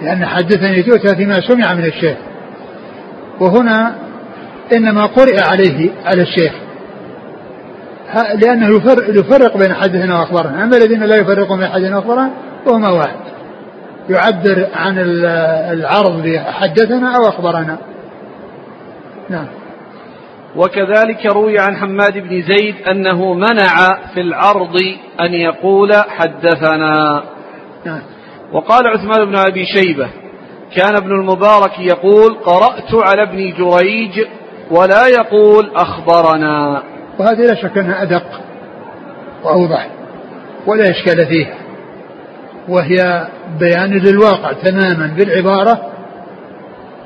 لأن 0.02 0.26
حدثني 0.26 0.84
تؤتى 0.84 1.16
فيما 1.16 1.34
سمع 1.34 1.74
من 1.74 1.86
الشيخ. 1.86 2.18
وهنا 3.40 3.96
إنما 4.76 5.06
قرئ 5.06 5.40
عليه 5.42 5.90
على 6.06 6.22
الشيخ. 6.22 6.54
لأنه 8.16 8.76
يفرق 9.10 9.58
بين 9.58 9.74
حدثنا 9.74 10.20
وأخبرنا. 10.20 10.64
أما 10.64 10.78
الذين 10.78 11.04
لا 11.04 11.16
يفرقون 11.16 11.60
بين 11.60 11.68
حدثنا 11.68 11.96
وأخبرنا 11.96 12.32
فهما 12.66 12.90
واحد. 12.90 13.20
يعبر 14.10 14.68
عن 14.76 15.00
العرض 15.72 16.22
بحدثنا 16.22 17.16
أو 17.18 17.30
أخبرنا. 17.30 17.78
نعم. 19.30 19.48
وكذلك 20.56 21.26
روي 21.26 21.60
عن 21.60 21.76
حماد 21.76 22.18
بن 22.18 22.42
زيد 22.42 22.76
أنه 22.92 23.34
منع 23.34 23.76
في 24.14 24.22
العرض 24.22 24.78
أن 25.20 25.34
يقول 25.34 25.94
حدثنا. 25.94 27.24
وقال 28.54 28.88
عثمان 28.88 29.26
بن 29.26 29.36
أبي 29.36 29.66
شيبة 29.66 30.10
كان 30.76 30.96
ابن 30.96 31.12
المبارك 31.12 31.80
يقول 31.80 32.34
قرأت 32.34 32.94
على 32.94 33.24
ابن 33.24 33.54
جريج 33.54 34.28
ولا 34.72 35.08
يقول 35.08 35.72
أخبرنا 35.76 36.84
وهذه 37.20 37.40
لا 37.40 37.56
شك 37.56 37.78
أنها 37.78 38.02
أدق 38.02 38.42
وأوضح 39.44 39.90
ولا 40.68 40.90
إشكال 40.90 41.26
فيها 41.26 41.56
وهي 42.68 43.28
بيان 43.60 43.94
للواقع 43.94 44.52
تماما 44.54 45.14
بالعبارة 45.18 45.92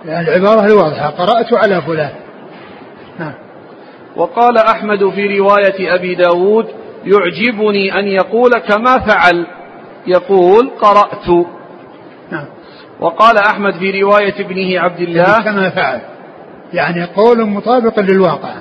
يعني 0.06 0.28
العبارة 0.28 0.66
الواضحة 0.66 1.10
قرأت 1.10 1.54
على 1.54 1.82
فلان 1.82 2.12
نعم. 3.20 3.34
وقال 4.15 4.57
أحمد 4.57 5.09
في 5.09 5.39
رواية 5.39 5.95
أبي 5.95 6.15
داود 6.15 6.67
يعجبني 7.05 7.99
أن 7.99 8.07
يقول 8.07 8.51
كما 8.51 8.99
فعل. 8.99 9.47
يقول 10.07 10.70
قرأت. 10.82 11.47
نعم. 12.32 12.45
وقال 12.99 13.38
أحمد 13.38 13.74
في 13.74 14.01
رواية 14.01 14.34
ابنه 14.39 14.80
عبد 14.80 14.99
الله 14.99 15.43
كما 15.43 15.70
فعل. 15.70 16.01
يعني 16.74 17.05
قول 17.05 17.45
مطابق 17.45 17.99
للواقع. 17.99 18.55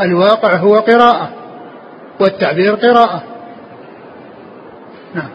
الواقع 0.00 0.56
هو 0.56 0.74
قراءة 0.74 1.30
والتعبير 2.20 2.74
قراءة. 2.74 3.22
نعم. 5.14 5.30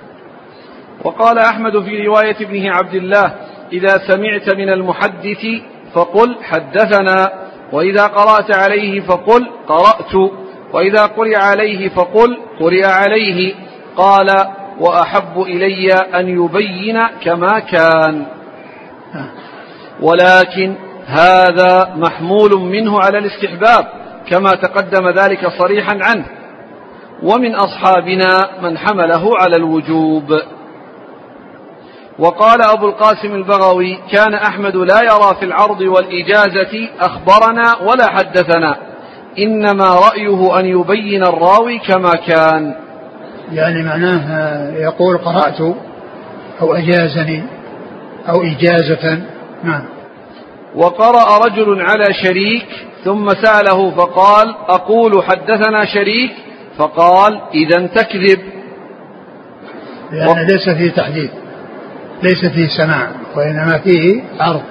وقال 1.03 1.39
أحمد 1.39 1.83
في 1.83 2.07
رواية 2.07 2.35
ابنه 2.41 2.71
عبد 2.75 2.93
الله 2.93 3.33
إذا 3.73 3.97
سمعت 4.07 4.55
من 4.55 4.69
المحدث 4.69 5.45
فقل 5.93 6.37
حدثنا. 6.43 7.46
وإذا 7.71 8.07
قرأت 8.07 8.55
عليه 8.55 9.01
فقل 9.01 9.47
قرأت. 9.67 10.31
وإذا 10.73 11.05
قرئ 11.05 11.35
عليه 11.35 11.89
فقل 11.89 12.37
قرئ 12.59 12.85
عليه. 12.85 13.55
قال 13.97 14.27
وأحب 14.79 15.41
إلي 15.41 15.93
أن 15.93 16.43
يبين 16.43 17.07
كما 17.07 17.59
كان. 17.59 18.25
ولكن 20.01 20.75
هذا 21.07 21.93
محمول 21.95 22.51
منه 22.59 22.99
على 22.99 23.17
الاستحباب 23.17 23.87
كما 24.29 24.49
تقدم 24.49 25.09
ذلك 25.09 25.47
صريحا 25.47 25.99
عنه. 26.01 26.25
ومن 27.23 27.55
أصحابنا 27.55 28.39
من 28.61 28.77
حمله 28.77 29.31
على 29.37 29.55
الوجوب. 29.55 30.41
وقال 32.19 32.61
أبو 32.61 32.87
القاسم 32.87 33.35
البغوي 33.35 33.99
كان 34.11 34.33
أحمد 34.33 34.75
لا 34.75 35.01
يرى 35.01 35.35
في 35.39 35.45
العرض 35.45 35.81
والإجازة 35.81 36.89
أخبرنا 36.99 37.77
ولا 37.81 38.09
حدثنا. 38.09 38.77
إنما 39.39 39.85
رأيه 39.85 40.59
أن 40.59 40.65
يبين 40.65 41.23
الراوي 41.23 41.79
كما 41.79 42.11
كان. 42.27 42.75
يعني 43.51 43.83
معناه 43.83 44.69
يقول 44.77 45.17
قرأت 45.17 45.61
أو 46.61 46.73
أجازني 46.73 47.43
أو 48.29 48.41
إجازة. 48.41 49.21
نعم. 49.63 49.83
وقرأ 50.75 51.45
رجل 51.45 51.81
على 51.81 52.13
شريك 52.23 52.67
ثم 53.03 53.29
سأله 53.29 53.91
فقال 53.91 54.55
أقول 54.67 55.23
حدثنا 55.23 55.85
شريك 55.85 56.31
فقال 56.77 57.41
إذا 57.53 57.87
تكذب. 57.87 58.39
لأن 60.11 60.27
و... 60.27 60.45
ليس 60.47 60.69
فيه 60.69 60.91
تحديد 60.91 61.29
ليس 62.23 62.45
فيه 62.45 62.67
سماع 62.77 63.11
وإنما 63.35 63.77
فيه 63.83 64.23
عرض 64.39 64.63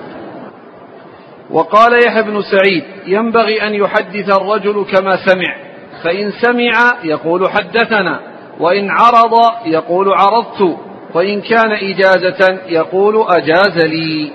وقال 1.51 2.07
يحيى 2.07 2.23
بن 2.23 2.43
سعيد 2.43 2.85
ينبغي 3.07 3.63
أن 3.67 3.75
يحدث 3.75 4.37
الرجل 4.37 4.85
كما 4.93 5.17
سمع 5.27 5.57
فإن 6.05 6.33
سمع 6.43 6.93
يقول 7.05 7.51
حدثنا 7.51 8.21
وإن 8.61 8.91
عرض 8.91 9.35
يقول 9.67 10.13
عرضت 10.13 10.77
وإن 11.15 11.41
كان 11.41 11.73
إجازة 11.73 12.59
يقول 12.69 13.27
أجاز 13.29 13.85
لي. 13.85 14.31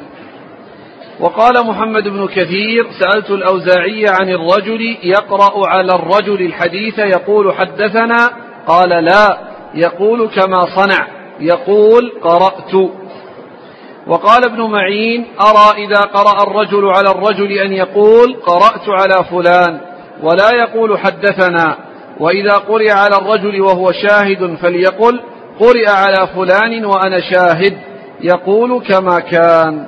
وقال 1.20 1.66
محمد 1.68 2.04
بن 2.08 2.28
كثير 2.28 2.88
سألت 3.00 3.32
الأوزاعي 3.32 4.06
عن 4.10 4.30
الرجل 4.30 4.98
يقرأ 5.04 5.68
على 5.70 5.92
الرجل 5.96 6.42
الحديث 6.42 7.00
يقول 7.00 7.54
حدثنا 7.54 8.30
قال 8.68 8.90
لا 8.90 9.38
يقول 9.74 10.28
كما 10.30 10.62
صنع 10.76 11.08
يقول 11.40 12.12
قرأت. 12.24 13.01
وقال 14.12 14.46
ابن 14.46 14.62
معين 14.62 15.28
أرى 15.42 15.86
إذا 15.86 16.02
قرأ 16.02 16.44
الرجل 16.44 16.86
على 16.86 17.12
الرجل 17.12 17.52
أن 17.52 17.74
يقول 17.74 18.36
قرأت 18.46 18.90
على 18.90 19.26
فلان 19.32 19.82
ولا 20.24 20.50
يقول 20.56 21.00
حدثنا 21.00 21.78
وإذا 22.20 22.58
قرئ 22.58 22.92
على 22.92 23.16
الرجل 23.16 23.62
وهو 23.62 23.92
شاهد 23.92 24.56
فليقل 24.62 25.22
قرئ 25.60 25.90
على 25.90 26.28
فلان 26.36 26.86
وأنا 26.86 27.20
شاهد 27.20 27.78
يقول 28.22 28.82
كما 28.82 29.20
كان. 29.20 29.86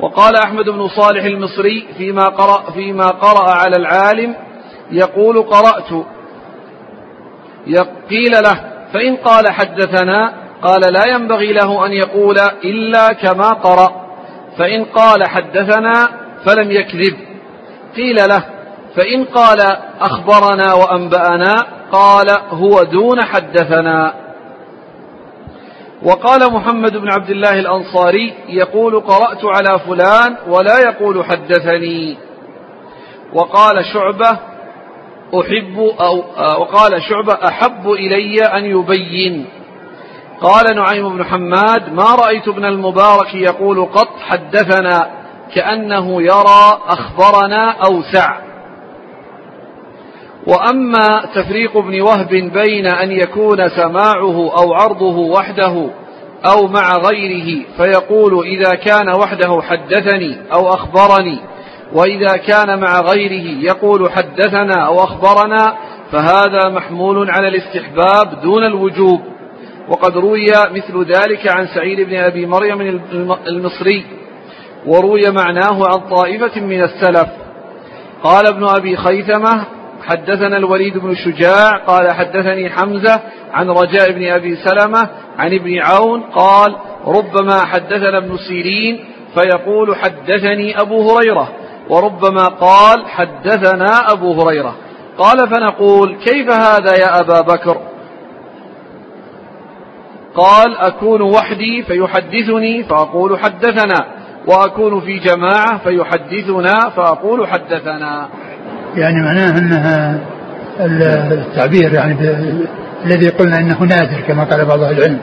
وقال 0.00 0.36
أحمد 0.36 0.64
بن 0.64 0.88
صالح 0.88 1.24
المصري 1.24 1.88
فيما 1.98 2.24
قرأ, 2.24 2.70
فيما 2.70 3.08
قرأ 3.08 3.50
على 3.50 3.76
العالم 3.76 4.34
يقول 4.90 5.42
قرأت. 5.42 6.06
قيل 8.10 8.32
له 8.32 8.60
فإن 8.92 9.16
قال 9.16 9.52
حدثنا 9.52 10.47
قال 10.62 10.80
لا 10.92 11.14
ينبغي 11.14 11.52
له 11.52 11.86
أن 11.86 11.92
يقول 11.92 12.36
إلا 12.64 13.12
كما 13.12 13.48
قرأ. 13.48 14.08
فإن 14.58 14.84
قال 14.84 15.28
حدثنا 15.28 16.08
فلم 16.46 16.70
يكذب. 16.70 17.16
قيل 17.96 18.16
له 18.16 18.44
فإن 18.96 19.24
قال 19.24 19.58
أخبرنا 20.00 20.74
وأنبأنا 20.74 21.54
قال 21.92 22.26
هو 22.50 22.82
دون 22.82 23.24
حدثنا. 23.24 24.14
وقال 26.02 26.52
محمد 26.52 26.96
بن 26.96 27.12
عبد 27.12 27.30
الله 27.30 27.60
الأنصاري 27.60 28.34
يقول 28.48 29.00
قرأت 29.00 29.44
على 29.44 29.78
فلان 29.78 30.36
ولا 30.48 30.78
يقول 30.78 31.24
حدثني. 31.24 32.16
وقال 33.34 33.84
شعبة 33.84 34.38
أحب 35.40 35.78
أو 36.00 36.16
وقال 36.60 37.02
شعبة 37.02 37.38
أحب 37.48 37.90
إلي 37.90 38.34
أن 38.44 38.64
يبين. 38.64 39.46
قال 40.40 40.76
نعيم 40.76 41.16
بن 41.16 41.24
حماد 41.24 41.92
ما 41.92 42.14
رأيت 42.14 42.48
ابن 42.48 42.64
المبارك 42.64 43.34
يقول 43.34 43.84
قط 43.84 44.08
حدثنا 44.20 45.10
كأنه 45.54 46.22
يرى 46.22 46.80
أخبرنا 46.88 47.70
أوسع. 47.70 48.36
وأما 50.46 51.26
تفريق 51.34 51.76
ابن 51.76 52.00
وهب 52.00 52.28
بين 52.28 52.86
أن 52.86 53.12
يكون 53.12 53.68
سماعه 53.68 54.50
أو 54.58 54.74
عرضه 54.74 55.16
وحده 55.18 55.90
أو 56.44 56.66
مع 56.66 56.96
غيره 56.96 57.64
فيقول 57.76 58.46
إذا 58.46 58.74
كان 58.74 59.08
وحده 59.08 59.62
حدثني 59.62 60.36
أو 60.52 60.68
أخبرني 60.68 61.40
وإذا 61.92 62.36
كان 62.36 62.80
مع 62.80 63.00
غيره 63.00 63.64
يقول 63.64 64.10
حدثنا 64.12 64.86
أو 64.86 65.04
أخبرنا 65.04 65.74
فهذا 66.12 66.68
محمول 66.68 67.30
على 67.30 67.48
الاستحباب 67.48 68.40
دون 68.42 68.64
الوجوب. 68.64 69.20
وقد 69.88 70.16
روي 70.16 70.46
مثل 70.70 71.04
ذلك 71.04 71.48
عن 71.48 71.66
سعيد 71.66 72.00
بن 72.00 72.16
أبي 72.16 72.46
مريم 72.46 72.80
المصري 73.46 74.06
وروي 74.86 75.22
معناه 75.30 75.86
عن 75.86 76.16
طائفة 76.16 76.60
من 76.60 76.82
السلف. 76.82 77.28
قال 78.22 78.46
ابن 78.46 78.64
أبي 78.68 78.96
خيثمة 78.96 79.66
حدثنا 80.02 80.56
الوليد 80.56 80.98
بن 80.98 81.14
شجاع 81.14 81.76
قال 81.86 82.12
حدثني 82.12 82.70
حمزة 82.70 83.20
عن 83.52 83.70
رجاء 83.70 84.12
بن 84.12 84.26
أبي 84.26 84.56
سلمة 84.56 85.08
عن 85.38 85.54
ابن 85.54 85.78
عون 85.78 86.20
قال 86.20 86.76
ربما 87.06 87.64
حدثنا 87.64 88.18
ابن 88.18 88.36
سيرين 88.48 89.04
فيقول 89.34 89.96
حدثني 89.96 90.80
أبو 90.80 91.10
هريرة 91.10 91.48
وربما 91.90 92.44
قال 92.44 93.06
حدثنا 93.06 94.12
أبو 94.12 94.42
هريرة. 94.42 94.74
قال 95.18 95.48
فنقول 95.48 96.16
كيف 96.16 96.50
هذا 96.50 96.94
يا 97.00 97.20
أبا 97.20 97.40
بكر؟ 97.40 97.87
قال 100.34 100.76
أكون 100.76 101.22
وحدي 101.22 101.82
فيحدثني 101.82 102.84
فأقول 102.84 103.38
حدثنا 103.38 104.04
وأكون 104.46 105.00
في 105.00 105.18
جماعة 105.18 105.78
فيحدثنا 105.78 106.90
فأقول 106.96 107.48
حدثنا. 107.48 108.28
يعني 108.96 109.22
معناه 109.22 109.58
أنها 109.58 110.20
التعبير 110.80 111.92
يعني 111.94 112.16
الذي 113.04 113.28
قلنا 113.28 113.58
أنه 113.58 113.82
نادر 113.82 114.20
كما 114.28 114.44
قال 114.44 114.64
بعض 114.64 114.80
أهل 114.80 114.98
العلم. 114.98 115.18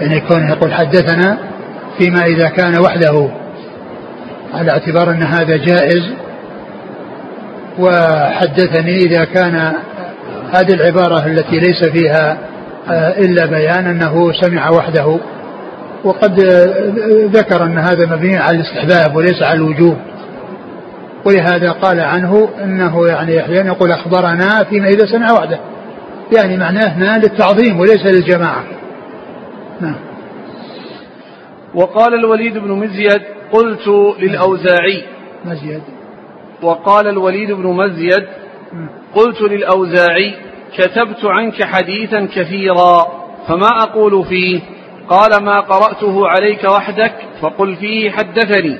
يعني 0.00 0.16
يكون 0.16 0.48
يقول 0.48 0.72
حدثنا 0.72 1.38
فيما 1.98 2.24
إذا 2.24 2.48
كان 2.48 2.78
وحده. 2.78 3.28
على 4.54 4.70
اعتبار 4.70 5.10
أن 5.10 5.22
هذا 5.22 5.56
جائز. 5.56 6.12
وحدثني 7.78 8.96
إذا 8.96 9.24
كان 9.24 9.72
هذه 10.52 10.74
العبارة 10.74 11.26
التي 11.26 11.60
ليس 11.60 11.84
فيها 11.92 12.38
إلا 12.90 13.46
بيان 13.46 13.86
أنه 13.86 14.32
سمع 14.32 14.70
وحده. 14.70 15.18
وقد 16.04 16.40
ذكر 17.36 17.64
أن 17.64 17.78
هذا 17.78 18.06
مبني 18.06 18.36
على 18.36 18.56
الاستحباب 18.56 19.16
وليس 19.16 19.42
على 19.42 19.54
الوجوب. 19.54 19.96
ولهذا 21.26 21.70
قال 21.70 22.00
عنه 22.00 22.48
إنه 22.64 23.06
يعني 23.06 23.40
أحيانا 23.40 23.66
يقول 23.66 23.92
أخبرنا 23.92 24.64
فيما 24.70 24.88
إذا 24.88 25.06
سمع 25.06 25.32
وحده. 25.32 25.58
يعني 26.36 26.56
معناه 26.56 26.86
هنا 26.86 27.18
للتعظيم 27.18 27.80
وليس 27.80 28.06
للجماعة. 28.06 28.64
نعم. 29.80 29.96
وقال 31.74 32.14
الوليد 32.14 32.58
بن 32.58 32.70
مزيد 32.72 33.22
قلت 33.52 33.88
للأوزاعي. 34.18 35.04
مزيد. 35.44 35.82
وقال 36.62 37.08
الوليد 37.08 37.52
بن 37.52 37.66
مزيد 37.66 38.24
قلت 39.14 39.40
للأوزاعي 39.40 40.34
كتبت 40.76 41.24
عنك 41.24 41.64
حديثا 41.64 42.28
كثيرا 42.34 43.06
فما 43.48 43.68
أقول 43.82 44.24
فيه؟ 44.24 44.60
قال 45.08 45.44
ما 45.44 45.60
قرأته 45.60 46.28
عليك 46.28 46.64
وحدك 46.64 47.14
فقل 47.40 47.76
فيه 47.76 48.10
حدثني. 48.10 48.78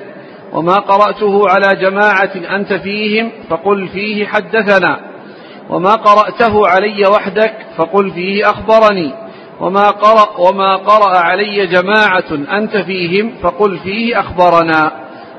وما 0.53 0.73
قرأته 0.73 1.43
على 1.49 1.75
جماعة 1.81 2.55
أنت 2.55 2.73
فيهم 2.73 3.31
فقل 3.49 3.87
فيه 3.87 4.25
حدثنا. 4.25 4.99
وما 5.69 5.91
قرأته 5.93 6.67
علي 6.67 7.07
وحدك 7.07 7.53
فقل 7.77 8.11
فيه 8.11 8.49
أخبرني. 8.49 9.13
وما 9.59 9.89
قرأ, 9.89 10.49
وما 10.49 10.75
قرأ 10.75 11.17
علي 11.17 11.67
جماعة 11.67 12.57
أنت 12.57 12.77
فيهم 12.77 13.33
فقل 13.41 13.77
فيه 13.77 14.19
أخبرنا. 14.19 14.91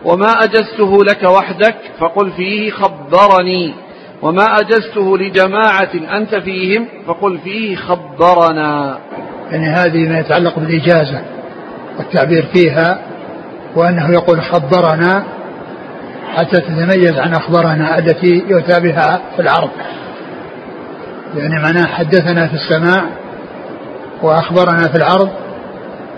وما 0.05 0.45
أجزته 0.45 1.05
لك 1.05 1.23
وحدك 1.23 1.77
فقل 1.99 2.31
فيه 2.31 2.71
خبرني. 2.71 3.75
وما 4.23 4.45
أجزته 4.61 5.19
لجماعة 5.19 5.91
أنت 6.17 6.35
فيهم 6.35 6.87
فقل 7.07 7.39
فيه 7.39 7.77
خبرنا. 7.77 8.99
يعني 9.51 9.67
هذه 9.67 10.09
ما 10.09 10.19
يتعلق 10.19 10.59
بالإجازة 10.59 11.21
والتعبير 11.99 12.47
فيها 12.53 13.01
وأنه 13.77 14.13
يقول 14.13 14.43
خبرنا 14.43 15.25
حتى 16.37 16.61
تتميز 16.61 17.19
عن 17.19 17.35
أخبرنا 17.35 17.99
التي 17.99 18.45
يؤتى 18.49 18.81
بها 18.81 19.21
في 19.37 19.43
العرض. 19.43 19.71
يعني 21.37 21.63
معناه 21.63 21.87
حدثنا 21.87 22.49
في 22.49 22.55
السماع 22.55 23.05
وأخبرنا 24.23 24.89
في 24.89 24.97
العرض 24.97 25.31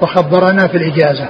وخبرنا 0.03 0.67
في 0.69 0.77
الإجازة. 0.77 1.29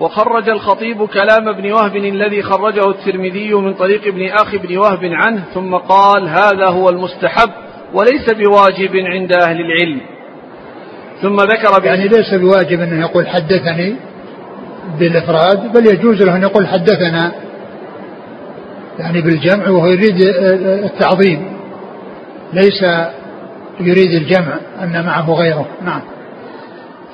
وخرج 0.00 0.48
الخطيب 0.48 1.06
كلام 1.06 1.48
ابن 1.48 1.72
وهب 1.72 1.96
الذي 1.96 2.42
خرجه 2.42 2.90
الترمذي 2.90 3.54
من 3.54 3.74
طريق 3.74 4.06
ابن 4.06 4.28
أخي 4.28 4.56
ابن 4.56 4.78
وهب 4.78 5.00
عنه 5.02 5.44
ثم 5.54 5.74
قال 5.74 6.28
هذا 6.28 6.66
هو 6.66 6.88
المستحب 6.88 7.50
وليس 7.94 8.30
بواجب 8.30 8.96
عند 8.96 9.32
أهل 9.32 9.60
العلم. 9.60 10.00
ثم 11.22 11.36
ذكر 11.36 11.84
يعني 11.84 12.08
ليس 12.08 12.34
بواجب 12.34 12.80
أنه 12.80 13.00
يقول 13.00 13.26
حدثني 13.26 13.96
بالإفراد 14.98 15.72
بل 15.72 15.86
يجوز 15.86 16.22
له 16.22 16.36
أن 16.36 16.42
يقول 16.42 16.66
حدثنا 16.66 17.32
يعني 18.98 19.20
بالجمع 19.20 19.68
وهو 19.68 19.86
يريد 19.86 20.20
التعظيم 20.84 21.58
ليس 22.52 22.82
يريد 23.80 24.10
الجمع 24.14 24.56
أن 24.82 25.04
معه 25.06 25.30
غيره. 25.32 25.66
نعم. 25.84 26.00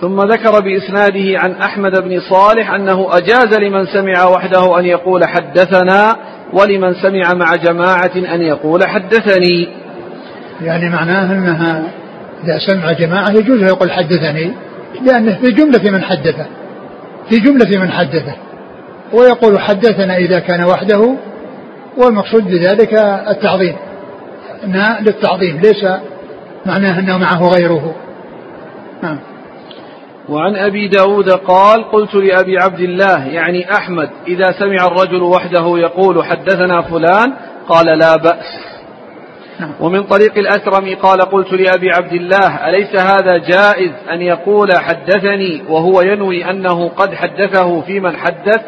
ثم 0.01 0.21
ذكر 0.21 0.61
بإسناده 0.61 1.41
عن 1.41 1.53
أحمد 1.53 2.03
بن 2.03 2.21
صالح 2.31 2.71
أنه 2.71 3.09
أجاز 3.17 3.55
لمن 3.59 3.87
سمع 3.87 4.25
وحده 4.25 4.79
أن 4.79 4.85
يقول 4.85 5.25
حدثنا 5.25 6.17
ولمن 6.53 6.95
سمع 6.95 7.35
مع 7.35 7.57
جماعة 7.57 8.35
أن 8.35 8.43
يقول 8.43 8.85
حدثني. 8.87 9.69
يعني 10.63 10.91
معناه 10.91 11.33
أنها 11.33 11.83
إذا 12.45 12.59
سمع 12.59 12.93
جماعة 12.93 13.31
يجوز 13.31 13.63
يقول 13.63 13.93
حدثني 13.93 14.53
لأنه 15.03 15.39
في 15.41 15.51
جملة 15.51 15.91
من 15.91 16.03
حدثه 16.03 16.47
في 17.29 17.39
جملة 17.39 17.81
من 17.81 17.91
حدثه 17.91 18.35
ويقول 19.13 19.61
حدثنا 19.61 20.17
إذا 20.17 20.39
كان 20.39 20.65
وحده 20.65 21.17
والمقصود 21.97 22.45
بذلك 22.45 22.95
التعظيم. 23.29 23.77
للتعظيم 25.01 25.61
ليس 25.61 25.85
معناه 26.67 26.99
أنه 26.99 27.19
معه 27.19 27.49
غيره. 27.49 27.95
نعم. 29.03 29.19
وعن 30.29 30.57
أبي 30.57 30.89
داود 30.89 31.31
قال 31.31 31.91
قلت 31.91 32.15
لأبي 32.15 32.59
عبد 32.59 32.81
الله 32.81 33.27
يعني 33.27 33.73
أحمد 33.73 34.11
إذا 34.27 34.53
سمع 34.59 34.87
الرجل 34.87 35.23
وحده 35.23 35.79
يقول 35.79 36.25
حدثنا 36.25 36.83
فلان 36.83 37.35
قال 37.69 37.99
لا 37.99 38.17
بأس. 38.17 38.75
نعم. 39.61 39.73
ومن 39.81 40.03
طريق 40.03 40.39
الأسرم 40.39 40.97
قال 41.03 41.21
قلت 41.21 41.53
لأبي 41.53 41.91
عبد 41.91 42.13
الله 42.13 42.69
أليس 42.69 43.01
هذا 43.01 43.37
جائز 43.37 43.91
أن 44.13 44.23
يقول 44.23 44.69
حدثني 44.73 45.63
وهو 45.69 46.01
ينوي 46.01 46.51
أنه 46.51 46.89
قد 46.89 47.15
حدثه 47.15 47.81
في 47.81 48.01
من 48.01 48.17
حدث 48.17 48.61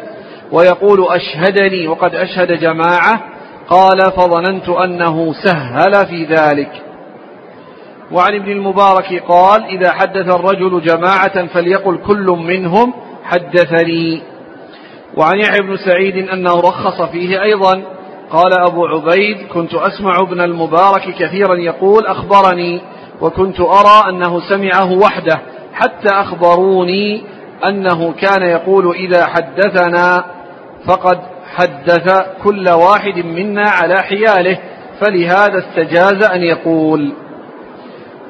ويقول 0.51 1.07
أشهدني 1.09 1.87
وقد 1.87 2.15
أشهد 2.15 2.51
جماعة؟ 2.51 3.21
قال 3.69 3.99
فظننت 4.11 4.69
أنه 4.69 5.33
سهل 5.33 6.07
في 6.07 6.25
ذلك. 6.25 6.86
وعن 8.11 8.35
ابن 8.35 8.51
المبارك 8.51 9.23
قال 9.27 9.63
إذا 9.63 9.91
حدث 9.91 10.35
الرجل 10.35 10.81
جماعة 10.81 11.47
فليقل 11.47 11.97
كل 12.07 12.25
منهم 12.25 12.93
حدثني. 13.23 14.21
وعن 15.17 15.37
يحيى 15.39 15.59
بن 15.61 15.77
سعيد 15.77 16.29
أنه 16.29 16.53
رخص 16.59 17.01
فيه 17.01 17.41
أيضا 17.43 17.83
قال 18.31 18.59
أبو 18.59 18.85
عبيد 18.85 19.37
كنت 19.53 19.73
أسمع 19.73 20.19
ابن 20.19 20.41
المبارك 20.41 21.15
كثيرا 21.19 21.55
يقول 21.55 22.05
أخبرني 22.05 22.81
وكنت 23.21 23.59
أرى 23.59 24.09
أنه 24.09 24.39
سمعه 24.49 24.91
وحده 24.91 25.41
حتى 25.73 26.09
أخبروني 26.09 27.23
أنه 27.65 28.11
كان 28.13 28.41
يقول 28.49 28.95
إذا 28.95 29.25
حدثنا 29.25 30.25
فقد 30.87 31.19
حدث 31.55 32.25
كل 32.43 32.69
واحد 32.69 33.25
منا 33.25 33.69
على 33.69 33.95
حياله 33.95 34.59
فلهذا 35.01 35.57
استجاز 35.57 36.23
أن 36.23 36.41
يقول. 36.41 37.13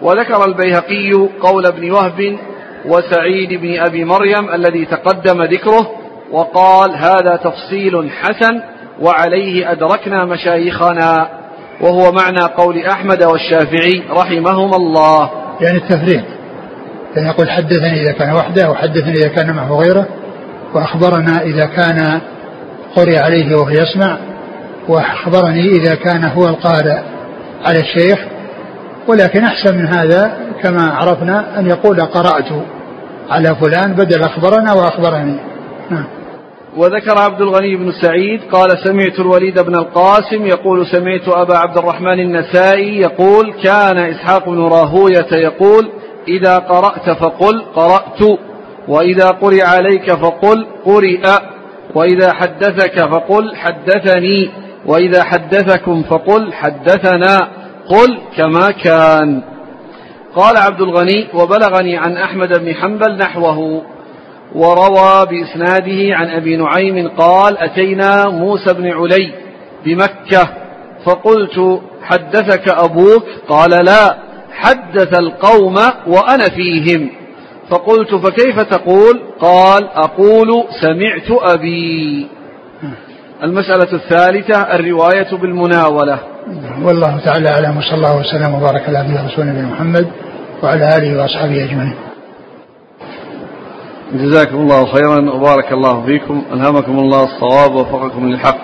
وذكر 0.01 0.45
البيهقي 0.45 1.11
قول 1.41 1.65
ابن 1.65 1.91
وهب 1.91 2.37
وسعيد 2.85 3.61
بن 3.61 3.79
أبي 3.79 4.05
مريم 4.05 4.49
الذي 4.53 4.85
تقدم 4.85 5.43
ذكره 5.43 5.91
وقال 6.31 6.95
هذا 6.95 7.35
تفصيل 7.35 8.11
حسن 8.11 8.61
وعليه 9.01 9.71
أدركنا 9.71 10.25
مشايخنا 10.25 11.29
وهو 11.81 12.11
معنى 12.11 12.53
قول 12.57 12.85
أحمد 12.85 13.23
والشافعي 13.23 14.03
رحمهما 14.09 14.75
الله. 14.75 15.29
يعني 15.61 15.77
التفريق. 15.77 16.23
يعني 17.15 17.27
يقول 17.27 17.49
حدثني 17.49 18.01
إذا 18.01 18.11
كان 18.11 18.35
وحده 18.35 18.69
وحدثني 18.69 19.13
إذا 19.13 19.27
كان 19.27 19.55
معه 19.55 19.73
غيره 19.73 20.07
وأخبرنا 20.73 21.41
إذا 21.41 21.65
كان 21.65 22.21
قرئ 22.95 23.17
عليه 23.17 23.55
وهو 23.55 23.69
يسمع 23.69 24.17
وأخبرني 24.87 25.71
إذا 25.71 25.95
كان 25.95 26.23
هو 26.23 26.47
القارئ 26.47 26.99
على 27.65 27.79
الشيخ 27.79 28.19
ولكن 29.07 29.43
أحسن 29.43 29.77
من 29.77 29.87
هذا 29.87 30.37
كما 30.63 30.87
عرفنا 30.87 31.59
أن 31.59 31.67
يقول 31.67 32.01
قرأت 32.01 32.65
على 33.29 33.55
فلان 33.55 33.93
بدل 33.93 34.23
أخبرنا 34.23 34.73
وأخبرني. 34.73 35.39
نعم. 35.89 36.05
وذكر 36.77 37.17
عبد 37.17 37.41
الغني 37.41 37.75
بن 37.75 37.91
سعيد 38.01 38.41
قال 38.51 38.69
سمعت 38.83 39.19
الوليد 39.19 39.59
بن 39.59 39.75
القاسم 39.75 40.45
يقول 40.45 40.87
سمعت 40.87 41.27
أبا 41.27 41.57
عبد 41.57 41.77
الرحمن 41.77 42.19
النسائي 42.19 42.97
يقول 43.01 43.53
كان 43.63 43.97
إسحاق 43.97 44.49
بن 44.49 44.61
راهوية 44.61 45.27
يقول 45.31 45.89
إذا 46.27 46.57
قرأت 46.57 47.09
فقل 47.09 47.61
قرأت 47.75 48.39
وإذا 48.87 49.27
قرئ 49.27 49.63
عليك 49.63 50.11
فقل 50.11 50.67
قرئ 50.85 51.23
وإذا 51.95 52.33
حدثك 52.33 52.99
فقل 52.99 53.55
حدثني 53.55 54.49
وإذا 54.85 55.23
حدثكم 55.23 56.03
فقل 56.03 56.53
حدثنا. 56.53 57.47
قل 57.89 58.19
كما 58.37 58.71
كان. 58.71 59.43
قال 60.35 60.57
عبد 60.57 60.81
الغني 60.81 61.27
وبلغني 61.33 61.97
عن 61.97 62.17
أحمد 62.17 62.59
بن 62.59 62.75
حنبل 62.75 63.17
نحوه 63.17 63.83
وروى 64.55 65.25
بإسناده 65.25 66.15
عن 66.15 66.29
أبي 66.29 66.57
نعيم 66.57 67.07
قال 67.07 67.57
أتينا 67.57 68.29
موسى 68.29 68.73
بن 68.73 68.87
علي 68.87 69.31
بمكة 69.85 70.49
فقلت 71.05 71.81
حدثك 72.03 72.69
أبوك؟ 72.69 73.23
قال 73.49 73.69
لا 73.85 74.17
حدث 74.51 75.19
القوم 75.19 75.75
وأنا 76.07 76.45
فيهم. 76.55 77.09
فقلت 77.69 78.15
فكيف 78.15 78.59
تقول؟ 78.59 79.21
قال 79.39 79.87
أقول 79.87 80.63
سمعت 80.81 81.31
أبي. 81.31 82.27
المسألة 83.43 83.93
الثالثة 83.93 84.75
الرواية 84.75 85.37
بالمناولة. 85.37 86.19
والله 86.83 87.19
تعالى 87.25 87.49
أعلم 87.49 87.77
وصلى 87.77 87.95
الله 87.95 88.17
وسلم 88.17 88.55
وبارك 88.55 88.81
على 88.89 89.03
نبينا 89.03 89.25
رسولنا 89.25 89.67
محمد 89.67 90.07
وعلى 90.63 90.97
آله 90.97 91.21
وأصحابه 91.21 91.63
أجمعين. 91.63 91.95
جزاكم 94.13 94.55
الله 94.57 94.85
خيرا 94.85 95.31
وبارك 95.31 95.71
الله 95.71 96.05
فيكم. 96.05 96.43
ألهمكم 96.53 96.99
الله 96.99 97.23
الصواب 97.23 97.75
ووفقكم 97.75 98.29
للحق. 98.29 98.57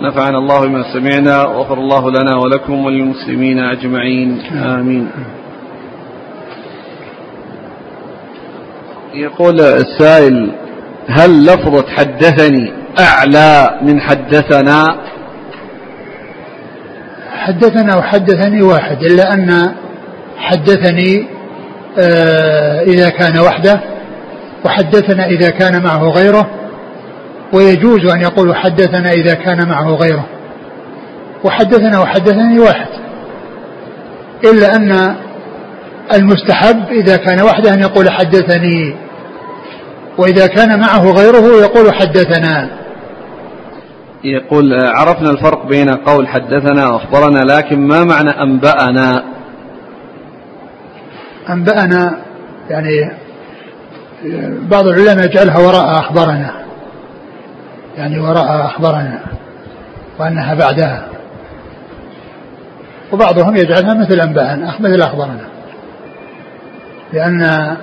نفعنا 0.00 0.38
الله 0.38 0.66
بما 0.66 0.84
سمعنا 0.92 1.44
وغفر 1.44 1.78
الله 1.78 2.10
لنا 2.10 2.36
ولكم 2.36 2.84
وللمسلمين 2.84 3.58
أجمعين. 3.58 4.42
آمين. 4.52 5.10
يقول 9.14 9.60
السائل 9.60 10.50
هل 11.08 11.46
لفظة 11.46 11.88
حدثني 11.88 12.83
أعلى 13.00 13.78
من 13.82 14.00
حدثنا؟ 14.00 14.84
حدثنا 17.32 17.96
وحدثني 17.96 18.62
واحد 18.62 19.02
إلا 19.02 19.32
أن 19.34 19.74
حدثني 20.36 21.26
آه، 21.98 22.82
إذا 22.82 23.08
كان 23.08 23.38
وحده 23.38 23.80
وحدثنا 24.64 25.26
إذا 25.26 25.50
كان 25.50 25.82
معه 25.82 26.08
غيره 26.08 26.50
ويجوز 27.52 28.10
أن 28.10 28.20
يقول 28.20 28.56
حدثنا 28.56 29.12
إذا 29.12 29.34
كان 29.34 29.68
معه 29.68 29.94
غيره. 29.94 30.26
وحدثنا 31.44 32.00
وحدثني 32.00 32.58
واحد 32.58 32.88
إلا 34.44 34.76
أن 34.76 35.14
المستحب 36.14 36.88
إذا 36.90 37.16
كان 37.16 37.40
وحده 37.40 37.74
أن 37.74 37.80
يقول 37.80 38.10
حدثني 38.10 38.96
وإذا 40.18 40.46
كان 40.46 40.80
معه 40.80 41.10
غيره 41.10 41.60
يقول 41.60 41.94
حدثنا. 41.94 42.83
يقول 44.24 44.74
عرفنا 44.82 45.30
الفرق 45.30 45.66
بين 45.66 45.90
قول 45.90 46.28
حدثنا 46.28 46.88
وأخبرنا 46.88 47.38
لكن 47.38 47.86
ما 47.86 48.04
معنى 48.04 48.30
أنبأنا؟ 48.30 49.24
أنبأنا 51.50 52.18
يعني 52.70 53.10
بعض 54.70 54.86
العلماء 54.86 55.24
يجعلها 55.24 55.58
وراء 55.58 56.00
أخبرنا 56.00 56.64
يعني 57.96 58.18
وراء 58.18 58.64
أخبرنا 58.64 59.20
وأنها 60.18 60.54
بعدها. 60.54 61.08
وبعضهم 63.12 63.56
يجعلها 63.56 63.94
مثل 63.94 64.20
أنبأنا 64.20 64.74
مثل 64.80 65.02
أخبرنا 65.02 65.48
لأن 67.12 67.76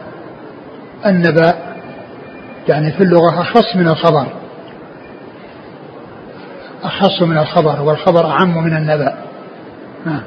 النبأ 1.06 1.54
يعني 2.68 2.92
في 2.92 3.04
اللغة 3.04 3.42
أخص 3.42 3.76
من 3.76 3.88
الخبر. 3.88 4.41
أخص 6.84 7.22
من 7.22 7.38
الخبر 7.38 7.82
والخبر 7.82 8.26
أعم 8.26 8.64
من 8.64 8.78
النبأ. 8.78 9.14
نعم 10.06 10.22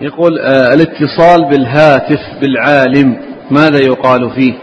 يقول 0.00 0.38
آه 0.38 0.74
الاتصال 0.74 1.48
بالهاتف 1.50 2.20
بالعالم 2.40 3.16
ماذا 3.50 3.78
يقال 3.78 4.30
فيه؟ 4.30 4.54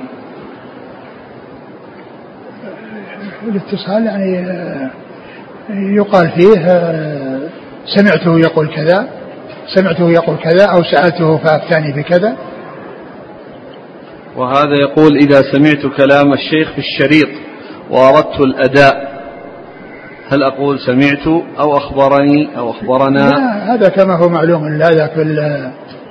الاتصال 3.48 4.06
يعني 4.06 4.40
آه 4.40 4.90
يقال 5.70 6.30
فيه 6.32 6.60
آه 6.66 7.40
سمعته 7.96 8.40
يقول 8.40 8.68
كذا 8.76 9.08
سمعته 9.76 10.10
يقول 10.10 10.38
كذا 10.38 10.66
أو 10.66 10.84
سألته 10.84 11.38
فأفتاني 11.38 11.92
بكذا. 12.02 12.38
وهذا 14.36 14.76
يقول 14.82 15.16
إذا 15.18 15.42
سمعت 15.52 15.96
كلام 15.98 16.34
الشيخ 16.34 16.72
في 16.72 16.78
الشريط 16.78 17.30
وأردت 17.90 18.40
الأداء 18.40 19.13
هل 20.32 20.44
أقول 20.44 20.80
سمعت 20.80 21.28
أو 21.60 21.78
أخبرني 21.78 22.58
أو 22.58 22.72
أخبرنا؟ 22.72 23.30
لا 23.30 23.74
هذا 23.74 23.90
كما 23.90 24.16
هو 24.16 24.30
معلوم 24.30 24.82
هذا 24.82 25.08
في 25.08 25.22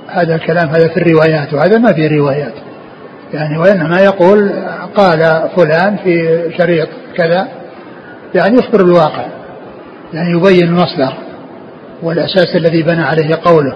هذا 0.07 0.35
الكلام 0.35 0.69
هذا 0.69 0.87
في 0.87 0.97
الروايات 0.97 1.53
وهذا 1.53 1.77
ما 1.77 1.93
في 1.93 2.07
روايات. 2.07 2.53
يعني 3.33 3.57
وإنما 3.57 3.99
يقول 3.99 4.51
قال 4.95 5.49
فلان 5.55 5.97
في 5.97 6.43
شريط 6.57 6.87
كذا 7.17 7.47
يعني 8.35 8.57
يخبر 8.57 8.81
الواقع 8.81 9.25
يعني 10.13 10.31
يبين 10.31 10.67
المصدر 10.67 11.13
والأساس 12.03 12.55
الذي 12.55 12.83
بنى 12.83 13.01
عليه 13.01 13.35
قوله. 13.43 13.75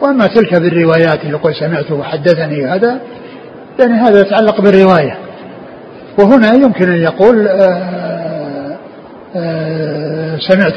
وأما 0.00 0.26
تلك 0.26 0.54
بالروايات 0.54 1.24
يقول 1.24 1.54
سمعت 1.54 1.90
وحدثني 1.90 2.66
هذا 2.66 3.00
يعني 3.78 3.92
هذا 3.92 4.20
يتعلق 4.20 4.60
بالرواية. 4.60 5.18
وهنا 6.18 6.54
يمكن 6.54 6.92
أن 6.92 7.02
يقول 7.02 7.48
آه، 7.48 7.97
سمعت 10.48 10.76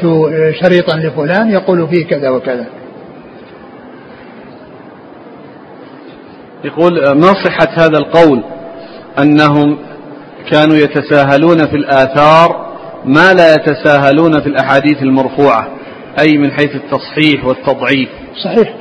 شريطا 0.62 0.96
لفلان 0.96 1.50
يقول 1.50 1.88
فيه 1.88 2.06
كذا 2.06 2.30
وكذا. 2.30 2.66
يقول 6.64 7.04
آه، 7.04 7.12
ما 7.12 7.32
صحة 7.44 7.68
هذا 7.74 7.98
القول؟ 7.98 8.42
أنهم 9.18 9.78
كانوا 10.50 10.76
يتساهلون 10.76 11.66
في 11.66 11.76
الآثار 11.76 12.72
ما 13.04 13.32
لا 13.34 13.54
يتساهلون 13.54 14.40
في 14.40 14.46
الأحاديث 14.46 15.02
المرفوعة 15.02 15.68
أي 16.20 16.38
من 16.38 16.50
حيث 16.52 16.70
التصحيح 16.74 17.44
والتضعيف. 17.44 18.08
صحيح. 18.44 18.74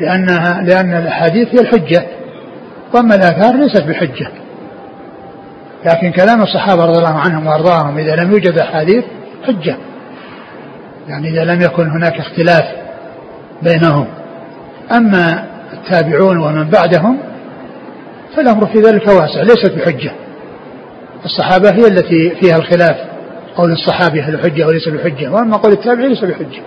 لأنها 0.00 0.62
لأن 0.62 0.94
الأحاديث 1.02 1.48
هي 1.48 1.60
الحجة 1.60 2.06
وأما 2.94 3.14
الآثار 3.14 3.56
ليست 3.56 3.82
بحجة. 3.82 4.39
لكن 5.84 6.10
كلام 6.10 6.42
الصحابة 6.42 6.84
رضي 6.84 6.98
الله 6.98 7.18
عنهم 7.18 7.46
وأرضاهم 7.46 7.98
إذا 7.98 8.16
لم 8.16 8.32
يوجد 8.32 8.58
أحاديث 8.58 9.04
حجة. 9.46 9.76
يعني 11.08 11.28
إذا 11.28 11.44
لم 11.44 11.62
يكن 11.62 11.90
هناك 11.90 12.18
اختلاف 12.18 12.64
بينهم. 13.62 14.06
أما 14.96 15.44
التابعون 15.72 16.38
ومن 16.38 16.70
بعدهم 16.70 17.18
فالأمر 18.36 18.66
في 18.66 18.78
ذلك 18.78 19.06
واسع 19.08 19.42
ليست 19.42 19.72
بحجة. 19.76 20.12
الصحابة 21.24 21.70
هي 21.70 21.86
التي 21.86 22.30
فيها 22.30 22.56
الخلاف. 22.56 22.96
قول 23.56 23.72
الصحابي 23.72 24.22
هل 24.22 24.40
حجة 24.40 24.64
أو 24.64 24.70
ليس 24.70 24.88
بحجة. 24.88 25.32
وأما 25.32 25.56
قول 25.56 25.72
التابعي 25.72 26.08
ليس 26.08 26.24
بحجة. 26.24 26.62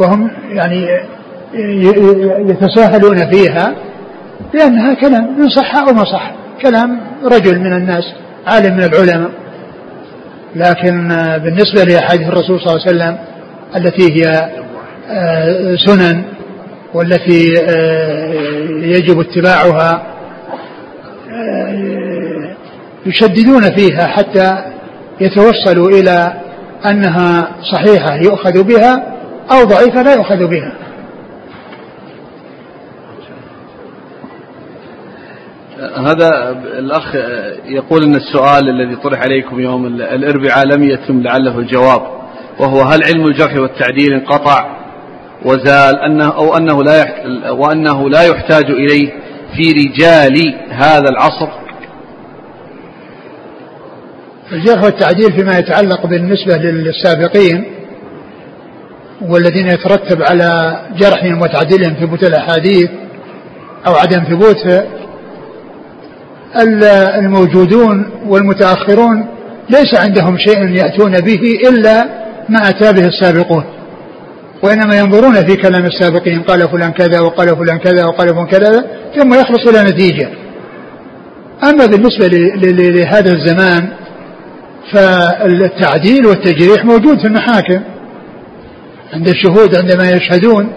وهم 0.00 0.30
يعني 0.50 0.86
يتساهلون 2.50 3.30
فيها 3.30 3.74
لأنها 4.54 4.94
كلام 4.94 5.24
إن 5.38 5.48
صح 5.48 5.76
أو 5.76 5.94
ما 5.94 6.04
صح. 6.04 6.39
كلام 6.62 7.00
رجل 7.24 7.58
من 7.58 7.72
الناس 7.72 8.04
عالم 8.46 8.76
من 8.76 8.84
العلماء. 8.84 9.30
لكن 10.56 11.08
بالنسبة 11.44 11.84
لأحاديث 11.84 12.28
الرسول 12.28 12.60
صلى 12.60 12.74
الله 12.74 12.86
عليه 12.86 12.96
وسلم 12.96 13.18
التي 13.76 14.12
هي 14.12 14.50
آه، 15.10 15.76
سنن 15.86 16.22
والتي 16.94 17.54
آه، 17.68 18.32
يجب 18.82 19.20
اتباعها 19.20 20.02
آه، 21.30 22.56
يشددون 23.06 23.62
فيها 23.62 24.06
حتى 24.06 24.58
يتوصلوا 25.20 25.88
إلى 25.90 26.32
أنها 26.86 27.48
صحيحة 27.72 28.14
يؤخذ 28.14 28.62
بها 28.62 29.04
أو 29.52 29.64
ضعيفة 29.64 30.02
لا 30.02 30.14
يؤخذ 30.14 30.46
بها. 30.46 30.72
هذا 35.96 36.50
الأخ 36.78 37.14
يقول 37.64 38.02
أن 38.02 38.14
السؤال 38.14 38.68
الذي 38.68 38.96
طرح 38.96 39.20
عليكم 39.20 39.60
يوم 39.60 39.86
الأربعاء 39.86 40.66
لم 40.66 40.84
يتم 40.84 41.22
لعله 41.22 41.58
الجواب 41.58 42.02
وهو 42.58 42.80
هل 42.80 43.00
علم 43.04 43.26
الجرح 43.26 43.56
والتعديل 43.56 44.12
انقطع 44.12 44.76
وزال 45.44 45.96
أنه 45.96 46.28
أو 46.28 46.56
أنه 46.56 46.82
لا 46.82 47.04
وأنه 47.50 48.08
لا 48.08 48.22
يحتاج 48.22 48.64
إليه 48.64 49.12
في 49.56 49.72
رجال 49.72 50.54
هذا 50.70 51.08
العصر؟ 51.10 51.48
الجرح 54.52 54.84
والتعديل 54.84 55.32
فيما 55.32 55.58
يتعلق 55.58 56.06
بالنسبة 56.06 56.56
للسابقين 56.56 57.64
والذين 59.20 59.66
يترتب 59.66 60.22
على 60.22 60.80
جرحهم 60.98 61.42
وتعديلهم 61.42 61.94
ثبوت 61.94 62.22
الأحاديث 62.22 62.90
أو 63.86 63.94
عدم 63.94 64.24
ثبوت 64.24 64.66
الموجودون 67.18 68.10
والمتأخرون 68.26 69.26
ليس 69.70 69.94
عندهم 69.94 70.38
شيء 70.38 70.68
يأتون 70.68 71.12
به 71.12 71.68
إلا 71.68 72.04
ما 72.48 72.68
أتى 72.68 72.92
به 72.92 73.06
السابقون 73.06 73.64
وإنما 74.62 74.98
ينظرون 74.98 75.34
في 75.46 75.56
كلام 75.56 75.84
السابقين 75.84 76.42
قال 76.42 76.68
فلان 76.68 76.92
كذا 76.92 77.20
وقال 77.20 77.48
فلان 77.48 77.78
كذا 77.78 78.04
وقال 78.04 78.28
فلان 78.28 78.46
كذا 78.46 78.86
ثم 79.16 79.34
يخلص 79.34 79.68
إلى 79.68 79.90
نتيجة. 79.90 80.28
أما 81.64 81.86
بالنسبة 81.86 82.26
لهذا 82.72 83.32
الزمان 83.32 83.88
فالتعديل 84.92 86.26
والتجريح 86.26 86.84
موجود 86.84 87.18
في 87.18 87.26
المحاكم 87.26 87.80
عند 89.12 89.28
الشهود 89.28 89.76
عندما 89.76 90.10
يشهدون 90.10 90.72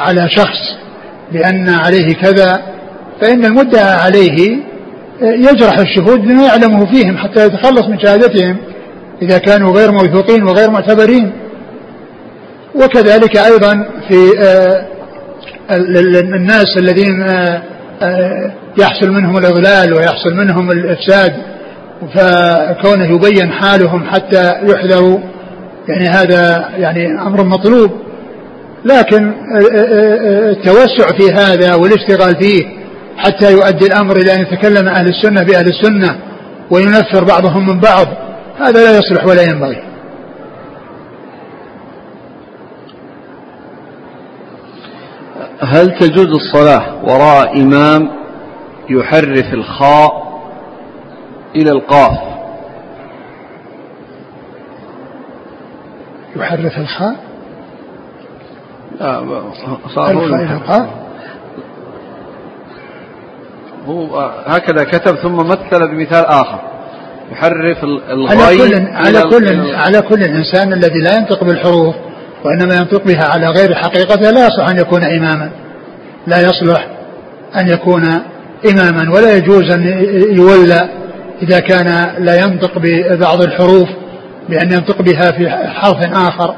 على 0.00 0.28
شخص 0.30 0.76
بأن 1.32 1.68
عليه 1.68 2.14
كذا 2.14 2.62
فإن 3.20 3.44
المدعى 3.44 3.92
عليه 3.92 4.56
يجرح 5.20 5.78
الشهود 5.78 6.20
بما 6.20 6.44
يعلمه 6.44 6.92
فيهم 6.92 7.16
حتى 7.16 7.46
يتخلص 7.46 7.88
من 7.88 8.00
شهادتهم 8.00 8.56
إذا 9.22 9.38
كانوا 9.38 9.72
غير 9.72 9.92
موثوقين 9.92 10.42
وغير 10.42 10.70
معتبرين. 10.70 11.32
وكذلك 12.74 13.36
أيضا 13.36 13.88
في 14.08 14.38
آه، 14.40 14.86
الناس 16.36 16.76
الذين 16.78 17.22
آه، 17.22 17.62
آه، 18.02 18.52
يحصل 18.78 19.10
منهم 19.10 19.38
الإضلال 19.38 19.94
ويحصل 19.94 20.34
منهم 20.34 20.70
الإفساد 20.70 21.32
فكونه 22.14 23.04
يبين 23.14 23.52
حالهم 23.52 24.04
حتى 24.04 24.52
يحذروا 24.62 25.18
يعني 25.88 26.08
هذا 26.08 26.70
يعني 26.78 27.22
أمر 27.22 27.44
مطلوب. 27.44 27.90
لكن 28.84 29.32
التوسع 30.50 31.06
في 31.18 31.32
هذا 31.32 31.74
والاشتغال 31.74 32.36
فيه 32.36 32.85
حتى 33.16 33.52
يؤدي 33.52 33.86
الأمر 33.86 34.16
إلى 34.16 34.34
أن 34.34 34.40
يتكلم 34.40 34.88
أهل 34.88 35.08
السنة 35.08 35.42
بأهل 35.42 35.66
السنة 35.66 36.20
وينفر 36.70 37.24
بعضهم 37.24 37.66
من 37.66 37.80
بعض. 37.80 38.06
هذا 38.58 38.84
لا 38.84 38.98
يصلح 38.98 39.26
ولا 39.26 39.42
ينبغي. 39.42 39.82
هل 45.60 45.98
تجوز 45.98 46.26
الصلاة 46.26 47.04
وراء 47.04 47.62
إمام 47.62 48.10
يحرف 48.90 49.54
الخاء 49.54 50.26
إلى 51.56 51.70
القاف؟ 51.70 52.18
يحرف 56.36 56.78
الخاء؟ 56.78 57.16
لا 59.00 59.42
صار 59.94 60.10
القاف. 60.10 61.05
هو 63.86 64.30
هكذا 64.46 64.84
كتب 64.84 65.16
ثم 65.16 65.36
مثل 65.36 65.88
بمثال 65.88 66.26
آخر. 66.26 66.60
يحرف 67.32 67.84
الغين 67.84 68.86
على 68.86 69.22
كل 69.22 69.28
على 69.28 69.30
كل 69.30 69.74
على 69.74 70.00
كل 70.00 70.22
الإنسان 70.22 70.72
الذي 70.72 70.98
لا 70.98 71.16
ينطق 71.16 71.44
بالحروف 71.44 71.94
وإنما 72.44 72.74
ينطق 72.74 73.04
بها 73.04 73.24
على 73.24 73.46
غير 73.46 73.74
حقيقتها 73.74 74.32
لا 74.32 74.46
يصلح 74.46 74.68
أن 74.68 74.78
يكون 74.78 75.04
إماما. 75.04 75.50
لا 76.26 76.40
يصلح 76.40 76.88
أن 77.56 77.68
يكون 77.68 78.04
إماما 78.70 79.14
ولا 79.14 79.36
يجوز 79.36 79.70
أن 79.70 79.82
يولى 80.36 80.88
إذا 81.42 81.58
كان 81.58 82.14
لا 82.18 82.40
ينطق 82.44 82.78
ببعض 82.78 83.42
الحروف 83.42 83.88
بأن 84.48 84.72
ينطق 84.72 85.02
بها 85.02 85.32
في 85.32 85.50
حرف 85.50 85.98
آخر. 86.12 86.54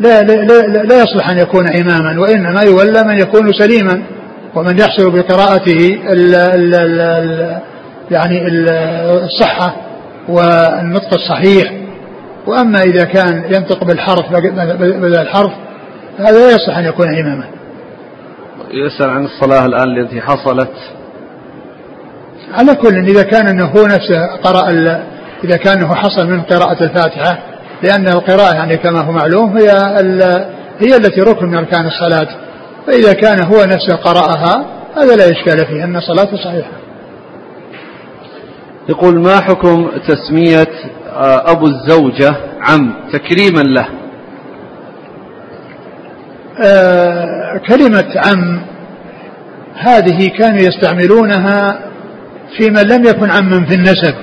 لا, 0.00 0.22
لا, 0.22 0.32
لا, 0.32 0.82
لا 0.82 1.02
يصلح 1.02 1.30
أن 1.30 1.38
يكون 1.38 1.66
إماما 1.68 2.20
وإنما 2.20 2.62
يولى 2.62 3.02
من 3.02 3.18
يكون 3.18 3.52
سليما. 3.52 4.02
ومن 4.56 4.78
يحصل 4.78 5.10
بقراءته 5.10 5.98
ال 6.12 6.34
ال 6.34 6.74
ال 6.74 7.60
يعني 8.10 8.48
الصحة 9.24 9.76
والنطق 10.28 11.14
الصحيح. 11.14 11.72
وأما 12.46 12.82
إذا 12.82 13.04
كان 13.04 13.44
ينطق 13.44 13.84
بالحرف 13.84 14.32
بدل 14.32 15.16
الحرف 15.16 15.52
هذا 16.18 16.38
لا 16.38 16.50
يصح 16.50 16.78
أن 16.78 16.84
يكون 16.84 17.18
إماما. 17.18 17.44
يسأل 18.70 19.10
عن 19.10 19.24
الصلاة 19.24 19.66
الآن 19.66 19.96
التي 19.96 20.20
حصلت. 20.20 20.72
على 22.54 22.74
كل 22.74 22.96
إذا 22.96 23.22
كان 23.22 23.46
أنه 23.48 23.64
هو 23.64 23.86
نفسه 23.86 24.36
قرأ 24.42 24.70
إذا 25.44 25.56
كان 25.56 25.78
أنه 25.78 25.94
حصل 25.94 26.28
من 26.28 26.42
قراءة 26.42 26.84
الفاتحة 26.84 27.38
لأن 27.82 28.08
القراءة 28.08 28.54
يعني 28.54 28.76
كما 28.76 29.00
هو 29.00 29.12
معلوم 29.12 29.58
هي 29.58 29.70
هي 30.80 30.96
التي 30.96 31.20
ركن 31.20 31.46
من 31.46 31.54
أركان 31.54 31.86
الصلاة. 31.86 32.45
فإذا 32.86 33.12
كان 33.12 33.44
هو 33.44 33.64
نفسه 33.64 33.96
قرأها 33.96 34.66
هذا 34.96 35.16
لا 35.16 35.24
إشكال 35.30 35.66
فيه 35.66 35.84
أن 35.84 36.00
صلاته 36.00 36.36
صحيحة. 36.36 36.70
يقول 38.88 39.20
ما 39.20 39.40
حكم 39.40 39.90
تسمية 40.08 40.68
آه، 41.08 41.50
أبو 41.50 41.66
الزوجة 41.66 42.34
عم 42.60 42.94
تكريما 43.12 43.60
له؟ 43.60 43.86
آه 46.64 47.60
كلمة 47.68 48.12
عم 48.16 48.62
هذه 49.74 50.28
كانوا 50.38 50.60
يستعملونها 50.60 51.80
في 52.56 52.70
من 52.70 52.82
لم 52.82 53.04
يكن 53.04 53.30
عما 53.30 53.66
في 53.66 53.74
النسب 53.74 54.14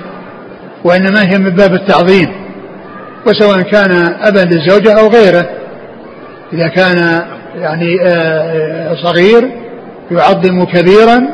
وإنما 0.83 1.21
هي 1.21 1.37
من 1.37 1.49
باب 1.49 1.73
التعظيم 1.73 2.27
وسواء 3.27 3.61
كان 3.61 3.91
أبا 4.21 4.39
للزوجة 4.39 4.99
أو 4.99 5.07
غيره. 5.07 5.49
إذا 6.53 6.67
كان 6.67 7.23
يعني 7.55 8.01
آه، 8.01 8.95
صغير 9.03 9.51
يعظم 10.11 10.63
كبيرا. 10.63 11.27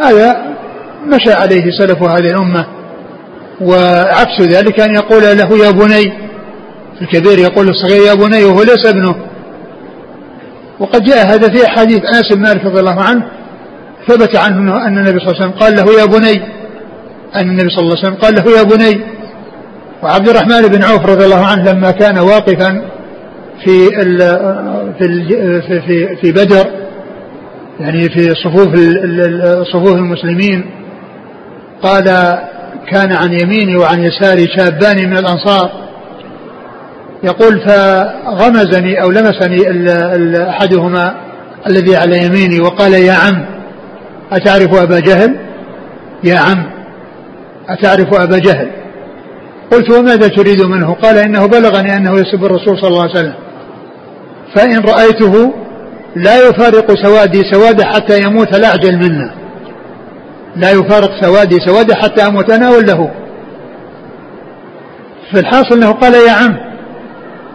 هذا 0.00 0.36
مشى 1.06 1.32
عليه 1.32 1.70
سلف 1.78 2.02
هذه 2.02 2.26
الأمة. 2.26 2.66
وعكس 3.60 4.40
ذلك 4.40 4.80
أن 4.80 4.94
يقول 4.94 5.22
له 5.22 5.66
يا 5.66 5.70
بني. 5.70 6.12
الكبير 7.02 7.38
يقول 7.38 7.66
للصغير 7.66 8.02
يا 8.02 8.14
بني 8.14 8.44
وهو 8.44 8.62
ليس 8.62 8.86
ابنه. 8.86 9.14
وقد 10.80 11.04
جاء 11.04 11.26
هذا 11.26 11.48
في 11.48 11.66
أحاديث 11.66 12.00
أنس 12.14 12.32
بن 12.32 12.42
مالك 12.42 12.64
رضي 12.64 12.80
الله 12.80 13.02
عنه 13.02 13.24
ثبت 14.08 14.36
عنه 14.36 14.86
أن 14.86 14.98
النبي 14.98 15.18
صلى 15.18 15.28
الله 15.28 15.40
عليه 15.40 15.44
وسلم 15.44 15.60
قال 15.60 15.76
له 15.76 16.00
يا 16.00 16.06
بني. 16.06 16.42
أن 17.36 17.50
النبي 17.50 17.70
صلى 17.70 17.84
الله 17.84 17.96
عليه 17.96 18.08
وسلم 18.08 18.14
قال 18.14 18.34
له 18.34 18.58
يا 18.58 18.62
بني. 18.62 19.00
وعبد 20.02 20.28
الرحمن 20.28 20.68
بن 20.68 20.84
عوف 20.84 21.06
رضي 21.06 21.24
الله 21.24 21.46
عنه 21.46 21.72
لما 21.72 21.90
كان 21.90 22.18
واقفا 22.18 22.82
في 23.64 23.88
في 24.98 25.80
في 25.80 26.16
في 26.16 26.32
بدر 26.32 26.66
يعني 27.80 28.08
في 28.08 28.34
صفوف 28.34 28.74
صفوف 29.72 29.94
المسلمين. 29.94 30.70
قال 31.82 32.04
كان 32.90 33.12
عن 33.12 33.32
يميني 33.32 33.76
وعن 33.76 34.02
يساري 34.02 34.46
شابان 34.56 35.10
من 35.10 35.16
الأنصار. 35.16 35.70
يقول 37.24 37.60
فغمزني 37.60 39.02
أو 39.02 39.10
لمسني 39.10 39.58
أحدهما 40.48 41.14
الذي 41.66 41.96
على 41.96 42.24
يميني 42.24 42.60
وقال 42.60 42.92
يا 42.92 43.12
عم 43.12 43.46
أتعرف 44.32 44.74
أبا 44.74 45.00
جهل؟ 45.00 45.36
يا 46.24 46.38
عم 46.38 46.70
أتعرف 47.68 48.14
أبا 48.14 48.38
جهل؟ 48.38 48.70
قلت 49.72 49.90
وماذا 49.90 50.28
تريد 50.28 50.62
منه؟ 50.62 50.94
قال 50.94 51.18
إنه 51.18 51.46
بلغني 51.46 51.96
أنه 51.96 52.12
يسب 52.14 52.44
الرسول 52.44 52.78
صلى 52.78 52.88
الله 52.88 53.02
عليه 53.02 53.12
وسلم. 53.12 53.34
فإن 54.54 54.80
رأيته 54.80 55.52
لا 56.16 56.48
يفارق 56.48 56.94
سوادي 56.94 57.42
سواده 57.52 57.84
حتى 57.84 58.20
يموت 58.22 58.56
لا 58.56 58.68
أعجل 58.68 58.96
منا. 58.96 59.34
لا 60.56 60.70
يفارق 60.70 61.24
سوادي 61.24 61.56
سواده 61.66 61.94
حتى 61.94 62.26
أموت 62.26 62.50
أنا 62.50 62.70
ولا 62.70 62.92
هو. 62.92 63.08
فالحاصل 65.32 65.74
أنه 65.76 65.92
قال 65.92 66.14
يا 66.14 66.32
عم 66.32 66.56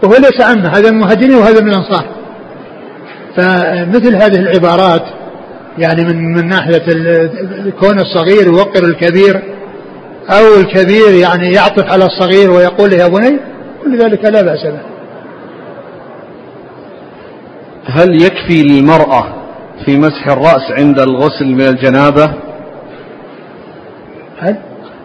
وهو 0.04 0.14
ليس 0.14 0.42
عمه 0.42 0.70
هذا 0.70 0.92
من 0.92 0.98
المهاجرين 0.98 1.36
وهذا 1.36 1.62
من 1.62 1.70
الأنصار. 1.70 2.06
فمثل 3.38 4.16
هذه 4.16 4.40
العبارات 4.40 5.04
يعني 5.78 6.04
من 6.04 6.34
من 6.34 6.48
ناحية 6.48 6.86
كون 7.80 8.00
الصغير 8.00 8.48
يوقر 8.48 8.84
الكبير 8.84 9.44
أو 10.30 10.60
الكبير 10.60 11.14
يعني 11.14 11.52
يعطف 11.52 11.84
على 11.84 12.06
الصغير 12.06 12.52
ويقول 12.52 12.94
يا 12.94 13.08
بني 13.08 13.40
كل 13.84 13.98
ذلك 13.98 14.26
لا 14.26 14.42
بأس 14.42 14.64
به. 14.64 14.95
هل 17.86 18.22
يكفي 18.22 18.64
للمرأة 18.64 19.34
في 19.86 19.98
مسح 19.98 20.28
الرأس 20.28 20.72
عند 20.80 21.00
الغسل 21.00 21.46
من 21.46 21.62
الجنابة؟ 21.68 22.34
هل؟ 24.40 24.58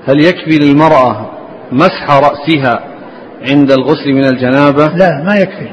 هل 0.08 0.20
يكفي 0.20 0.58
للمرأة 0.58 1.30
مسح 1.72 2.10
رأسها 2.10 2.80
عند 3.50 3.72
الغسل 3.72 4.12
من 4.12 4.24
الجنابة؟ 4.24 4.86
لا 4.86 5.22
ما 5.24 5.34
يكفي. 5.34 5.70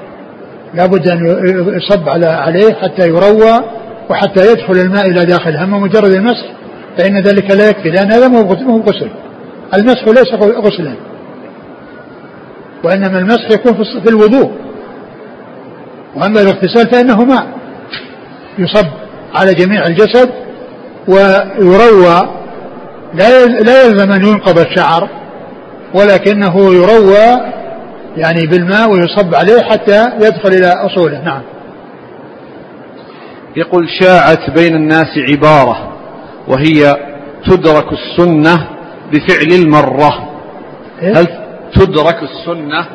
لابد 0.74 1.10
أن 1.10 1.20
يصب 1.78 2.10
على 2.10 2.26
عليه 2.26 2.74
حتى 2.74 3.08
يروى 3.08 3.64
وحتى 4.10 4.51
يدخل 4.51 4.74
الماء 4.74 5.05
إلى 5.05 5.26
داخله 5.26 5.64
أما 5.64 5.80
مجرد 5.80 6.12
المسح 6.12 6.53
فإن 6.97 7.22
ذلك 7.22 7.51
لا 7.51 7.70
يكفي 7.70 7.89
لأن 7.89 8.12
هذا 8.12 8.28
مو 8.28 8.41
غسل. 8.80 9.10
المسح 9.74 10.08
ليس 10.08 10.34
غسلا. 10.41 10.93
وإنما 12.84 13.20
المسح 13.20 13.51
يكون 13.51 13.74
في 14.03 14.10
الوضوء. 14.10 14.51
وأما 16.16 16.41
الاغتسال 16.41 16.91
فإنه 16.91 17.24
ماء 17.24 17.47
يصب 18.58 18.88
على 19.36 19.53
جميع 19.53 19.86
الجسد 19.88 20.30
ويروى 21.08 22.30
لا 23.14 23.45
لا 23.45 23.84
يلزم 23.84 24.12
أن 24.12 24.26
ينقض 24.26 24.60
الشعر 24.60 25.10
ولكنه 25.93 26.74
يروى 26.74 27.58
يعني 28.18 28.47
بالماء 28.47 28.89
ويصب 28.89 29.36
عليه 29.36 29.62
حتى 29.62 30.05
يدخل 30.16 30.49
إلى 30.49 30.68
أصوله. 30.68 31.24
نعم. 31.24 31.41
يقول 33.55 33.88
شاعت 34.01 34.49
بين 34.49 34.76
الناس 34.76 35.18
عبارة 35.32 35.93
وهي 36.47 36.95
تدرك 37.45 37.86
السنة 37.93 38.68
بفعل 39.12 39.62
المرة. 39.62 40.30
إيه؟ 41.01 41.14
هل 41.14 41.28
تدرك 41.76 42.24
السنة 42.24 42.86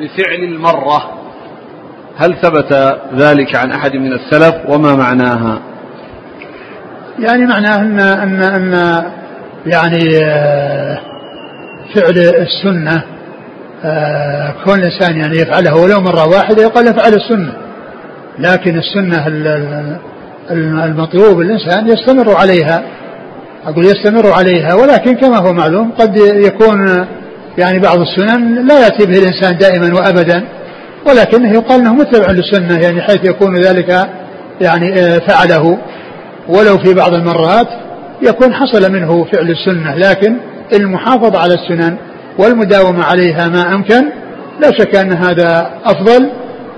بفعل 0.00 0.44
المرة؟ 0.44 1.23
هل 2.16 2.36
ثبت 2.42 2.98
ذلك 3.16 3.56
عن 3.56 3.72
أحد 3.72 3.94
من 3.94 4.12
السلف 4.12 4.54
وما 4.68 4.96
معناها؟ 4.96 5.58
يعني 7.18 7.46
معناه 7.46 7.80
أن 7.80 8.00
أن 8.00 8.42
أن 8.42 9.02
يعني 9.66 10.18
آه، 10.24 10.98
فعل 11.94 12.18
السنة 12.18 13.02
آه، 13.84 14.54
كون 14.64 14.78
الإنسان 14.78 15.16
يعني 15.16 15.36
يفعله 15.36 15.76
ولو 15.76 16.00
مرة 16.00 16.28
واحدة 16.28 16.62
يقال 16.62 16.88
افعل 16.88 17.14
السنة. 17.14 17.52
لكن 18.38 18.78
السنة 18.78 19.26
المطلوب 20.84 21.40
الإنسان 21.40 21.88
يستمر 21.88 22.36
عليها. 22.36 22.82
أقول 23.66 23.84
يستمر 23.84 24.32
عليها 24.32 24.74
ولكن 24.74 25.14
كما 25.16 25.38
هو 25.38 25.52
معلوم 25.52 25.90
قد 25.98 26.16
يكون 26.16 27.06
يعني 27.58 27.78
بعض 27.78 27.98
السنن 27.98 28.66
لا 28.66 28.80
يأتي 28.84 29.06
به 29.06 29.18
الإنسان 29.18 29.58
دائما 29.58 29.94
وأبدا. 29.94 30.44
ولكنه 31.06 31.52
يقال 31.52 31.80
إنه 31.80 31.94
متبع 31.94 32.30
للسنه 32.30 32.78
يعني 32.78 33.02
حيث 33.02 33.24
يكون 33.24 33.56
ذلك 33.56 34.08
يعني 34.60 35.00
آه، 35.00 35.18
فعله. 35.18 35.78
ولو 36.48 36.78
في 36.78 36.94
بعض 36.94 37.14
المرات 37.14 37.68
يكون 38.22 38.54
حصل 38.54 38.92
منه 38.92 39.24
فعل 39.32 39.50
السنة 39.50 39.94
لكن 39.94 40.36
المحافظة 40.72 41.38
على 41.38 41.54
السنن 41.54 41.96
والمداومة 42.38 43.04
عليها 43.04 43.48
ما 43.48 43.74
أمكن 43.74 44.02
لا 44.60 44.70
شك 44.78 44.96
أن 44.96 45.12
هذا 45.12 45.70
أفضل 45.84 46.30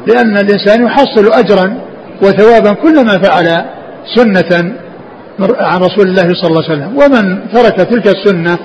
لأن 0.06 0.36
الإنسان 0.36 0.86
يحصل 0.86 1.32
اجرا 1.32 1.78
وثوابا 2.22 2.72
كلما 2.72 3.18
فعل 3.18 3.64
سنة 4.16 4.72
عن 5.60 5.80
رسول 5.80 6.08
الله 6.08 6.34
صلى 6.34 6.50
الله 6.50 6.64
عليه 6.64 6.74
وسلم. 6.74 6.96
ومن 6.96 7.48
ترك 7.52 7.76
تلك 7.76 8.06
السنة 8.06 8.58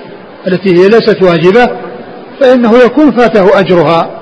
التي 0.48 0.70
هي 0.70 0.88
ليست 0.88 1.22
واجبة 1.22 1.70
فإنه 2.40 2.78
يكون 2.84 3.10
فاته 3.10 3.60
أجرها. 3.60 4.21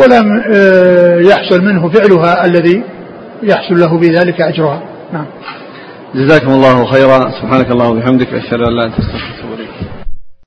ولم 0.00 0.42
آه، 0.52 1.20
يحصل 1.20 1.64
منه 1.64 1.88
فعلها 1.88 2.44
الذي 2.44 2.82
يحصل 3.42 3.80
له 3.80 3.98
بذلك 3.98 4.40
أجرها. 4.40 4.82
نعم. 5.12 5.26
جزاكم 6.14 6.50
الله 6.50 6.84
خيرا. 6.84 7.30
سبحانك 7.30 7.70
اللهم 7.70 7.96
وبحمدك 7.96 8.34
أشهد 8.34 8.60
أن 8.60 8.76
لا 8.76 8.84
أنت 8.84 8.94
أستغفرك 8.98 9.87